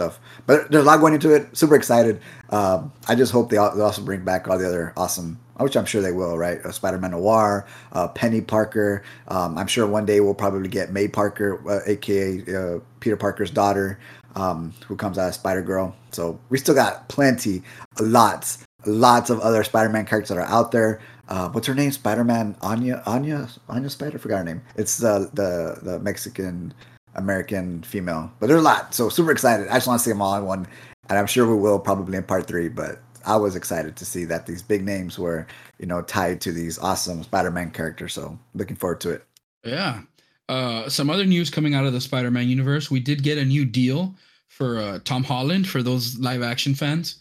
stuff. 0.00 0.18
But 0.46 0.70
there's 0.70 0.84
a 0.84 0.86
lot 0.86 1.00
going 1.00 1.14
into 1.14 1.34
it. 1.34 1.54
Super 1.56 1.74
excited. 1.74 2.20
Um, 2.48 2.92
I 3.06 3.14
just 3.14 3.32
hope 3.32 3.50
they, 3.50 3.58
also 3.58 4.02
bring 4.02 4.24
back 4.24 4.48
all 4.48 4.58
the 4.58 4.66
other 4.66 4.92
awesome, 4.96 5.38
which 5.58 5.76
I'm 5.76 5.84
sure 5.84 6.00
they 6.00 6.12
will, 6.12 6.38
right? 6.38 6.58
Uh, 6.64 6.72
Spider-Man 6.72 7.10
Noir, 7.10 7.66
uh, 7.92 8.08
Peni 8.08 8.46
Parker. 8.46 9.02
Um, 9.28 9.58
I'm 9.58 9.66
sure 9.66 9.86
one 9.86 10.06
day 10.06 10.20
we'll 10.20 10.34
probably 10.34 10.68
get 10.68 10.92
May 10.92 11.08
Parker, 11.08 11.60
uh, 11.68 11.80
aka 11.86 12.42
uh, 12.54 12.78
Peter 13.00 13.16
Parker's 13.16 13.50
daughter, 13.50 13.98
um, 14.34 14.72
who 14.86 14.96
comes 14.96 15.18
out 15.18 15.28
as 15.28 15.34
Spider 15.34 15.62
Girl. 15.62 15.94
So 16.12 16.40
we 16.48 16.56
still 16.56 16.74
got 16.74 17.08
plenty, 17.08 17.62
lots, 18.00 18.64
lots 18.86 19.28
of 19.28 19.40
other 19.40 19.62
Spider-Man 19.62 20.06
characters 20.06 20.30
that 20.30 20.38
are 20.38 20.48
out 20.48 20.72
there. 20.72 21.00
Uh, 21.28 21.48
what's 21.50 21.66
her 21.68 21.74
name? 21.74 21.92
Spider-Man 21.92 22.56
Anya, 22.60 23.02
Anya, 23.06 23.48
Anya 23.68 23.90
Spider. 23.90 24.18
Forgot 24.18 24.38
her 24.38 24.44
name. 24.44 24.62
It's 24.74 24.96
the 24.98 25.30
the 25.32 25.78
the 25.80 26.00
Mexican 26.00 26.74
American 27.14 27.82
female. 27.82 28.30
But 28.40 28.48
there's 28.48 28.60
a 28.60 28.64
lot. 28.64 28.94
So 28.94 29.08
super 29.08 29.32
excited. 29.32 29.68
I 29.68 29.74
just 29.74 29.86
want 29.86 30.00
to 30.00 30.04
see 30.04 30.10
them 30.10 30.22
all 30.22 30.36
in 30.36 30.44
one. 30.44 30.66
And 31.08 31.18
I'm 31.18 31.26
sure 31.26 31.48
we 31.48 31.60
will 31.60 31.78
probably 31.78 32.16
in 32.16 32.22
part 32.22 32.46
three. 32.46 32.68
But 32.68 33.00
I 33.26 33.36
was 33.36 33.56
excited 33.56 33.96
to 33.96 34.04
see 34.04 34.24
that 34.26 34.46
these 34.46 34.62
big 34.62 34.84
names 34.84 35.18
were, 35.18 35.46
you 35.78 35.86
know, 35.86 36.02
tied 36.02 36.40
to 36.42 36.52
these 36.52 36.78
awesome 36.78 37.22
Spider-Man 37.22 37.70
characters. 37.70 38.14
So 38.14 38.38
looking 38.54 38.76
forward 38.76 39.00
to 39.00 39.10
it. 39.10 39.24
Yeah. 39.64 40.02
Uh, 40.48 40.88
some 40.88 41.10
other 41.10 41.24
news 41.24 41.48
coming 41.48 41.74
out 41.74 41.86
of 41.86 41.92
the 41.92 42.00
Spider 42.00 42.30
Man 42.30 42.48
universe. 42.48 42.90
We 42.90 42.98
did 42.98 43.22
get 43.22 43.38
a 43.38 43.44
new 43.44 43.64
deal 43.64 44.16
for 44.48 44.78
uh, 44.78 44.98
Tom 45.04 45.22
Holland 45.22 45.68
for 45.68 45.80
those 45.80 46.18
live 46.18 46.42
action 46.42 46.74
fans. 46.74 47.20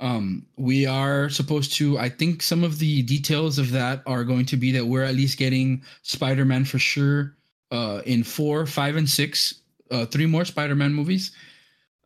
Um, 0.00 0.44
we 0.56 0.84
are 0.84 1.30
supposed 1.30 1.72
to, 1.74 1.98
I 1.98 2.10
think 2.10 2.42
some 2.42 2.62
of 2.62 2.78
the 2.78 3.02
details 3.02 3.58
of 3.58 3.70
that 3.70 4.02
are 4.06 4.22
going 4.22 4.44
to 4.46 4.56
be 4.56 4.70
that 4.72 4.86
we're 4.86 5.02
at 5.02 5.14
least 5.14 5.38
getting 5.38 5.82
Spider 6.02 6.44
Man 6.44 6.64
for 6.66 6.78
sure 6.78 7.34
uh, 7.70 8.02
in 8.06 8.22
four, 8.24 8.66
five, 8.66 8.96
and 8.96 9.08
six, 9.08 9.54
uh, 9.90 10.06
three 10.06 10.26
more 10.26 10.44
Spider 10.44 10.74
Man 10.74 10.92
movies. 10.94 11.32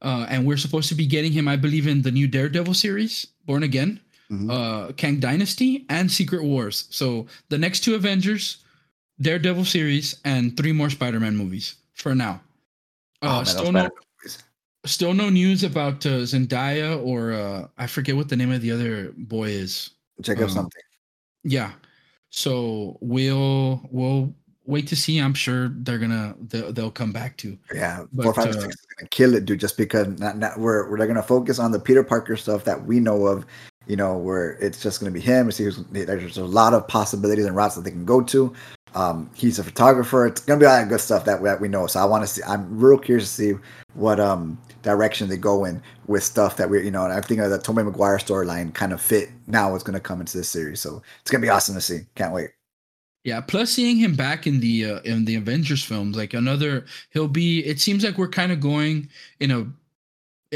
Uh, 0.00 0.26
and 0.28 0.44
we're 0.44 0.56
supposed 0.56 0.88
to 0.88 0.94
be 0.96 1.06
getting 1.06 1.30
him, 1.32 1.46
I 1.46 1.56
believe, 1.56 1.86
in 1.86 2.02
the 2.02 2.10
new 2.10 2.26
Daredevil 2.26 2.74
series, 2.74 3.26
Born 3.46 3.62
Again, 3.62 4.00
Mhm. 4.30 4.50
uh, 4.50 4.92
Kang 4.94 5.20
Dynasty, 5.20 5.84
and 5.88 6.10
Secret 6.10 6.42
Wars. 6.42 6.86
So 6.90 7.26
the 7.50 7.58
next 7.58 7.80
two 7.80 7.94
Avengers, 7.94 8.58
Daredevil 9.20 9.64
series, 9.64 10.16
and 10.24 10.56
three 10.56 10.72
more 10.72 10.90
Spider 10.90 11.20
Man 11.20 11.36
movies 11.36 11.76
for 11.94 12.14
now. 12.14 12.42
Oh, 13.22 13.28
Uh, 13.28 13.36
man, 13.36 13.46
still 13.46 13.72
no, 13.72 13.90
still 14.84 15.14
no 15.14 15.30
news 15.30 15.62
about 15.62 16.04
uh, 16.04 16.26
Zendaya 16.26 17.00
or 17.04 17.32
uh, 17.32 17.68
I 17.78 17.86
forget 17.86 18.16
what 18.16 18.28
the 18.28 18.36
name 18.36 18.50
of 18.50 18.60
the 18.62 18.72
other 18.72 19.12
boy 19.16 19.50
is. 19.50 19.90
Check 20.24 20.38
out 20.38 20.44
um, 20.44 20.50
something. 20.50 20.82
Yeah. 21.44 21.72
So 22.30 22.98
we'll 23.00 23.86
we'll 23.92 24.34
wait 24.66 24.86
to 24.88 24.96
see. 24.96 25.18
I'm 25.18 25.34
sure 25.34 25.68
they're 25.68 25.98
gonna 25.98 26.34
they'll, 26.48 26.72
they'll 26.72 26.90
come 26.90 27.12
back 27.12 27.36
to. 27.38 27.56
Yeah, 27.74 28.04
But, 28.12 28.24
four, 28.24 28.34
five, 28.34 28.48
uh, 28.48 28.60
six 28.60 28.74
is 28.74 28.86
gonna 28.98 29.08
kill 29.08 29.34
it, 29.34 29.44
dude. 29.44 29.60
Just 29.60 29.76
because 29.76 30.06
not, 30.18 30.38
not 30.38 30.58
we're 30.58 30.90
we're 30.90 31.06
gonna 31.06 31.22
focus 31.22 31.58
on 31.58 31.72
the 31.72 31.80
Peter 31.80 32.02
Parker 32.04 32.36
stuff 32.36 32.64
that 32.64 32.84
we 32.84 33.00
know 33.00 33.26
of. 33.26 33.46
You 33.88 33.96
know, 33.96 34.16
where 34.16 34.52
it's 34.60 34.80
just 34.80 35.00
gonna 35.00 35.10
be 35.10 35.20
him. 35.20 35.50
See, 35.50 35.64
who's, 35.64 35.82
there's 35.90 36.38
a 36.38 36.44
lot 36.44 36.72
of 36.72 36.86
possibilities 36.86 37.46
and 37.46 37.56
routes 37.56 37.74
that 37.74 37.82
they 37.82 37.90
can 37.90 38.04
go 38.04 38.22
to. 38.22 38.54
Um, 38.94 39.28
he's 39.34 39.58
a 39.58 39.64
photographer. 39.64 40.26
It's 40.26 40.40
gonna 40.40 40.60
be 40.60 40.66
all 40.66 40.76
that 40.76 40.88
good 40.88 41.00
stuff 41.00 41.24
that, 41.24 41.42
that 41.42 41.60
we 41.60 41.68
know. 41.68 41.88
So 41.88 41.98
I 41.98 42.04
want 42.04 42.22
to 42.22 42.28
see. 42.28 42.42
I'm 42.46 42.78
real 42.78 42.98
curious 42.98 43.28
to 43.28 43.34
see 43.34 43.58
what 43.94 44.20
um 44.20 44.58
direction 44.82 45.28
they 45.28 45.36
go 45.36 45.64
in 45.64 45.82
with 46.06 46.22
stuff 46.22 46.56
that 46.58 46.70
we're 46.70 46.82
you 46.82 46.92
know. 46.92 47.04
And 47.04 47.12
I 47.12 47.20
think 47.20 47.40
the 47.40 47.58
Tommy 47.58 47.82
Maguire 47.82 48.18
storyline 48.18 48.72
kind 48.72 48.92
of 48.92 49.00
fit 49.00 49.30
now 49.48 49.72
what's 49.72 49.82
gonna 49.82 49.98
come 49.98 50.20
into 50.20 50.38
this 50.38 50.48
series. 50.48 50.80
So 50.80 51.02
it's 51.20 51.30
gonna 51.30 51.42
be 51.42 51.48
awesome 51.48 51.74
to 51.74 51.80
see. 51.80 52.02
Can't 52.14 52.32
wait. 52.32 52.50
Yeah, 53.24 53.40
plus 53.40 53.70
seeing 53.70 53.98
him 53.98 54.16
back 54.16 54.46
in 54.48 54.58
the 54.60 54.84
uh, 54.84 55.00
in 55.02 55.24
the 55.24 55.36
Avengers 55.36 55.84
films, 55.84 56.16
like 56.16 56.34
another, 56.34 56.86
he'll 57.10 57.28
be. 57.28 57.60
It 57.64 57.80
seems 57.80 58.02
like 58.04 58.18
we're 58.18 58.28
kind 58.28 58.50
of 58.50 58.60
going 58.60 59.08
in 59.38 59.50
a. 59.52 59.66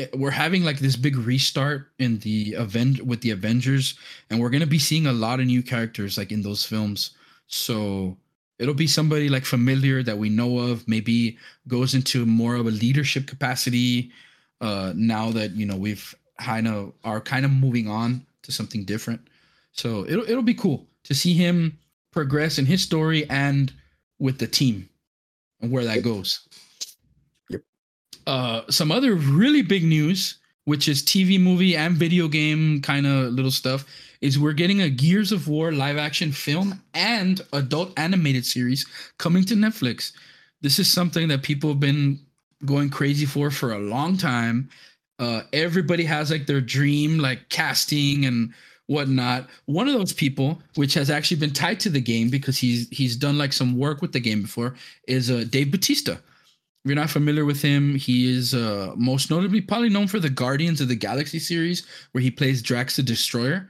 eh, 0.01 0.07
We're 0.15 0.31
having 0.33 0.65
like 0.65 0.81
this 0.81 0.97
big 0.97 1.17
restart 1.17 1.91
in 1.99 2.19
the 2.21 2.55
event 2.55 3.03
with 3.03 3.23
the 3.23 3.31
Avengers, 3.31 3.97
and 4.31 4.41
we're 4.41 4.51
gonna 4.51 4.67
be 4.67 4.79
seeing 4.81 5.07
a 5.07 5.13
lot 5.13 5.41
of 5.41 5.47
new 5.47 5.63
characters 5.63 6.19
like 6.19 6.33
in 6.33 6.43
those 6.43 6.65
films. 6.65 7.13
So 7.49 8.17
it'll 8.59 8.75
be 8.75 8.89
somebody 8.89 9.29
like 9.29 9.45
familiar 9.47 10.03
that 10.03 10.19
we 10.19 10.29
know 10.31 10.59
of. 10.59 10.89
Maybe 10.89 11.39
goes 11.69 11.95
into 11.95 12.27
more 12.27 12.57
of 12.57 12.67
a 12.67 12.71
leadership 12.71 13.27
capacity. 13.27 14.13
Uh, 14.61 14.93
now 14.97 15.31
that 15.33 15.53
you 15.53 15.67
know 15.67 15.77
we've 15.77 16.15
kind 16.41 16.69
of 16.69 16.93
are 17.05 17.21
kind 17.21 17.45
of 17.45 17.51
moving 17.53 17.89
on 17.89 18.27
to 18.43 18.53
something 18.53 18.85
different. 18.85 19.21
So 19.73 20.07
it'll 20.09 20.25
it'll 20.29 20.43
be 20.43 20.55
cool 20.55 20.87
to 21.05 21.15
see 21.15 21.35
him 21.35 21.79
progress 22.17 22.59
in 22.59 22.65
his 22.65 22.83
story 22.83 23.29
and 23.29 23.75
with 24.19 24.39
the 24.39 24.47
team 24.47 24.89
and 25.61 25.71
where 25.71 25.85
that 25.85 26.03
goes. 26.03 26.49
Yep. 27.51 27.61
Uh, 28.27 28.63
some 28.71 28.91
other 28.91 29.15
really 29.15 29.61
big 29.61 29.85
news, 29.85 30.39
which 30.65 30.89
is 30.89 31.03
TV, 31.03 31.39
movie, 31.39 31.77
and 31.77 31.95
video 31.95 32.27
game 32.27 32.81
kind 32.81 33.07
of 33.07 33.35
little 33.35 33.51
stuff, 33.51 33.85
is 34.23 34.39
we're 34.39 34.55
getting 34.55 34.81
a 34.81 34.89
Gears 34.89 35.31
of 35.31 35.47
War 35.47 35.73
live 35.73 35.99
action 35.99 36.33
film 36.33 36.83
and 36.95 37.43
adult 37.53 37.93
animated 37.99 38.47
series 38.47 38.87
coming 39.19 39.45
to 39.45 39.55
Netflix. 39.55 40.13
This 40.63 40.79
is 40.79 40.91
something 40.91 41.29
that 41.29 41.43
people 41.43 41.69
have 41.69 41.81
been 41.81 42.19
going 42.65 42.89
crazy 42.89 43.27
for 43.27 43.51
for 43.51 43.75
a 43.75 43.79
long 43.79 44.17
time. 44.17 44.71
Uh, 45.19 45.43
everybody 45.53 46.05
has 46.05 46.31
like 46.31 46.47
their 46.47 46.63
dream, 46.63 47.19
like 47.19 47.47
casting 47.51 48.25
and 48.25 48.55
whatnot. 48.87 49.49
One 49.67 49.89
of 49.89 49.95
those 49.95 50.13
people, 50.13 50.61
which 50.75 50.95
has 50.95 51.11
actually 51.11 51.39
been 51.39 51.53
tied 51.53 51.81
to 51.81 51.91
the 51.91 52.01
game 52.01 52.31
because 52.31 52.57
he's 52.59 52.89
he's 52.91 53.17
done 53.17 53.39
like 53.39 53.53
some 53.53 53.77
work 53.77 54.03
with 54.03 54.13
the 54.13 54.21
game 54.21 54.43
before, 54.43 54.75
is 55.09 55.31
uh, 55.31 55.45
Dave 55.49 55.71
Batista. 55.71 56.13
If 56.13 56.91
you're 56.91 56.95
not 56.95 57.11
familiar 57.11 57.45
with 57.45 57.61
him, 57.61 57.97
he 57.97 58.33
is 58.33 58.55
uh, 58.55 58.93
most 58.97 59.31
notably 59.31 59.61
probably 59.61 59.89
known 59.89 60.07
for 60.07 60.21
the 60.21 60.31
Guardians 60.31 60.81
of 60.81 60.89
the 60.89 60.95
Galaxy 60.95 61.39
series, 61.39 61.87
where 62.13 62.23
he 62.23 62.31
plays 62.31 62.63
Drax 62.63 62.97
the 62.97 63.03
Destroyer. 63.03 63.69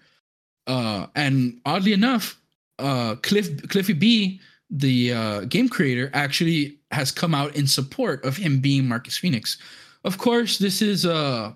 Uh, 0.67 1.07
and 1.15 1.61
oddly 1.65 1.93
enough, 1.93 2.39
uh, 2.79 3.15
Cliff 3.23 3.69
Cliffy 3.69 3.95
B, 3.95 4.41
the 4.69 5.13
uh, 5.13 5.41
game 5.43 5.69
creator, 5.69 6.11
actually 6.13 6.79
has 6.91 7.11
come 7.11 7.35
out 7.35 7.57
in 7.57 7.67
support 7.67 8.25
of 8.25 8.37
him 8.37 8.61
being 8.61 8.87
Marcus 8.87 9.17
Phoenix. 9.17 9.59
Of 10.05 10.19
course, 10.19 10.59
this 10.59 10.83
is 10.83 11.07
uh, 11.07 11.53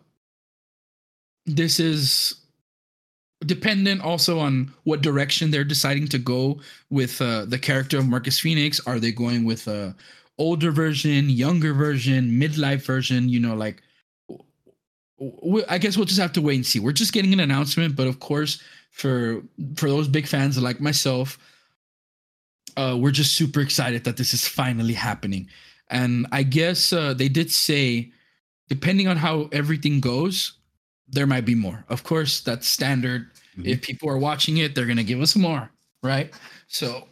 this 1.47 1.79
is 1.79 2.39
dependent 3.47 4.03
also 4.03 4.38
on 4.38 4.72
what 4.84 5.03
direction 5.03 5.51
they're 5.51 5.64
deciding 5.64 6.09
to 6.09 6.18
go 6.18 6.61
with 6.91 7.20
uh, 7.22 7.45
the 7.47 7.59
character 7.59 7.99
of 7.99 8.07
Marcus 8.07 8.38
Phoenix. 8.38 8.80
Are 8.86 8.99
they 8.99 9.12
going 9.12 9.45
with 9.45 9.66
a 9.66 9.95
older 10.38 10.70
version, 10.70 11.30
younger 11.30 11.72
version, 11.72 12.30
midlife 12.30 12.84
version? 12.84 13.28
You 13.28 13.41
know, 13.41 13.55
like 13.55 13.82
I 15.68 15.78
guess 15.78 15.97
we'll 15.97 16.07
just 16.07 16.20
have 16.20 16.32
to 16.34 16.43
wait 16.43 16.57
and 16.57 16.66
see. 16.66 16.80
We're 16.80 16.93
just 16.93 17.12
getting 17.12 17.32
an 17.32 17.41
announcement, 17.41 17.97
but 17.97 18.07
of 18.07 18.20
course, 18.20 18.62
for 18.91 19.43
for 19.76 19.88
those 19.88 20.09
big 20.09 20.26
fans 20.26 20.61
like 20.61 20.80
myself, 20.80 21.38
uh, 22.76 22.97
we're 22.99 23.11
just 23.11 23.34
super 23.34 23.61
excited 23.61 24.05
that 24.05 24.16
this 24.16 24.34
is 24.34 24.47
finally 24.47 24.95
happening. 24.95 25.49
And 25.88 26.26
I 26.30 26.43
guess 26.43 26.93
uh, 26.93 27.14
they 27.14 27.28
did 27.28 27.51
say, 27.51 28.12
depending 28.68 29.09
on 29.09 29.16
how 29.16 29.49
everything 29.53 30.01
goes, 30.01 30.53
there 31.13 31.27
might 31.27 31.45
be 31.45 31.55
more. 31.55 31.85
Of 31.89 32.05
course, 32.05 32.41
that's 32.41 32.67
standard. 32.69 33.29
Mhm. 33.59 33.67
If 33.67 33.83
people 33.83 34.09
are 34.09 34.19
watching 34.19 34.59
it, 34.59 34.75
they're 34.75 34.87
gonna 34.87 35.05
give 35.05 35.21
us 35.21 35.35
more, 35.37 35.71
right? 36.03 36.33
So 36.69 37.07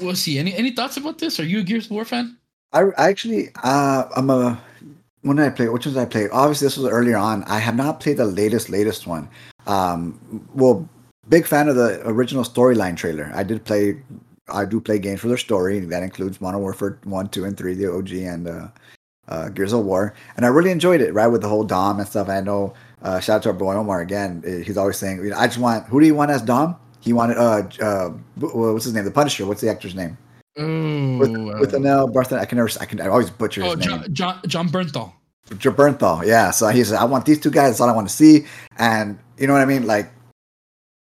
we'll 0.00 0.16
see. 0.16 0.38
Any 0.38 0.54
any 0.54 0.72
thoughts 0.72 0.96
about 0.96 1.18
this? 1.18 1.38
Are 1.40 1.44
you 1.44 1.60
a 1.60 1.62
Gears 1.62 1.86
of 1.86 1.92
War 1.92 2.04
fan? 2.04 2.36
I, 2.72 2.82
I 2.98 3.08
actually, 3.08 3.48
uh, 3.62 4.04
I'm 4.16 4.30
a. 4.30 4.60
When 5.22 5.36
did 5.36 5.46
I 5.46 5.50
play? 5.50 5.68
Which 5.68 5.84
ones 5.86 5.96
did 5.96 6.02
I 6.02 6.06
play? 6.06 6.28
Obviously, 6.30 6.66
this 6.66 6.76
was 6.76 6.86
earlier 6.86 7.16
on. 7.16 7.42
I 7.44 7.58
have 7.58 7.74
not 7.74 8.00
played 8.00 8.18
the 8.18 8.24
latest, 8.24 8.68
latest 8.70 9.06
one. 9.06 9.28
Um, 9.66 10.18
well, 10.54 10.88
big 11.28 11.46
fan 11.46 11.68
of 11.68 11.76
the 11.76 12.00
original 12.06 12.44
storyline 12.44 12.96
trailer. 12.96 13.30
I 13.34 13.42
did 13.42 13.64
play. 13.64 14.00
I 14.48 14.64
do 14.64 14.80
play 14.80 14.98
games 14.98 15.20
for 15.20 15.28
their 15.28 15.36
story. 15.36 15.80
That 15.80 16.02
includes 16.02 16.40
Modern 16.40 16.60
Warfare 16.60 16.98
One, 17.04 17.28
Two, 17.28 17.44
and 17.44 17.56
Three, 17.56 17.74
the 17.74 17.92
OG, 17.92 18.12
and 18.12 18.48
uh, 18.48 18.68
uh, 19.28 19.48
Gears 19.50 19.72
of 19.72 19.84
War. 19.84 20.14
And 20.36 20.46
I 20.46 20.48
really 20.48 20.70
enjoyed 20.70 21.00
it. 21.00 21.12
Right 21.12 21.26
with 21.26 21.42
the 21.42 21.48
whole 21.48 21.64
Dom 21.64 21.98
and 21.98 22.08
stuff. 22.08 22.28
I 22.28 22.40
know. 22.40 22.74
Uh, 23.02 23.20
shout 23.20 23.36
out 23.36 23.42
to 23.44 23.48
our 23.50 23.54
boy 23.54 23.74
Omar 23.74 24.00
again. 24.00 24.42
uh, 24.46 24.64
He's 24.64 24.76
always 24.76 24.96
saying, 24.96 25.18
you 25.18 25.30
know, 25.30 25.36
"I 25.36 25.46
just 25.46 25.58
want." 25.58 25.86
Who 25.86 26.00
do 26.00 26.06
you 26.06 26.14
want 26.14 26.30
as 26.30 26.42
Dom? 26.42 26.76
He 27.00 27.12
wanted. 27.12 27.38
Uh, 27.38 27.62
uh, 27.80 28.10
what's 28.38 28.84
his 28.84 28.94
name? 28.94 29.04
The 29.04 29.10
Punisher. 29.10 29.46
What's 29.46 29.60
the 29.60 29.70
actor's 29.70 29.94
name? 29.94 30.18
With, 30.56 31.30
with 31.60 31.74
an 31.74 31.86
L, 31.86 32.08
Bartholomew. 32.08 32.42
I 32.42 32.46
can 32.46 32.58
never. 32.58 32.70
I 32.80 32.84
can. 32.84 33.00
I 33.00 33.06
always 33.06 33.30
butcher 33.30 33.62
his 33.62 33.72
oh, 33.72 33.76
name. 33.76 33.88
Jon, 33.88 34.12
Jon 34.12 34.40
Jon 34.46 34.68
Bernthal. 34.68 35.12
Joe 35.56 35.72
Bernthal, 35.72 36.26
yeah. 36.26 36.50
So 36.50 36.68
he 36.68 36.84
said, 36.84 36.98
I 36.98 37.04
want 37.04 37.24
these 37.24 37.40
two 37.40 37.50
guys. 37.50 37.70
That's 37.70 37.80
all 37.80 37.88
I 37.88 37.94
want 37.94 38.08
to 38.08 38.14
see. 38.14 38.46
And 38.76 39.18
you 39.38 39.46
know 39.46 39.54
what 39.54 39.62
I 39.62 39.66
mean? 39.66 39.86
Like 39.86 40.10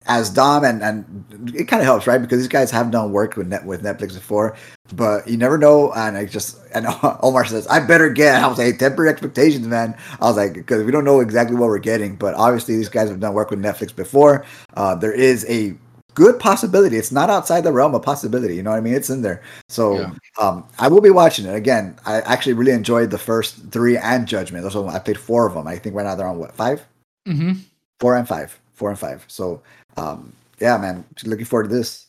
as 0.07 0.31
Dom 0.31 0.65
and 0.65 0.83
and 0.83 1.55
it 1.55 1.69
kind 1.69 1.81
of 1.81 1.87
helps, 1.87 2.07
right? 2.07 2.21
Because 2.21 2.39
these 2.39 2.49
guys 2.49 2.71
have 2.71 2.91
done 2.91 3.13
work 3.13 3.37
with 3.37 3.49
net 3.49 3.65
with 3.65 3.83
Netflix 3.83 4.15
before, 4.15 4.57
but 4.95 5.27
you 5.29 5.37
never 5.37 5.59
know. 5.59 5.93
And 5.93 6.17
I 6.17 6.27
just 6.27 6.59
and 6.75 6.87
Omar 7.23 7.45
says, 7.45 7.67
I 7.69 7.81
better 7.81 8.11
get. 8.11 8.43
I 8.43 8.47
was 8.49 8.59
like, 8.59 8.79
temper 8.79 9.07
expectations, 9.07 9.67
man. 9.67 9.97
I 10.21 10.25
was 10.27 10.37
like, 10.37 10.55
because 10.55 10.85
we 10.85 10.93
don't 10.93 11.05
know 11.05 11.21
exactly 11.21 11.57
what 11.57 11.69
we're 11.69 11.79
getting, 11.79 12.17
but 12.17 12.35
obviously 12.35 12.77
these 12.77 12.89
guys 12.89 13.09
have 13.09 13.21
done 13.21 13.35
work 13.35 13.51
with 13.51 13.61
Netflix 13.61 13.95
before. 13.95 14.45
Uh, 14.75 14.95
there 14.95 15.13
is 15.13 15.45
a 15.49 15.75
good 16.15 16.39
possibility. 16.39 16.97
It's 16.97 17.11
not 17.13 17.31
outside 17.31 17.63
the 17.63 17.73
realm 17.73 17.95
of 17.95 18.03
possibility. 18.03 18.55
You 18.57 18.63
know 18.63 18.71
what 18.71 18.77
I 18.77 18.81
mean? 18.81 18.95
It's 18.95 19.09
in 19.11 19.23
there. 19.23 19.43
So 19.69 20.01
Yeah. 20.01 20.13
um, 20.39 20.65
I 20.79 20.89
will 20.89 21.01
be 21.01 21.11
watching 21.11 21.47
it 21.47 21.55
again. 21.55 21.97
I 22.05 22.21
actually 22.23 22.53
really 22.55 22.73
enjoyed 22.73 23.11
the 23.11 23.19
first 23.19 23.57
three 23.71 23.97
and 23.97 24.27
Judgment. 24.29 24.63
Those 24.63 24.77
are, 24.77 24.87
I 24.89 24.99
played 24.99 25.19
four 25.19 25.47
of 25.47 25.55
them. 25.55 25.67
I 25.67 25.77
think 25.79 25.95
right 25.97 26.05
now 26.05 26.15
they're 26.15 26.27
on 26.27 26.39
what 26.39 26.55
five, 26.55 26.83
hmm 27.27 27.53
four 28.01 28.17
and 28.17 28.27
five, 28.29 28.59
four 28.83 28.91
and 28.91 28.99
five. 28.99 29.25
So 29.29 29.63
um, 29.97 30.33
yeah, 30.59 30.77
man, 30.77 31.05
looking 31.23 31.45
forward 31.45 31.69
to 31.69 31.75
this. 31.77 32.09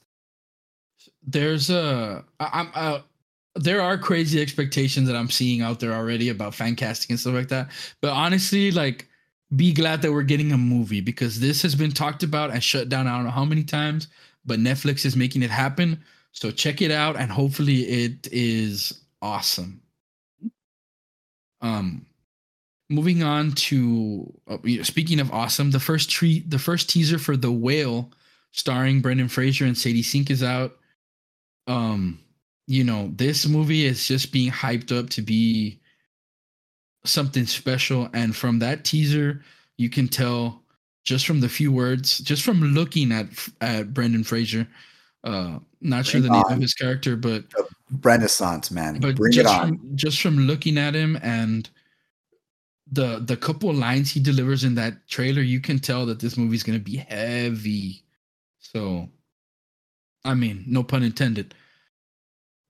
There's 1.22 1.70
a 1.70 2.26
I'm 2.40 2.72
uh, 2.74 3.02
there 3.54 3.80
are 3.80 3.96
crazy 3.96 4.42
expectations 4.42 5.08
that 5.08 5.16
I'm 5.16 5.30
seeing 5.30 5.62
out 5.62 5.80
there 5.80 5.94
already 5.94 6.30
about 6.30 6.56
fan 6.56 6.76
casting 6.76 7.14
and 7.14 7.20
stuff 7.20 7.36
like 7.36 7.50
that. 7.50 7.70
But 8.02 8.14
honestly, 8.14 8.72
like 8.72 9.08
be 9.56 9.72
glad 9.72 10.02
that 10.02 10.12
we're 10.12 10.24
getting 10.24 10.52
a 10.52 10.58
movie 10.58 11.00
because 11.00 11.40
this 11.40 11.62
has 11.62 11.76
been 11.76 11.92
talked 11.92 12.24
about 12.24 12.50
and 12.50 12.64
shut 12.64 12.90
down 12.90 13.06
I 13.06 13.16
don't 13.18 13.26
know 13.26 13.30
how 13.30 13.46
many 13.46 13.64
times, 13.64 14.08
but 14.44 14.58
Netflix 14.58 15.06
is 15.06 15.16
making 15.16 15.44
it 15.44 15.52
happen. 15.52 16.04
So 16.32 16.50
check 16.50 16.82
it 16.82 16.90
out 16.90 17.18
and 17.18 17.32
hopefully 17.32 17.84
it 17.84 18.28
is 18.32 19.04
awesome. 19.22 19.80
Um 21.62 22.08
moving 22.94 23.24
on 23.24 23.52
to 23.54 24.32
uh, 24.48 24.58
speaking 24.84 25.20
of 25.20 25.32
awesome, 25.32 25.72
the 25.72 25.80
first 25.80 26.10
treat 26.10 26.50
the 26.50 26.60
first 26.60 26.90
teaser 26.90 27.18
for 27.18 27.36
The 27.36 27.52
Whale 27.52 28.12
starring 28.52 29.02
Brendan 29.02 29.28
Fraser 29.28 29.66
and 29.66 29.78
Sadie 29.78 30.04
Sink 30.04 30.30
is 30.30 30.44
out. 30.44 30.78
Um 31.68 32.20
you 32.68 32.84
know, 32.84 33.12
this 33.16 33.48
movie 33.48 33.86
is 33.86 34.08
just 34.08 34.32
being 34.32 34.52
hyped 34.52 34.98
up 34.98 35.10
to 35.12 35.22
be 35.22 35.82
something 37.04 37.46
special. 37.46 38.10
And 38.14 38.36
from 38.36 38.60
that 38.60 38.86
teaser, 38.86 39.44
you 39.78 39.90
can 39.90 40.08
tell 40.08 40.62
just 41.04 41.28
from 41.28 41.42
the 41.42 41.50
few 41.50 41.72
words, 41.72 42.20
just 42.20 42.44
from 42.44 42.62
looking 42.62 43.12
at 43.12 43.28
at 43.60 43.94
Brendan 43.94 44.24
Fraser, 44.24 44.68
uh, 45.24 45.60
not 45.82 46.06
sure 46.06 46.22
the 46.22 46.30
name 46.30 46.44
on. 46.44 46.54
of 46.54 46.62
his 46.62 46.74
character, 46.74 47.16
but 47.18 47.44
Renaissance, 48.02 48.72
man. 48.72 49.00
but 49.00 49.16
Bring 49.16 49.34
it 49.34 49.44
just 49.44 49.54
on. 49.54 49.78
from 49.78 49.96
just 49.96 50.22
from 50.22 50.38
looking 50.40 50.78
at 50.78 50.94
him 50.94 51.18
and 51.22 51.70
the 52.92 53.20
the 53.20 53.38
couple 53.38 53.74
lines 53.74 54.12
he 54.12 54.20
delivers 54.20 54.64
in 54.64 54.76
that 54.76 55.08
trailer, 55.08 55.42
you 55.42 55.60
can 55.60 55.80
tell 55.80 56.06
that 56.06 56.20
this 56.20 56.38
movie's 56.38 56.64
gonna 56.64 56.80
be 56.80 56.98
heavy. 56.98 58.04
So, 58.60 59.10
I 60.26 60.34
mean, 60.34 60.64
no 60.68 60.84
pun 60.84 61.04
intended, 61.04 61.56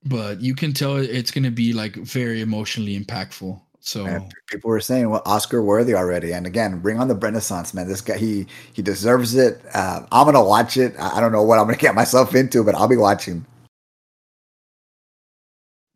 but 0.04 0.40
you 0.40 0.54
can 0.54 0.72
tell 0.72 0.96
it's 0.96 1.30
gonna 1.30 1.50
be 1.50 1.72
like 1.72 1.96
very 1.96 2.40
emotionally 2.40 2.98
impactful. 2.98 3.60
So 3.80 4.06
And 4.06 4.32
people 4.46 4.70
were 4.70 4.80
saying, 4.80 5.10
well, 5.10 5.20
Oscar 5.26 5.62
worthy 5.62 5.94
already. 5.94 6.32
And 6.32 6.46
again, 6.46 6.78
bring 6.78 6.98
on 6.98 7.06
the 7.06 7.14
Renaissance, 7.14 7.74
man. 7.74 7.86
This 7.86 8.00
guy, 8.00 8.16
he 8.16 8.46
he 8.72 8.80
deserves 8.80 9.34
it. 9.34 9.60
Uh, 9.74 10.06
I'm 10.10 10.24
gonna 10.24 10.42
watch 10.42 10.78
it. 10.78 10.94
I 10.98 11.18
I 11.18 11.20
don't 11.20 11.32
know 11.32 11.42
what 11.42 11.58
I'm 11.58 11.66
gonna 11.66 11.76
get 11.76 11.94
myself 11.94 12.34
into, 12.34 12.64
but 12.64 12.74
I'll 12.74 12.88
be 12.88 12.96
watching. 12.96 13.44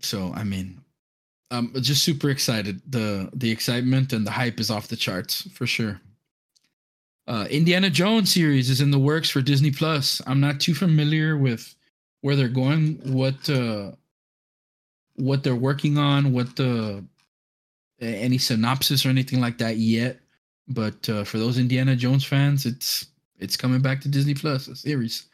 So 0.00 0.32
I 0.34 0.44
mean, 0.44 0.82
I'm 1.50 1.72
just 1.80 2.02
super 2.04 2.30
excited. 2.30 2.80
the 2.86 3.30
The 3.34 3.50
excitement 3.50 4.12
and 4.12 4.26
the 4.26 4.30
hype 4.30 4.60
is 4.60 4.70
off 4.70 4.88
the 4.88 4.96
charts 4.96 5.48
for 5.52 5.66
sure. 5.66 6.00
Uh, 7.26 7.46
Indiana 7.50 7.90
Jones 7.90 8.32
series 8.32 8.70
is 8.70 8.80
in 8.80 8.90
the 8.90 8.98
works 8.98 9.28
for 9.28 9.42
Disney 9.42 9.70
Plus. 9.70 10.22
I'm 10.26 10.40
not 10.40 10.60
too 10.60 10.74
familiar 10.74 11.36
with 11.36 11.74
where 12.22 12.36
they're 12.36 12.48
going, 12.48 13.00
what 13.12 13.48
uh, 13.50 13.92
what 15.16 15.42
they're 15.42 15.54
working 15.54 15.98
on, 15.98 16.32
what 16.32 16.56
the 16.56 17.04
any 18.00 18.38
synopsis 18.38 19.04
or 19.04 19.10
anything 19.10 19.40
like 19.40 19.58
that 19.58 19.76
yet. 19.76 20.20
But 20.68 21.08
uh, 21.08 21.24
for 21.24 21.38
those 21.38 21.58
Indiana 21.58 21.96
Jones 21.96 22.24
fans, 22.24 22.66
it's 22.66 23.06
it's 23.38 23.56
coming 23.56 23.80
back 23.80 24.00
to 24.02 24.08
Disney 24.08 24.34
Plus, 24.34 24.68
a 24.68 24.76
series. 24.76 25.26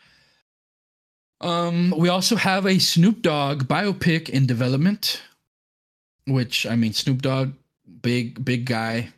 Um, 1.41 1.93
we 1.97 2.09
also 2.09 2.37
have 2.37 2.67
a 2.67 2.79
Snoop 2.79 3.23
Dogg 3.23 3.65
biopic 3.65 4.31
in 4.31 4.47
development, 4.47 5.23
which 6.27 6.67
I 6.67 6.77
mean, 6.77 6.93
Snoop 6.93 7.23
Dogg, 7.23 7.53
big 8.03 8.45
big 8.45 8.67
guy, 8.67 9.09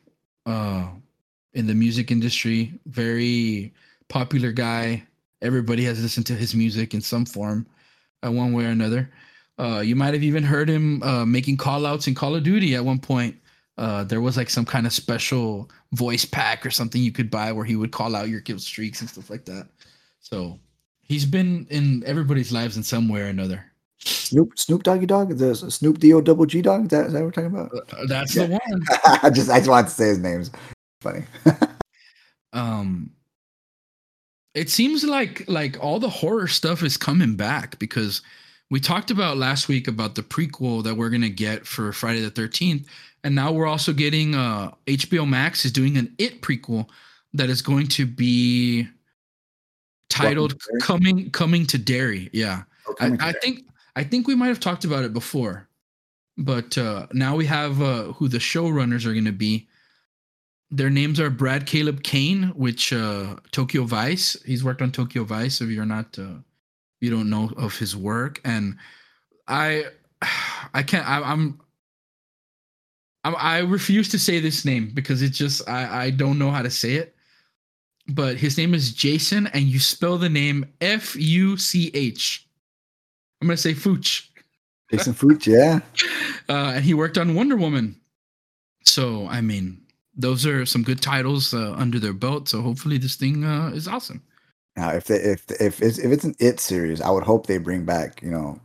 uh, 0.44 0.88
in 1.54 1.66
the 1.66 1.74
music 1.74 2.10
industry, 2.10 2.78
very 2.86 3.72
popular 4.08 4.52
guy. 4.52 5.02
Everybody 5.42 5.84
has 5.84 6.02
listened 6.02 6.26
to 6.26 6.34
his 6.34 6.54
music 6.54 6.94
in 6.94 7.00
some 7.00 7.24
form, 7.24 7.66
uh, 8.24 8.30
one 8.30 8.52
way 8.52 8.64
or 8.64 8.70
another. 8.70 9.10
Uh, 9.58 9.80
you 9.80 9.96
might 9.96 10.14
have 10.14 10.22
even 10.22 10.42
heard 10.42 10.68
him 10.68 11.02
uh, 11.02 11.24
making 11.24 11.56
call 11.56 11.86
outs 11.86 12.06
in 12.06 12.14
Call 12.14 12.34
of 12.34 12.42
Duty 12.42 12.74
at 12.74 12.84
one 12.84 12.98
point. 12.98 13.36
Uh, 13.78 14.04
there 14.04 14.20
was 14.20 14.36
like 14.36 14.50
some 14.50 14.64
kind 14.64 14.86
of 14.86 14.92
special 14.92 15.70
voice 15.92 16.24
pack 16.24 16.64
or 16.64 16.70
something 16.70 17.02
you 17.02 17.12
could 17.12 17.30
buy 17.30 17.52
where 17.52 17.64
he 17.64 17.76
would 17.76 17.92
call 17.92 18.16
out 18.16 18.28
your 18.28 18.40
kill 18.40 18.58
streaks 18.58 19.00
and 19.00 19.10
stuff 19.10 19.30
like 19.30 19.44
that. 19.44 19.68
So 20.20 20.58
he's 21.00 21.24
been 21.24 21.66
in 21.70 22.02
everybody's 22.06 22.52
lives 22.52 22.76
in 22.76 22.82
some 22.82 23.08
way 23.08 23.20
or 23.20 23.26
another. 23.26 23.64
Snoop 23.98 24.58
Snoop 24.58 24.82
Doggy 24.82 25.06
Dog, 25.06 25.36
the 25.36 25.54
Snoop 25.54 25.98
D 25.98 26.12
O 26.12 26.20
double 26.20 26.46
G 26.46 26.62
Dog. 26.62 26.84
Is 26.84 26.88
that, 26.90 27.06
is 27.06 27.12
that 27.12 27.18
what 27.20 27.26
we're 27.26 27.30
talking 27.30 27.50
about? 27.50 27.72
Uh, 27.74 28.06
that's 28.06 28.34
yeah. 28.36 28.46
the 28.46 28.52
one. 28.52 28.84
I 29.22 29.30
just 29.30 29.50
I 29.50 29.58
just 29.58 29.70
wanted 29.70 29.88
to 29.88 29.94
say 29.94 30.08
his 30.08 30.18
names. 30.18 30.50
Funny. 31.00 31.24
um, 32.52 33.10
it 34.54 34.70
seems 34.70 35.04
like 35.04 35.44
like 35.48 35.82
all 35.82 35.98
the 35.98 36.08
horror 36.08 36.48
stuff 36.48 36.82
is 36.82 36.96
coming 36.96 37.36
back 37.36 37.78
because 37.78 38.22
we 38.70 38.80
talked 38.80 39.10
about 39.10 39.36
last 39.36 39.68
week 39.68 39.86
about 39.86 40.14
the 40.14 40.22
prequel 40.22 40.82
that 40.84 40.96
we're 40.96 41.10
gonna 41.10 41.28
get 41.28 41.66
for 41.66 41.92
Friday 41.92 42.20
the 42.20 42.30
Thirteenth, 42.30 42.86
and 43.24 43.34
now 43.34 43.52
we're 43.52 43.66
also 43.66 43.92
getting 43.92 44.34
uh 44.34 44.72
HBO 44.86 45.28
Max 45.28 45.64
is 45.64 45.72
doing 45.72 45.96
an 45.96 46.14
It 46.18 46.42
prequel 46.42 46.88
that 47.34 47.48
is 47.50 47.62
going 47.62 47.86
to 47.88 48.06
be 48.06 48.88
titled 50.10 50.60
"Coming 50.80 51.30
Coming 51.30 51.66
to 51.66 51.78
Derry." 51.78 52.30
Yeah, 52.32 52.62
oh, 52.88 52.94
I, 53.00 53.16
I 53.20 53.32
think 53.32 53.64
I 53.96 54.04
think 54.04 54.28
we 54.28 54.36
might 54.36 54.48
have 54.48 54.60
talked 54.60 54.84
about 54.84 55.04
it 55.04 55.12
before, 55.12 55.68
but 56.38 56.78
uh, 56.78 57.06
now 57.12 57.34
we 57.34 57.46
have 57.46 57.82
uh, 57.82 58.12
who 58.12 58.28
the 58.28 58.38
showrunners 58.38 59.06
are 59.06 59.12
going 59.12 59.24
to 59.24 59.32
be. 59.32 59.66
Their 60.70 60.90
names 60.90 61.18
are 61.18 61.30
Brad 61.30 61.66
Caleb 61.66 62.02
Kane, 62.02 62.52
which 62.54 62.92
uh, 62.92 63.36
Tokyo 63.52 63.84
Vice. 63.84 64.36
He's 64.44 64.62
worked 64.62 64.82
on 64.82 64.92
Tokyo 64.92 65.24
Vice. 65.24 65.60
If 65.60 65.70
you're 65.70 65.86
not 65.86 66.18
uh, 66.18 66.38
you 67.00 67.10
don't 67.10 67.30
know 67.30 67.50
of 67.56 67.78
his 67.78 67.96
work 67.96 68.40
and 68.44 68.76
i 69.48 69.84
i 70.74 70.82
can't 70.82 71.08
I, 71.08 71.20
i'm 71.22 71.60
I 73.24 73.58
refuse 73.58 74.08
to 74.10 74.20
say 74.20 74.38
this 74.38 74.64
name 74.64 74.92
because 74.94 75.20
it's 75.20 75.36
just 75.36 75.68
I, 75.68 76.04
I 76.04 76.10
don't 76.10 76.38
know 76.38 76.52
how 76.52 76.62
to 76.62 76.70
say 76.70 76.94
it. 76.94 77.16
But 78.06 78.36
his 78.36 78.56
name 78.56 78.72
is 78.72 78.92
Jason, 78.92 79.48
and 79.48 79.64
you 79.64 79.80
spell 79.80 80.16
the 80.16 80.28
name 80.28 80.64
F 80.80 81.16
U 81.16 81.56
C 81.56 81.90
H. 81.92 82.45
I'm 83.40 83.48
gonna 83.48 83.56
say 83.56 83.74
Fuch. 83.74 84.28
Jason 84.90 85.14
Fuch, 85.14 85.46
yeah. 85.46 85.80
Uh, 86.48 86.74
and 86.76 86.84
he 86.84 86.94
worked 86.94 87.18
on 87.18 87.34
Wonder 87.34 87.56
Woman. 87.56 87.96
So 88.84 89.26
I 89.26 89.40
mean, 89.40 89.80
those 90.14 90.46
are 90.46 90.64
some 90.64 90.84
good 90.84 91.02
titles 91.02 91.52
uh, 91.52 91.72
under 91.72 91.98
their 91.98 92.12
belt. 92.12 92.48
So 92.48 92.62
hopefully 92.62 92.98
this 92.98 93.16
thing 93.16 93.44
uh, 93.44 93.72
is 93.74 93.88
awesome. 93.88 94.22
Now, 94.76 94.90
if 94.90 95.04
they, 95.06 95.16
if 95.16 95.50
if 95.60 95.82
it's 95.82 95.98
if 95.98 96.12
it's 96.12 96.24
an 96.24 96.36
it 96.38 96.60
series, 96.60 97.00
I 97.00 97.10
would 97.10 97.24
hope 97.24 97.46
they 97.46 97.58
bring 97.58 97.84
back 97.84 98.22
you 98.22 98.30
know 98.30 98.60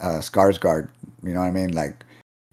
uh, 0.00 0.20
Skarsgård. 0.20 0.88
You 1.22 1.34
know 1.34 1.40
what 1.40 1.46
I 1.46 1.50
mean? 1.50 1.72
Like, 1.72 2.04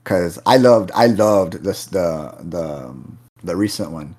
because 0.03 0.39
I 0.45 0.57
loved 0.57 0.91
I 0.93 1.07
loved 1.07 1.63
this 1.63 1.85
the 1.85 2.35
the 2.41 2.87
um, 2.87 3.17
the 3.43 3.55
recent 3.55 3.91
one. 3.91 4.15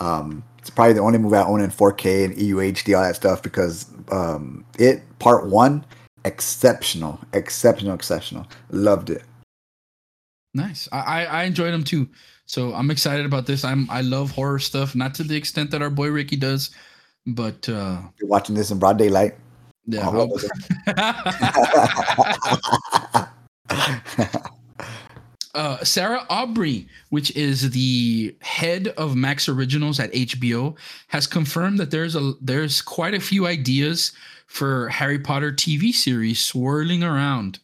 Um, 0.00 0.42
it's 0.58 0.70
probably 0.70 0.94
the 0.94 1.00
only 1.00 1.18
movie 1.18 1.36
I 1.36 1.44
own 1.44 1.60
in 1.60 1.70
4K 1.70 2.24
and 2.24 2.34
EUHD 2.36 2.96
all 2.96 3.02
that 3.02 3.16
stuff 3.16 3.42
because 3.42 3.86
um, 4.10 4.64
it 4.78 5.02
part 5.18 5.46
one 5.46 5.84
exceptional, 6.24 7.20
exceptional, 7.32 7.94
exceptional. 7.94 8.46
Loved 8.70 9.10
it. 9.10 9.22
Nice. 10.54 10.88
I 10.92 11.26
I 11.26 11.42
enjoyed 11.44 11.72
them 11.72 11.84
too. 11.84 12.08
So 12.46 12.74
I'm 12.74 12.90
excited 12.90 13.26
about 13.26 13.46
this. 13.46 13.64
I'm 13.64 13.88
I 13.90 14.00
love 14.00 14.32
horror 14.32 14.58
stuff, 14.58 14.94
not 14.94 15.14
to 15.14 15.22
the 15.22 15.36
extent 15.36 15.70
that 15.70 15.82
our 15.82 15.90
boy 15.90 16.08
Ricky 16.08 16.36
does, 16.36 16.70
but 17.26 17.68
uh, 17.68 18.00
you're 18.18 18.28
watching 18.28 18.54
this 18.54 18.70
in 18.70 18.78
broad 18.78 18.98
daylight. 18.98 19.36
Yeah. 19.86 20.10
uh, 25.54 25.82
Sarah 25.84 26.24
Aubrey, 26.30 26.86
which 27.08 27.34
is 27.36 27.70
the 27.70 28.34
head 28.40 28.88
of 28.88 29.16
Max 29.16 29.48
Originals 29.48 29.98
at 29.98 30.12
HBO, 30.12 30.76
has 31.08 31.26
confirmed 31.26 31.78
that 31.78 31.90
there's 31.90 32.16
a 32.16 32.34
there's 32.40 32.82
quite 32.82 33.14
a 33.14 33.20
few 33.20 33.46
ideas 33.46 34.12
for 34.46 34.88
Harry 34.88 35.18
Potter 35.18 35.52
TV 35.52 35.92
series 35.92 36.40
swirling 36.40 37.02
around, 37.02 37.58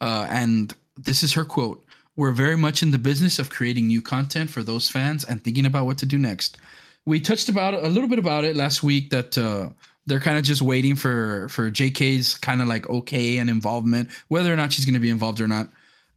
uh, 0.00 0.26
and 0.30 0.74
this 0.96 1.22
is 1.22 1.32
her 1.32 1.44
quote: 1.44 1.84
"We're 2.16 2.32
very 2.32 2.56
much 2.56 2.82
in 2.82 2.90
the 2.90 2.98
business 2.98 3.38
of 3.38 3.50
creating 3.50 3.88
new 3.88 4.02
content 4.02 4.50
for 4.50 4.62
those 4.62 4.88
fans 4.88 5.24
and 5.24 5.42
thinking 5.42 5.66
about 5.66 5.86
what 5.86 5.98
to 5.98 6.06
do 6.06 6.18
next 6.18 6.58
we 7.06 7.20
touched 7.20 7.48
about 7.48 7.74
a 7.74 7.88
little 7.88 8.08
bit 8.08 8.18
about 8.18 8.44
it 8.44 8.56
last 8.56 8.82
week 8.82 9.10
that 9.10 9.36
uh, 9.36 9.68
they're 10.06 10.20
kind 10.20 10.38
of 10.38 10.44
just 10.44 10.62
waiting 10.62 10.96
for 10.96 11.48
for 11.48 11.70
JK's 11.70 12.36
kind 12.38 12.62
of 12.62 12.68
like 12.68 12.88
okay 12.88 13.38
and 13.38 13.50
involvement, 13.50 14.10
whether 14.28 14.52
or 14.52 14.56
not 14.56 14.72
she's 14.72 14.84
going 14.84 14.94
to 14.94 15.00
be 15.00 15.10
involved 15.10 15.40
or 15.40 15.48
not. 15.48 15.68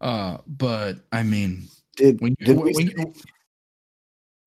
Uh, 0.01 0.37
but 0.47 0.97
I 1.11 1.23
mean, 1.23 1.67
did, 1.95 2.21
when, 2.21 2.35
did 2.39 2.57
when, 2.57 2.65
we, 2.65 2.93
when, 2.95 3.13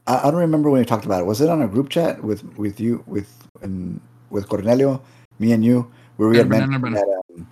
I, 0.07 0.19
I 0.19 0.31
don't 0.31 0.41
remember 0.41 0.71
when 0.71 0.81
we 0.81 0.87
talked 0.87 1.05
about 1.05 1.21
it. 1.21 1.27
Was 1.27 1.41
it 1.41 1.49
on 1.49 1.63
a 1.63 1.69
group 1.69 1.89
chat 1.89 2.23
with 2.23 2.43
with 2.57 2.81
you 2.81 3.05
with 3.07 3.49
and 3.63 4.01
with 4.31 4.49
Cornelio, 4.49 5.03
me 5.39 5.53
and 5.53 5.65
you, 5.65 5.91
where 6.17 6.29
we 6.29 6.39
had 6.39 6.49
mentioned 6.49 6.97
that, 6.97 7.23
um, 7.37 7.49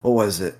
what 0.00 0.12
was 0.12 0.40
it? 0.40 0.56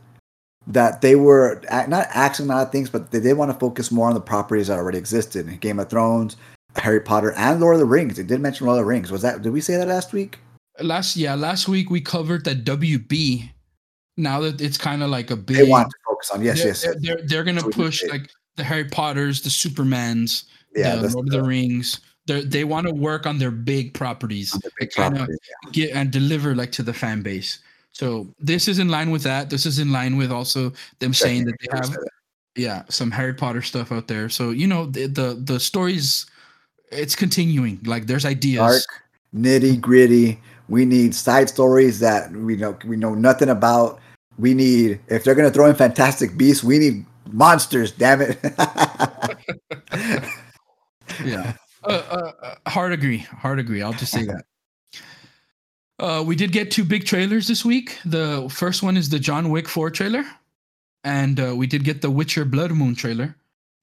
That 0.67 1.01
they 1.01 1.17
were 1.17 1.63
not 1.89 2.09
acting 2.11 2.51
on 2.51 2.69
things, 2.71 2.91
but 2.91 3.11
they 3.11 3.21
did 3.21 3.37
want 3.39 3.51
to 3.51 3.59
focus 3.59 3.91
more 3.91 4.09
on 4.09 4.15
the 4.15 4.21
properties 4.21 4.67
that 4.67 4.79
already 4.79 4.99
existed. 4.99 5.61
Game 5.61 5.79
of 5.79 5.89
Thrones, 5.89 6.37
Harry 6.77 7.01
Potter 7.01 7.33
and 7.33 7.61
Lord 7.61 7.75
of 7.75 7.81
the 7.81 7.87
Rings. 7.87 8.17
They 8.17 8.23
did 8.23 8.41
mention 8.41 8.67
Lord 8.67 8.79
of 8.79 8.85
the 8.85 8.89
Rings. 8.89 9.11
Was 9.11 9.23
that? 9.23 9.43
Did 9.43 9.53
we 9.53 9.61
say 9.61 9.77
that 9.77 9.89
last 9.89 10.13
week? 10.13 10.39
Last 10.81 11.17
yeah, 11.17 11.35
last 11.35 11.69
week 11.69 11.91
we 11.91 12.01
covered 12.01 12.45
that 12.45 12.65
WB. 12.65 13.51
Now 14.17 14.41
that 14.41 14.61
it's 14.61 14.77
kind 14.77 15.03
of 15.03 15.11
like 15.11 15.31
a 15.31 15.37
big. 15.37 15.57
They 15.57 15.71
want 15.71 15.93
focus 16.19 16.31
on 16.31 16.43
yes, 16.43 16.59
they're, 16.59 16.67
yes. 16.69 16.83
They're 16.83 16.95
they're, 17.01 17.27
they're 17.27 17.45
gonna 17.45 17.69
push 17.71 18.03
like 18.05 18.31
the 18.57 18.65
Harry 18.65 18.85
Potters, 18.85 19.43
the 19.43 19.49
Supermans, 19.49 20.45
yeah, 20.75 20.97
the 20.97 21.09
Lord 21.09 21.29
of 21.29 21.33
the 21.33 21.43
Rings. 21.43 22.01
They 22.27 22.43
they 22.43 22.65
want 22.65 22.87
to 22.87 22.95
work 22.95 23.27
on 23.27 23.39
their 23.39 23.51
big 23.51 23.95
properties, 23.95 24.53
their 24.53 24.73
big 24.79 24.91
properties 24.91 25.39
yeah. 25.65 25.71
get 25.73 25.91
and 25.93 26.11
deliver 26.11 26.55
like 26.55 26.73
to 26.73 26.83
the 26.83 26.93
fan 26.93 27.23
base. 27.23 27.61
So 27.93 28.29
this 28.39 28.69
is 28.69 28.79
in 28.79 28.89
line 28.89 29.11
with 29.11 29.23
that. 29.23 29.51
This 29.51 29.67
is 29.67 29.79
in 29.79 29.93
line 29.93 30.17
with 30.17 30.31
also 30.31 30.73
them 30.99 31.15
saying 31.15 31.47
that 31.47 31.55
they 31.61 31.77
have, 31.77 31.97
yeah, 32.55 32.83
some 32.89 33.11
Harry 33.11 33.35
Potter 33.35 33.63
stuff 33.63 33.91
out 33.91 34.09
there. 34.09 34.29
So 34.29 34.51
you 34.51 34.67
know 34.67 34.87
the 34.87 35.07
the, 35.07 35.41
the 35.43 35.61
stories 35.61 36.27
it's 36.91 37.17
continuing. 37.17 37.81
Like 37.85 38.07
there's 38.07 38.25
ideas. 38.25 38.59
Dark, 38.59 38.83
nitty 39.35 39.81
gritty. 39.81 40.41
We 40.69 40.85
need 40.85 41.15
side 41.15 41.49
stories 41.49 41.99
that 42.01 42.31
we 42.31 42.57
know 42.57 42.77
we 42.85 42.97
know 42.97 43.15
nothing 43.15 43.49
about. 43.49 44.01
We 44.39 44.55
need 44.55 45.01
if 45.09 45.25
they're 45.25 45.35
gonna 45.35 45.51
throw 45.51 45.67
in 45.67 45.75
Fantastic 45.75 46.37
Beasts, 46.37 46.63
we 46.63 46.79
need 46.79 47.05
monsters. 47.33 47.93
Damn 47.93 48.21
it. 48.23 48.39
yeah. 51.25 51.55
Uh, 51.85 52.03
uh, 52.11 52.33
uh, 52.43 52.71
hard 52.71 52.93
agree. 52.93 53.19
Hard 53.19 53.59
agree. 53.59 53.83
I'll 53.83 53.93
just 53.93 54.13
say 54.13 54.25
that. 54.25 54.45
Uh, 55.99 56.23
we 56.25 56.37
did 56.37 56.53
get 56.53 56.71
two 56.71 56.85
big 56.85 57.05
trailers 57.05 57.49
this 57.49 57.65
week. 57.65 57.99
The 58.05 58.49
first 58.51 58.83
one 58.83 58.97
is 58.97 59.09
the 59.09 59.19
John 59.19 59.51
Wick 59.51 59.69
4 59.69 59.91
trailer, 59.91 60.25
and 61.03 61.41
uh, 61.41 61.55
we 61.57 61.67
did 61.67 61.83
get 61.83 62.03
the 62.03 62.11
Witcher 62.11 62.45
Blood 62.45 62.71
Moon 62.71 62.95
trailer. 62.95 63.35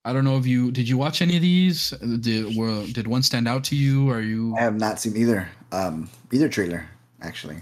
I 0.05 0.13
don't 0.13 0.23
know 0.23 0.37
if 0.37 0.45
you 0.45 0.71
did 0.71 0.87
you 0.87 0.97
watch 0.97 1.21
any 1.21 1.35
of 1.35 1.41
these? 1.41 1.89
Did 1.89 2.55
were, 2.55 2.85
did 2.85 3.07
one 3.07 3.23
stand 3.23 3.47
out 3.47 3.63
to 3.65 3.75
you? 3.75 4.09
Are 4.11 4.21
you? 4.21 4.55
I 4.55 4.61
have 4.61 4.75
not 4.75 4.99
seen 4.99 5.17
either. 5.17 5.49
Um, 5.71 6.09
either 6.31 6.47
trailer 6.47 6.87
actually, 7.21 7.57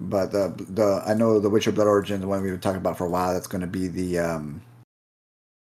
but 0.00 0.32
the 0.32 0.54
the 0.70 1.02
I 1.06 1.14
know 1.14 1.38
the 1.38 1.50
Witcher 1.50 1.72
Blood 1.72 1.86
Origin, 1.86 2.20
the 2.20 2.26
one 2.26 2.42
we've 2.42 2.52
been 2.52 2.60
talking 2.60 2.80
about 2.80 2.96
for 2.96 3.06
a 3.06 3.10
while. 3.10 3.34
That's 3.34 3.46
going 3.46 3.60
to 3.60 3.66
be 3.66 3.86
the 3.86 4.18
um, 4.18 4.62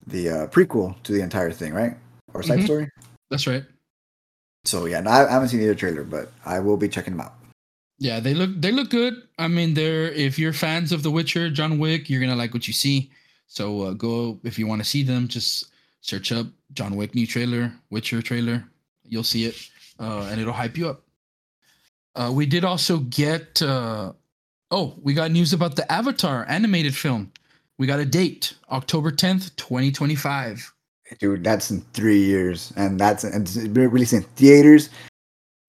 the 0.08 0.30
uh, 0.30 0.48
prequel 0.48 1.02
to 1.04 1.12
the 1.12 1.22
entire 1.22 1.52
thing, 1.52 1.74
right? 1.74 1.98
Or 2.34 2.42
side 2.42 2.60
mm-hmm. 2.60 2.66
story. 2.66 2.90
That's 3.30 3.46
right. 3.48 3.64
So 4.66 4.86
yeah, 4.86 5.02
no, 5.02 5.12
I, 5.12 5.28
I 5.28 5.32
haven't 5.32 5.50
seen 5.50 5.62
either 5.62 5.76
trailer, 5.76 6.04
but 6.04 6.32
I 6.46 6.60
will 6.60 6.78
be 6.78 6.88
checking 6.88 7.14
them 7.14 7.22
out. 7.22 7.34
Yeah, 8.00 8.20
they 8.22 8.34
look 8.34 8.52
they 8.56 8.72
look 8.72 8.90
good. 8.90 9.16
I 9.38 9.48
mean, 9.50 9.74
they're 9.74 10.12
if 10.12 10.40
you're 10.40 10.54
fans 10.54 10.92
of 10.92 11.04
The 11.04 11.12
Witcher, 11.12 11.50
John 11.50 11.78
Wick, 11.78 12.10
you're 12.10 12.22
gonna 12.22 12.36
like 12.36 12.54
what 12.54 12.68
you 12.68 12.74
see. 12.74 13.12
So 13.48 13.82
uh, 13.82 13.92
go 13.94 14.40
if 14.44 14.58
you 14.58 14.68
want 14.68 14.82
to 14.82 14.88
see 14.88 15.04
them, 15.04 15.28
just 15.28 15.66
search 16.02 16.32
up 16.32 16.48
John 16.74 16.96
Wick 16.96 17.14
new 17.14 17.28
trailer, 17.28 17.74
Witcher 17.90 18.22
trailer. 18.22 18.64
You'll 19.04 19.24
see 19.24 19.46
it, 19.46 19.70
uh, 20.00 20.30
and 20.32 20.40
it'll 20.40 20.54
hype 20.54 20.78
you 20.78 20.88
up. 20.88 21.04
Uh, 22.16 22.32
we 22.34 22.45
did 22.45 22.64
also 22.64 22.99
get. 22.99 23.61
Uh, 23.61 24.14
oh, 24.72 24.93
we 25.01 25.14
got 25.14 25.32
news 25.32 25.53
about 25.53 25.76
the 25.76 25.91
Avatar 25.91 26.45
animated 26.47 26.95
film. 26.95 27.32
We 27.78 27.88
got 27.88 27.99
a 27.99 28.05
date, 28.05 28.53
October 28.72 29.11
tenth, 29.11 29.55
twenty 29.55 29.91
twenty 29.91 30.16
five. 30.16 30.72
Dude, 31.20 31.43
that's 31.43 31.70
in 31.72 31.82
three 31.93 32.24
years, 32.24 32.74
and 32.76 32.99
that's 32.99 33.24
and 33.24 33.47
in 33.55 34.24
theaters. 34.36 34.89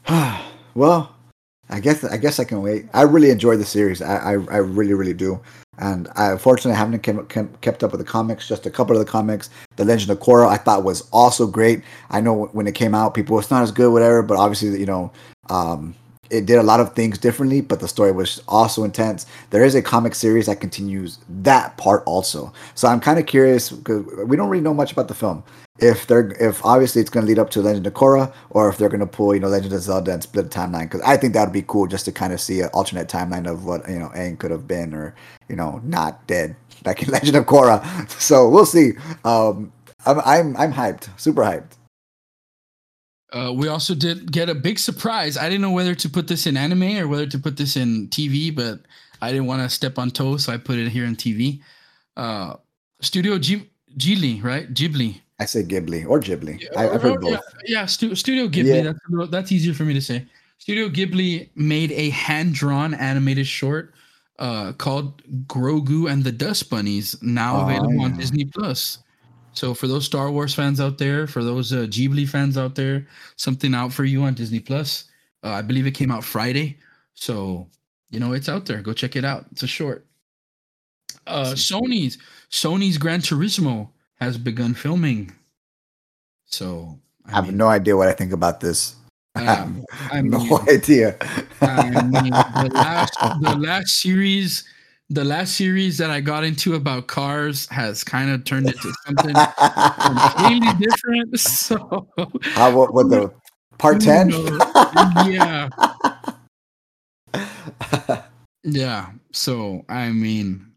well, 0.74 1.14
I 1.70 1.80
guess 1.80 2.05
I 2.05 2.16
guess 2.18 2.38
I 2.38 2.45
can 2.45 2.62
wait. 2.62 2.86
I 2.92 3.03
really 3.03 3.30
enjoy 3.30 3.57
the 3.57 3.64
series. 3.64 4.03
I 4.03 4.16
I, 4.16 4.32
I 4.32 4.57
really 4.59 4.95
really 4.95 5.14
do. 5.14 5.40
And 5.78 6.09
I 6.14 6.30
unfortunately 6.30 6.76
haven't 6.76 7.01
kept, 7.01 7.61
kept 7.61 7.82
up 7.82 7.90
with 7.90 7.99
the 7.99 8.07
comics. 8.07 8.47
Just 8.47 8.64
a 8.64 8.70
couple 8.70 8.97
of 8.97 9.05
the 9.05 9.11
comics. 9.11 9.51
The 9.76 9.84
Legend 9.84 10.11
of 10.11 10.20
Korra 10.20 10.47
I 10.47 10.57
thought 10.57 10.84
was 10.84 11.09
also 11.11 11.47
great. 11.47 11.82
I 12.11 12.20
know 12.20 12.45
when 12.53 12.68
it 12.68 12.76
came 12.76 12.95
out, 12.95 13.14
people 13.14 13.38
it's 13.40 13.51
not 13.51 13.62
as 13.62 13.72
good, 13.72 13.92
whatever. 13.92 14.22
But 14.22 14.38
obviously, 14.38 14.78
you 14.78 14.86
know, 14.86 15.12
um, 15.51 15.97
it 16.31 16.47
did 16.47 16.59
a 16.59 16.62
lot 16.62 16.81
of 16.81 16.95
things 16.95 17.18
differently, 17.18 17.61
but 17.61 17.81
the 17.81 17.89
story 17.89 18.12
was 18.12 18.43
also 18.49 18.85
intense. 18.85 19.27
There 19.51 19.64
is 19.64 19.75
a 19.75 19.83
comic 19.83 20.14
series 20.14 20.47
that 20.47 20.61
continues 20.61 21.18
that 21.29 21.77
part 21.77 22.03
also. 22.07 22.53
So 22.75 22.89
I'm 22.89 23.01
kind 23.01 23.18
of 23.18 23.27
curious 23.27 23.70
because 23.70 24.05
we 24.27 24.37
don't 24.37 24.49
really 24.49 24.62
know 24.62 24.75
much 24.75 24.93
about 24.93 25.09
the 25.09 25.14
film. 25.14 25.45
If 25.81 26.07
they're 26.07 26.31
if 26.41 26.64
obviously 26.64 27.01
it's 27.01 27.11
going 27.11 27.27
to 27.27 27.29
lead 27.29 27.39
up 27.41 27.51
to 27.51 27.61
Legend 27.61 27.87
of 27.87 27.95
Korra, 27.95 28.33
or 28.51 28.68
if 28.68 28.79
they're 28.79 28.89
going 28.89 29.01
to 29.01 29.07
pull 29.07 29.35
you 29.35 29.41
know 29.41 29.49
Legend 29.49 29.72
of 29.72 29.83
Zelda 29.83 30.12
and 30.12 30.22
split 30.22 30.51
the 30.51 30.57
timeline, 30.57 30.85
because 30.85 31.01
I 31.01 31.16
think 31.16 31.33
that 31.35 31.45
would 31.47 31.53
be 31.53 31.62
cool 31.62 31.89
just 31.89 32.05
to 32.05 32.12
kind 32.12 32.33
of 32.33 32.41
see 32.41 32.61
an 32.61 32.68
alternate 32.68 33.09
timeline 33.09 33.51
of 33.51 33.64
what 33.64 33.89
you 33.89 33.99
know 33.99 34.11
Aang 34.11 34.39
could 34.39 34.53
have 34.53 34.68
been, 34.68 34.95
or 34.95 35.16
you 35.49 35.57
know 35.57 35.81
not 35.83 36.25
dead 36.29 36.55
like 36.85 37.03
in 37.03 37.09
Legend 37.12 37.37
of 37.37 37.47
Korra. 37.47 38.09
So 38.20 38.49
we'll 38.49 38.66
see. 38.66 38.93
Um, 39.25 39.72
I'm 40.07 40.20
I'm 40.20 40.57
I'm 40.57 40.72
hyped, 40.72 41.09
super 41.18 41.43
hyped. 41.43 41.72
Uh, 43.35 43.53
we 43.53 43.66
also 43.66 43.97
did 43.97 44.30
get 44.30 44.49
a 44.49 44.55
big 44.55 44.78
surprise. 44.78 45.37
I 45.37 45.49
didn't 45.49 45.62
know 45.62 45.72
whether 45.72 45.95
to 45.97 46.09
put 46.09 46.28
this 46.28 46.47
in 46.47 46.57
anime 46.57 46.97
or 46.99 47.09
whether 47.09 47.26
to 47.26 47.39
put 47.39 47.57
this 47.57 47.76
in 47.76 48.07
TV, 48.09 48.55
but 48.55 48.78
I 49.20 49.32
didn't 49.32 49.47
want 49.47 49.62
to 49.62 49.68
step 49.68 49.99
on 49.99 50.12
toes, 50.12 50.45
so 50.45 50.53
I 50.53 50.57
put 50.57 50.78
it 50.78 50.89
here 50.89 51.05
in 51.05 51.16
TV. 51.16 51.61
Uh, 52.16 52.55
Studio 53.01 53.39
G- 53.39 53.68
Ghibli, 53.99 54.43
right? 54.43 54.72
Ghibli. 54.72 55.20
I 55.41 55.47
say 55.47 55.64
Ghibli 55.64 56.07
or 56.09 56.20
Ghibli. 56.20 56.61
Yeah, 56.61 56.68
I, 56.78 56.82
have 56.85 57.03
heard 57.03 57.20
both. 57.20 57.32
Yeah, 57.32 57.39
yeah 57.66 57.87
Stu- 57.87 58.14
Studio 58.14 58.47
Ghibli. 58.47 58.85
Yeah. 58.85 58.93
That's, 58.93 59.30
that's 59.30 59.53
easier 59.53 59.74
for 59.74 59.82
me 59.82 59.95
to 59.95 60.01
say. 60.01 60.26
Studio 60.59 60.89
Ghibli 60.89 61.51
made 61.57 61.91
a 61.91 62.11
hand 62.11 62.55
drawn 62.55 62.95
animated 62.95 63.49
short 63.49 63.95
uh, 64.39 64.72
called 64.74 65.22
Grogu 65.47 66.11
and 66.11 66.22
the 66.22 66.32
Dust 66.32 66.70
Bunnies, 66.70 67.20
now 67.20 67.57
oh, 67.57 67.64
available 67.64 67.95
yeah. 67.95 68.05
on 68.05 68.16
Disney 68.16 68.45
Plus. 68.45 68.99
So 69.55 69.73
for 69.73 69.87
those 69.87 70.05
Star 70.05 70.31
Wars 70.31 70.53
fans 70.55 70.81
out 70.81 70.99
there, 70.99 71.27
for 71.27 71.43
those 71.43 71.73
uh, 71.73 71.87
Ghibli 71.89 72.29
fans 72.29 72.59
out 72.59 72.75
there, 72.75 73.07
something 73.37 73.75
out 73.75 73.93
for 73.93 74.05
you 74.05 74.23
on 74.25 74.35
Disney 74.35 74.61
Plus. 74.61 75.05
Uh, 75.43 75.51
I 75.51 75.63
believe 75.63 75.87
it 75.87 75.93
came 75.93 76.11
out 76.11 76.25
Friday, 76.25 76.79
so 77.15 77.69
you 78.11 78.19
know 78.19 78.33
it's 78.33 78.49
out 78.49 78.67
there. 78.67 78.83
Go 78.83 78.93
check 78.93 79.15
it 79.15 79.25
out. 79.25 79.47
It's 79.53 79.63
a 79.63 79.67
short. 79.69 80.05
Uh, 81.27 81.53
Sony's 81.55 82.19
Sony's 82.51 82.99
Gran 82.99 83.21
Turismo 83.21 83.89
has 84.17 84.37
begun 84.39 84.75
filming. 84.75 85.33
So 86.47 86.99
I, 87.27 87.33
I 87.33 87.35
have 87.37 87.47
mean, 87.47 87.57
no 87.57 87.69
idea 87.69 87.97
what 87.97 88.09
I 88.09 88.13
think 88.13 88.33
about 88.33 88.61
this. 88.61 88.97
Um, 89.37 89.85
I 90.11 90.17
have 90.17 90.25
no 90.25 90.61
idea. 90.69 91.17
I 91.61 91.91
mean, 92.03 92.31
the 92.31 92.71
last 92.73 93.15
the 93.41 93.57
last 93.59 94.01
series 94.01 94.65
the 95.11 95.25
last 95.25 95.57
series 95.57 95.99
that 95.99 96.11
I 96.11 96.21
got 96.21 96.45
into 96.45 96.75
about 96.75 97.07
cars 97.07 97.67
has 97.69 98.03
kind 98.05 98.31
of 98.31 98.45
turned 98.45 98.67
into 98.69 98.93
something 99.07 99.35
completely 99.35 100.87
different. 100.87 101.39
So, 101.39 102.09
how 102.55 102.77
what, 102.77 102.95
what 102.95 103.11
the 103.11 103.33
part 103.79 104.01
ten? 104.01 104.31
yeah, 105.27 105.69
yeah. 108.65 109.11
So 109.33 109.85
I 109.89 110.11
mean, 110.11 110.73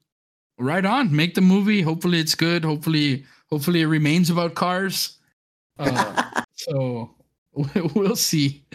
right 0.60 0.86
on. 0.86 1.16
Make 1.16 1.36
the 1.36 1.42
movie. 1.42 1.82
Hopefully, 1.82 2.20
it's 2.20 2.36
good. 2.36 2.66
Hopefully, 2.66 3.26
hopefully, 3.50 3.82
it 3.82 3.88
remains 3.88 4.30
about 4.30 4.56
cars. 4.56 5.18
Uh, 5.80 6.42
so 6.54 7.12
we'll 7.94 8.16
see. 8.16 8.66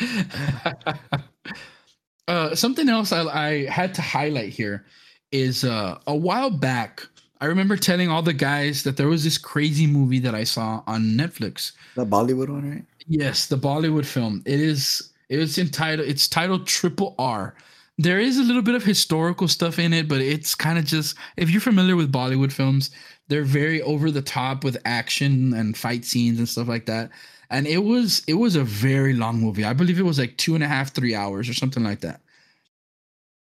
uh, 2.29 2.55
something 2.55 2.89
else 2.89 3.13
I, 3.13 3.23
I 3.25 3.67
had 3.67 3.95
to 3.95 4.03
highlight 4.03 4.51
here 4.53 4.87
is 5.33 5.64
uh, 5.64 5.99
a 6.07 6.14
while 6.14 6.51
back. 6.51 7.07
I 7.41 7.47
remember 7.47 7.76
telling 7.76 8.09
all 8.09 8.22
the 8.22 8.33
guys 8.33 8.85
that 8.85 8.97
there 8.97 9.09
was 9.09 9.24
this 9.24 9.39
crazy 9.39 9.87
movie 9.87 10.20
that 10.20 10.35
I 10.35 10.45
saw 10.45 10.83
on 10.87 11.03
Netflix. 11.03 11.72
The 11.97 12.07
Bollywood 12.07 12.49
one, 12.49 12.70
right? 12.70 12.85
Yes, 13.09 13.47
the 13.47 13.57
Bollywood 13.57 14.07
film. 14.07 14.43
It 14.47 14.61
is. 14.61 15.11
It 15.28 15.39
is 15.39 15.59
entitled. 15.59 16.09
It's 16.09 16.28
titled 16.28 16.66
Triple 16.66 17.14
R. 17.18 17.55
There 17.99 18.20
is 18.20 18.39
a 18.39 18.43
little 18.43 18.62
bit 18.62 18.74
of 18.74 18.85
historical 18.85 19.49
stuff 19.49 19.78
in 19.78 19.93
it, 19.93 20.09
but 20.09 20.20
it's 20.20 20.55
kind 20.55 20.78
of 20.78 20.85
just. 20.85 21.16
If 21.37 21.51
you're 21.51 21.61
familiar 21.61 21.97
with 21.97 22.12
Bollywood 22.12 22.53
films, 22.53 22.91
they're 23.28 23.43
very 23.43 23.83
over 23.83 24.11
the 24.11 24.22
top 24.22 24.62
with 24.62 24.76
action 24.85 25.53
and 25.55 25.76
fight 25.76 26.05
scenes 26.05 26.39
and 26.39 26.49
stuff 26.49 26.68
like 26.68 26.87
that. 26.87 27.11
And 27.51 27.66
it 27.66 27.78
was 27.78 28.22
it 28.28 28.35
was 28.35 28.55
a 28.55 28.64
very 28.64 29.14
long 29.14 29.41
movie. 29.41 29.64
I 29.64 29.72
believe 29.72 29.99
it 29.99 30.05
was 30.05 30.18
like 30.18 30.37
two 30.37 30.55
and 30.55 30.62
a 30.62 30.68
half, 30.68 30.93
three 30.93 31.14
hours 31.14 31.49
or 31.49 31.55
something 31.55 31.83
like 31.83 32.01
that 32.01 32.20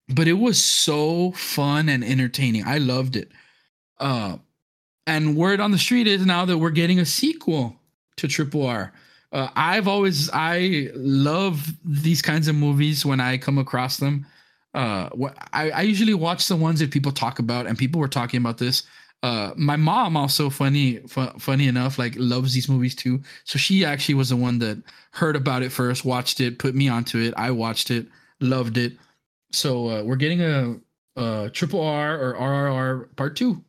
but 0.10 0.28
it 0.28 0.34
was 0.34 0.64
so 0.64 1.32
fun 1.32 1.90
and 1.90 2.04
entertaining. 2.04 2.64
I 2.66 2.78
loved 2.78 3.16
it. 3.16 3.32
Uh, 4.00 4.38
and 5.06 5.36
word 5.36 5.60
on 5.60 5.72
the 5.72 5.78
street 5.78 6.08
is 6.08 6.26
now 6.26 6.46
that 6.46 6.58
we're 6.58 6.70
getting 6.70 7.00
a 7.00 7.06
sequel 7.06 7.76
to 8.18 8.28
Triple 8.28 8.66
R. 8.66 8.94
Uh, 9.32 9.50
I've 9.56 9.88
always 9.88 10.30
I 10.32 10.90
love 10.96 11.74
these 11.84 12.22
kinds 12.22 12.48
of 12.48 12.56
movies 12.56 13.06
when 13.06 13.20
I 13.20 13.38
come 13.38 13.58
across 13.58 13.98
them. 13.98 14.26
Uh, 14.74 15.10
I, 15.54 15.72
I 15.72 15.82
usually 15.82 16.14
watch 16.14 16.48
the 16.48 16.56
ones 16.56 16.80
that 16.80 16.92
people 16.92 17.12
talk 17.12 17.40
about, 17.40 17.68
and 17.68 17.78
people 17.78 18.00
were 18.00 18.08
talking 18.08 18.40
about 18.40 18.58
this. 18.58 18.84
Uh, 19.24 19.52
my 19.58 19.76
mom 19.76 20.16
also 20.16 20.50
funny 20.50 21.00
funny 21.40 21.68
enough 21.68 21.98
like 21.98 22.14
loves 22.18 22.54
these 22.54 22.70
movies 22.70 22.96
too. 22.96 23.22
So 23.46 23.58
she 23.58 23.84
actually 23.84 24.16
was 24.16 24.30
the 24.30 24.36
one 24.36 24.60
that 24.60 24.82
heard 25.12 25.36
about 25.36 25.64
it 25.64 25.72
first, 25.72 26.06
watched 26.06 26.40
it, 26.40 26.60
put 26.60 26.76
me 26.76 26.88
onto 26.88 27.18
it. 27.18 27.34
I 27.36 27.52
watched 27.52 27.90
it, 27.90 28.08
loved 28.40 28.78
it. 28.78 28.94
So 29.52 29.90
uh, 29.90 30.04
we're 30.04 30.16
getting 30.16 30.42
a, 30.42 30.76
a 31.16 31.50
triple 31.52 31.82
R 31.82 32.20
or 32.20 32.36
RRR 32.36 33.16
part 33.16 33.36
two. 33.36 33.64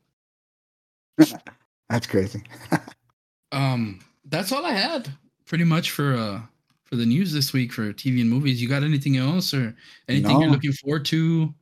that's 1.89 2.07
crazy. 2.07 2.43
um, 3.53 4.01
that's 4.25 4.53
all 4.53 4.65
I 4.65 4.73
had 4.73 5.09
pretty 5.47 5.65
much 5.65 5.91
for 5.91 6.15
uh 6.15 6.41
for 6.85 6.97
the 6.97 7.07
news 7.07 7.33
this 7.33 7.53
week 7.53 7.73
for 7.73 7.93
TV 7.93 8.21
and 8.21 8.31
movies. 8.31 8.63
You 8.63 8.69
got 8.69 8.83
anything 8.83 9.17
else 9.17 9.53
or 9.53 9.75
anything 10.09 10.33
no. 10.33 10.41
you're 10.41 10.51
looking 10.51 10.73
forward 10.73 11.05
to? 11.07 11.55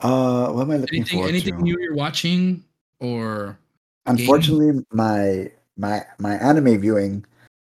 Uh, 0.00 0.48
what 0.48 0.62
am 0.62 0.70
I 0.70 0.76
looking 0.76 1.00
anything, 1.00 1.18
forward 1.18 1.28
anything 1.28 1.56
to? 1.56 1.62
new 1.62 1.78
you're 1.78 1.94
watching 1.94 2.64
or? 3.00 3.58
Unfortunately, 4.06 4.72
game? 4.72 4.86
my 4.92 5.50
my 5.76 6.04
my 6.18 6.34
anime 6.34 6.80
viewing 6.80 7.24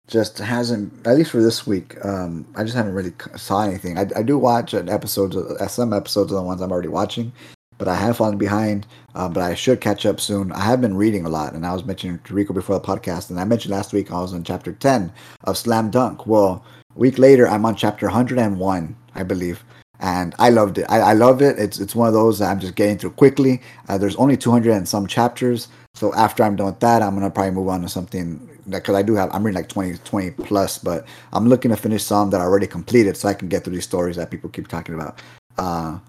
just 0.08 0.38
hasn't 0.38 0.92
at 1.08 1.16
least 1.16 1.32
for 1.32 1.42
this 1.42 1.66
week 1.66 1.96
um 2.06 2.46
i 2.56 2.64
just 2.64 2.76
haven't 2.76 2.94
really 2.94 3.14
saw 3.38 3.64
anything 3.64 3.98
i, 3.98 4.06
I 4.16 4.24
do 4.24 4.38
watch 4.38 4.74
an 4.74 4.90
episodes 4.90 5.36
of, 5.36 5.46
uh, 5.46 5.68
some 5.68 5.94
episodes 5.94 6.32
of 6.32 6.38
the 6.38 6.44
ones 6.44 6.62
i'm 6.62 6.72
already 6.72 6.90
watching 6.90 7.32
but 7.78 7.88
i 7.88 7.96
have 7.96 8.18
fallen 8.18 8.38
behind 8.38 8.86
uh, 9.16 9.30
but 9.30 9.44
i 9.44 9.56
should 9.56 9.80
catch 9.80 10.06
up 10.06 10.20
soon 10.20 10.52
i 10.52 10.60
have 10.60 10.82
been 10.82 10.98
reading 10.98 11.26
a 11.26 11.30
lot 11.30 11.54
and 11.54 11.66
i 11.66 11.74
was 11.74 11.86
mentioning 11.86 12.20
to 12.26 12.34
rico 12.34 12.54
before 12.54 12.78
the 12.78 12.86
podcast 12.86 13.30
and 13.30 13.40
i 13.40 13.46
mentioned 13.46 13.74
last 13.74 13.94
week 13.94 14.12
i 14.12 14.20
was 14.20 14.34
on 14.34 14.44
chapter 14.44 14.74
10 14.74 15.12
of 15.46 15.58
slam 15.58 15.90
dunk 15.90 16.28
well 16.28 16.66
week 16.96 17.18
later 17.18 17.48
i'm 17.48 17.66
on 17.66 17.76
chapter 17.76 18.08
101 18.08 18.96
i 19.16 19.24
believe 19.24 19.64
and 20.00 20.36
I 20.38 20.50
loved 20.50 20.80
it. 20.80 20.86
I, 20.90 21.00
I 21.00 21.14
loved 21.14 21.42
it. 21.42 21.58
It's 21.58 21.80
it's 21.80 21.96
one 21.96 22.10
of 22.10 22.14
those 22.14 22.42
I'm 22.42 22.60
just 22.60 22.76
getting 22.76 22.98
through 22.98 23.12
quickly. 23.12 23.62
Uh, 23.88 23.98
there's 23.98 24.18
only 24.18 24.36
200 24.36 24.74
and 24.74 24.88
some 24.88 25.08
chapters, 25.08 25.70
so 25.94 26.14
after 26.16 26.44
I'm 26.44 26.58
done 26.58 26.66
with 26.66 26.82
that, 26.82 27.02
I'm 27.02 27.14
gonna 27.14 27.32
probably 27.32 27.52
move 27.52 27.70
on 27.70 27.84
to 27.84 27.88
something 27.90 28.50
because 28.70 28.96
I 28.96 29.02
do 29.02 29.16
have 29.16 29.34
I'm 29.34 29.44
reading 29.44 29.62
like 29.62 29.70
20 29.70 29.98
20 30.00 30.32
plus, 30.32 30.78
but 30.78 31.06
I'm 31.32 31.48
looking 31.48 31.72
to 31.72 31.78
finish 31.78 32.04
some 32.04 32.30
that 32.32 32.42
I 32.42 32.44
already 32.44 32.68
completed 32.68 33.18
so 33.18 33.30
I 33.30 33.34
can 33.34 33.48
get 33.48 33.64
through 33.64 33.74
these 33.74 33.84
stories 33.84 34.16
that 34.16 34.32
people 34.32 34.50
keep 34.50 34.68
talking 34.68 34.96
about. 34.96 35.22
Uh, 35.58 36.00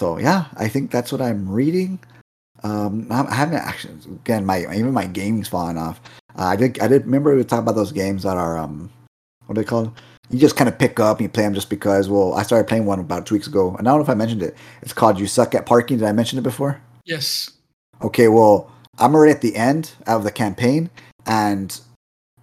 so 0.00 0.18
yeah, 0.18 0.46
I 0.56 0.68
think 0.68 0.90
that's 0.90 1.12
what 1.12 1.20
I'm 1.20 1.48
reading. 1.48 1.98
Um, 2.62 3.06
I 3.10 3.34
haven't 3.34 3.56
actually 3.56 3.94
again 4.06 4.44
my 4.44 4.60
even 4.60 4.92
my 4.92 5.06
gaming's 5.06 5.48
falling 5.48 5.78
off. 5.78 6.00
Uh, 6.38 6.44
I 6.44 6.56
did 6.56 6.80
I 6.80 6.88
did 6.88 7.04
remember 7.04 7.30
we 7.30 7.38
were 7.38 7.44
talking 7.44 7.62
about 7.62 7.76
those 7.76 7.92
games 7.92 8.22
that 8.24 8.36
are 8.36 8.58
um 8.58 8.90
what 9.46 9.58
are 9.58 9.62
they 9.62 9.66
called? 9.66 9.92
You 10.30 10.38
just 10.38 10.56
kind 10.56 10.68
of 10.68 10.78
pick 10.78 11.00
up 11.00 11.18
and 11.18 11.24
you 11.24 11.28
play 11.28 11.42
them 11.42 11.54
just 11.54 11.70
because. 11.70 12.08
Well, 12.08 12.34
I 12.34 12.44
started 12.44 12.68
playing 12.68 12.86
one 12.86 13.00
about 13.00 13.26
two 13.26 13.34
weeks 13.34 13.48
ago, 13.48 13.74
and 13.76 13.88
I 13.88 13.90
don't 13.90 13.98
know 13.98 14.04
if 14.04 14.08
I 14.08 14.14
mentioned 14.14 14.44
it. 14.44 14.56
It's 14.80 14.92
called 14.92 15.18
"You 15.18 15.26
Suck 15.26 15.56
at 15.56 15.66
Parking." 15.66 15.98
Did 15.98 16.06
I 16.06 16.12
mention 16.12 16.38
it 16.38 16.42
before? 16.42 16.80
Yes. 17.04 17.50
Okay, 18.02 18.28
well, 18.28 18.70
I'm 18.98 19.14
already 19.14 19.32
at 19.32 19.40
the 19.40 19.56
end 19.56 19.90
of 20.06 20.22
the 20.22 20.30
campaign, 20.30 20.88
and 21.26 21.80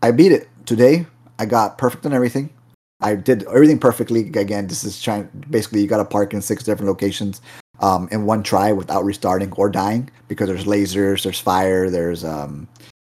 I 0.07 0.11
beat 0.11 0.31
it 0.31 0.47
today. 0.65 1.05
I 1.37 1.45
got 1.45 1.77
perfect 1.77 2.05
on 2.05 2.13
everything. 2.13 2.49
I 3.01 3.15
did 3.15 3.43
everything 3.43 3.77
perfectly. 3.77 4.21
Again, 4.29 4.67
this 4.67 4.85
is 4.85 5.01
trying. 5.01 5.29
Basically, 5.49 5.81
you 5.81 5.87
got 5.87 5.97
to 5.97 6.05
park 6.05 6.33
in 6.33 6.41
six 6.41 6.63
different 6.63 6.87
locations. 6.87 7.41
um, 7.79 8.07
in 8.11 8.25
one 8.25 8.43
try 8.43 8.71
without 8.71 9.03
restarting 9.03 9.51
or 9.53 9.69
dying 9.69 10.09
because 10.27 10.47
there's 10.47 10.65
lasers, 10.65 11.23
there's 11.23 11.39
fire, 11.39 11.89
there's 11.89 12.23
um, 12.23 12.67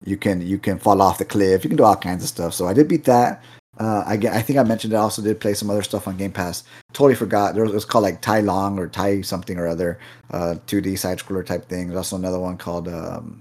you 0.04 0.16
can 0.16 0.40
you 0.40 0.58
can 0.58 0.78
fall 0.78 1.02
off 1.02 1.18
the 1.18 1.24
cliff, 1.24 1.64
you 1.64 1.70
can 1.70 1.76
do 1.76 1.84
all 1.84 1.96
kinds 1.96 2.22
of 2.22 2.28
stuff. 2.28 2.54
So 2.54 2.66
I 2.66 2.72
did 2.74 2.88
beat 2.88 3.04
that. 3.04 3.42
Uh, 3.78 4.04
I 4.06 4.18
get, 4.18 4.34
I 4.34 4.42
think 4.42 4.58
I 4.58 4.64
mentioned 4.64 4.92
I 4.92 4.98
also 4.98 5.22
did 5.22 5.40
play 5.40 5.54
some 5.54 5.70
other 5.70 5.82
stuff 5.82 6.06
on 6.06 6.18
Game 6.18 6.30
Pass. 6.30 6.62
Totally 6.92 7.14
forgot. 7.14 7.54
There 7.54 7.62
was, 7.62 7.72
it 7.72 7.74
was 7.74 7.86
called 7.86 8.04
like 8.04 8.20
Tai 8.20 8.40
Long 8.40 8.78
or 8.78 8.86
Tai 8.86 9.22
something 9.22 9.58
or 9.58 9.66
other, 9.66 9.98
uh, 10.30 10.56
2D 10.66 10.98
side 10.98 11.18
scroller 11.18 11.44
type 11.44 11.68
thing. 11.70 11.86
There's 11.86 11.96
also 11.96 12.16
another 12.16 12.38
one 12.38 12.58
called 12.58 12.86
um, 12.86 13.40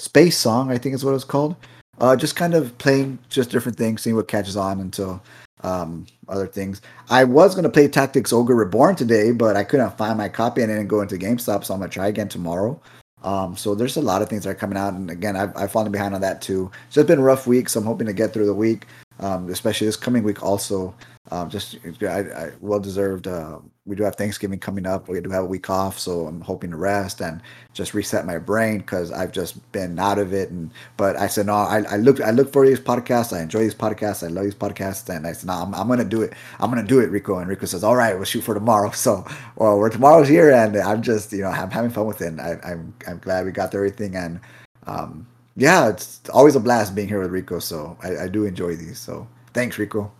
Space 0.00 0.36
Song, 0.36 0.72
I 0.72 0.78
think 0.78 0.96
is 0.96 1.04
what 1.04 1.14
it's 1.14 1.22
called. 1.22 1.54
Uh, 2.00 2.16
just 2.16 2.36
kind 2.36 2.54
of 2.54 2.76
playing 2.78 3.18
just 3.28 3.50
different 3.50 3.76
things, 3.76 4.02
seeing 4.02 4.16
what 4.16 4.28
catches 4.28 4.56
on 4.56 4.80
until 4.80 5.22
um, 5.62 6.06
other 6.28 6.46
things. 6.46 6.80
I 7.10 7.24
was 7.24 7.54
gonna 7.54 7.68
play 7.68 7.88
Tactics 7.88 8.32
Ogre 8.32 8.54
Reborn 8.54 8.96
today, 8.96 9.32
but 9.32 9.56
I 9.56 9.64
couldn't 9.64 9.98
find 9.98 10.16
my 10.16 10.28
copy 10.28 10.62
and 10.62 10.72
I 10.72 10.76
didn't 10.76 10.88
go 10.88 11.02
into 11.02 11.16
GameStop, 11.16 11.64
so 11.64 11.74
I'm 11.74 11.80
gonna 11.80 11.90
try 11.90 12.08
again 12.08 12.28
tomorrow. 12.28 12.80
Um, 13.22 13.54
so 13.54 13.74
there's 13.74 13.98
a 13.98 14.02
lot 14.02 14.22
of 14.22 14.30
things 14.30 14.44
that 14.44 14.50
are 14.50 14.54
coming 14.54 14.78
out, 14.78 14.94
and 14.94 15.10
again, 15.10 15.36
I've, 15.36 15.54
I've 15.54 15.70
fallen 15.70 15.92
behind 15.92 16.14
on 16.14 16.22
that 16.22 16.40
too. 16.40 16.70
It's 16.86 16.94
just 16.94 17.06
been 17.06 17.18
a 17.18 17.22
rough 17.22 17.46
week, 17.46 17.68
so 17.68 17.80
I'm 17.80 17.86
hoping 17.86 18.06
to 18.06 18.14
get 18.14 18.32
through 18.32 18.46
the 18.46 18.54
week 18.54 18.86
um, 19.20 19.50
especially 19.50 19.86
this 19.86 19.96
coming 19.96 20.22
week. 20.22 20.42
Also, 20.42 20.94
um, 21.30 21.50
just 21.50 21.76
I, 22.02 22.20
I 22.20 22.52
well 22.60 22.80
deserved. 22.80 23.28
Uh, 23.28 23.58
we 23.84 23.94
do 23.94 24.02
have 24.04 24.16
Thanksgiving 24.16 24.58
coming 24.58 24.86
up. 24.86 25.08
We 25.08 25.20
do 25.20 25.30
have 25.30 25.44
a 25.44 25.46
week 25.46 25.68
off, 25.68 25.98
so 25.98 26.26
I'm 26.26 26.40
hoping 26.40 26.70
to 26.70 26.76
rest 26.76 27.20
and 27.20 27.42
just 27.72 27.92
reset 27.92 28.24
my 28.24 28.38
brain 28.38 28.78
because 28.78 29.12
I've 29.12 29.30
just 29.30 29.70
been 29.72 29.98
out 29.98 30.18
of 30.18 30.32
it. 30.32 30.50
And 30.50 30.70
but 30.96 31.16
I 31.16 31.26
said 31.26 31.46
no. 31.46 31.54
I, 31.54 31.82
I 31.90 31.96
look 31.96 32.20
I 32.20 32.30
look 32.30 32.52
for 32.52 32.66
these 32.66 32.80
podcasts. 32.80 33.36
I 33.36 33.42
enjoy 33.42 33.60
these 33.60 33.74
podcasts. 33.74 34.24
I 34.24 34.28
love 34.28 34.44
these 34.44 34.54
podcasts. 34.54 35.14
And 35.14 35.26
I 35.26 35.32
said 35.32 35.48
no. 35.48 35.54
I'm, 35.54 35.74
I'm 35.74 35.88
gonna 35.88 36.04
do 36.04 36.22
it. 36.22 36.32
I'm 36.58 36.70
gonna 36.70 36.82
do 36.82 37.00
it, 37.00 37.10
Rico. 37.10 37.38
And 37.38 37.48
Rico 37.48 37.66
says, 37.66 37.84
all 37.84 37.96
right, 37.96 38.14
we'll 38.14 38.24
shoot 38.24 38.42
for 38.42 38.54
tomorrow. 38.54 38.90
So 39.00 39.24
well, 39.56 39.78
we're 39.78 39.88
tomorrow's 39.90 40.28
here, 40.28 40.50
and 40.50 40.76
I'm 40.76 41.02
just 41.02 41.32
you 41.32 41.42
know 41.42 41.48
I'm 41.48 41.70
having 41.70 41.90
fun 41.90 42.06
with 42.06 42.20
it. 42.22 42.28
And 42.28 42.40
I, 42.40 42.58
I'm 42.64 42.94
I'm 43.06 43.18
glad 43.18 43.44
we 43.44 43.52
got 43.52 43.74
everything 43.74 44.16
and. 44.16 44.40
Um, 44.86 45.26
yeah, 45.56 45.88
it's 45.90 46.20
always 46.30 46.56
a 46.56 46.60
blast 46.60 46.94
being 46.94 47.08
here 47.08 47.20
with 47.20 47.30
Rico. 47.30 47.58
So 47.58 47.96
I, 48.02 48.24
I 48.24 48.28
do 48.28 48.44
enjoy 48.46 48.76
these. 48.76 48.98
So 48.98 49.28
thanks, 49.52 49.78
Rico. 49.78 50.10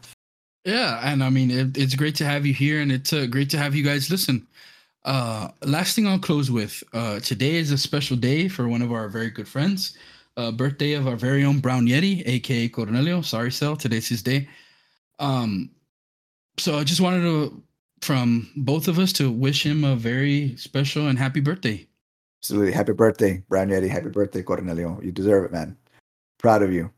Yeah, 0.65 1.01
and 1.03 1.25
I 1.25 1.31
mean 1.31 1.51
it, 1.51 1.79
it's 1.79 1.95
great 1.95 2.15
to 2.17 2.25
have 2.25 2.45
you 2.45 2.53
here, 2.53 2.81
and 2.81 2.93
it's 2.93 3.13
uh, 3.13 3.27
great 3.27 3.51
to 3.51 3.59
have 3.59 3.75
you 3.75 3.83
guys 3.83 4.11
listen. 4.11 4.47
Uh, 5.05 5.49
last 5.63 5.97
thing 5.97 6.07
I'll 6.07 6.19
close 6.19 6.51
with: 6.51 6.83
uh, 6.93 7.21
today 7.21 7.57
is 7.57 7.71
a 7.73 7.79
special 7.79 8.17
day 8.17 8.49
for 8.49 8.69
one 8.69 8.83
of 8.83 8.93
our 8.93 9.09
very 9.09 9.31
good 9.31 9.49
friends. 9.49 9.97
Uh, 10.37 10.51
birthday 10.51 10.93
of 10.93 11.07
our 11.07 11.17
very 11.17 11.45
own 11.45 11.61
Brown 11.61 11.87
Yeti, 11.87 12.23
aka 12.27 12.69
Cornelio. 12.69 13.23
Sorry, 13.23 13.51
Cell. 13.51 13.77
Today's 13.77 14.09
his 14.09 14.23
day. 14.23 14.49
Um, 15.19 15.71
so 16.59 16.79
I 16.79 16.85
just 16.85 17.01
wanted 17.01 17.23
to, 17.23 17.63
from 18.03 18.51
both 18.57 18.87
of 18.87 18.99
us, 18.99 19.13
to 19.15 19.31
wish 19.31 19.65
him 19.65 19.83
a 19.85 19.97
very 19.97 20.57
special 20.57 21.09
and 21.09 21.19
happy 21.19 21.41
birthday. 21.41 21.87
Absolutely. 22.43 22.73
Happy 22.73 22.93
birthday, 22.93 23.43
Brown 23.49 23.69
Yeti. 23.69 23.89
Happy 23.89 24.09
birthday, 24.09 24.43
Cornelio. 24.43 25.01
You 25.03 25.11
deserve 25.11 25.45
it, 25.45 25.53
man. 25.53 25.77
Proud 26.39 26.63
of 26.63 26.73
you. 26.73 26.91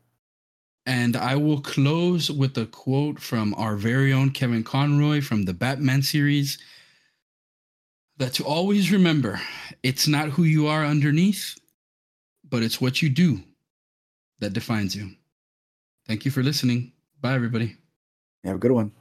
And 0.85 1.15
I 1.15 1.35
will 1.35 1.61
close 1.61 2.29
with 2.29 2.57
a 2.57 2.65
quote 2.65 3.19
from 3.19 3.53
our 3.55 3.75
very 3.75 4.11
own 4.11 4.31
Kevin 4.31 4.63
Conroy 4.63 5.21
from 5.21 5.43
the 5.43 5.53
Batman 5.53 6.01
series 6.01 6.57
that 8.17 8.33
to 8.33 8.43
always 8.43 8.91
remember 8.91 9.41
it's 9.81 10.07
not 10.07 10.29
who 10.29 10.43
you 10.43 10.67
are 10.67 10.85
underneath, 10.85 11.57
but 12.49 12.63
it's 12.63 12.81
what 12.81 13.01
you 13.01 13.09
do 13.09 13.39
that 14.39 14.53
defines 14.53 14.95
you. 14.95 15.11
Thank 16.05 16.25
you 16.25 16.31
for 16.31 16.43
listening. 16.43 16.91
Bye, 17.21 17.33
everybody. 17.33 17.77
Have 18.43 18.55
a 18.55 18.59
good 18.59 18.71
one. 18.71 18.91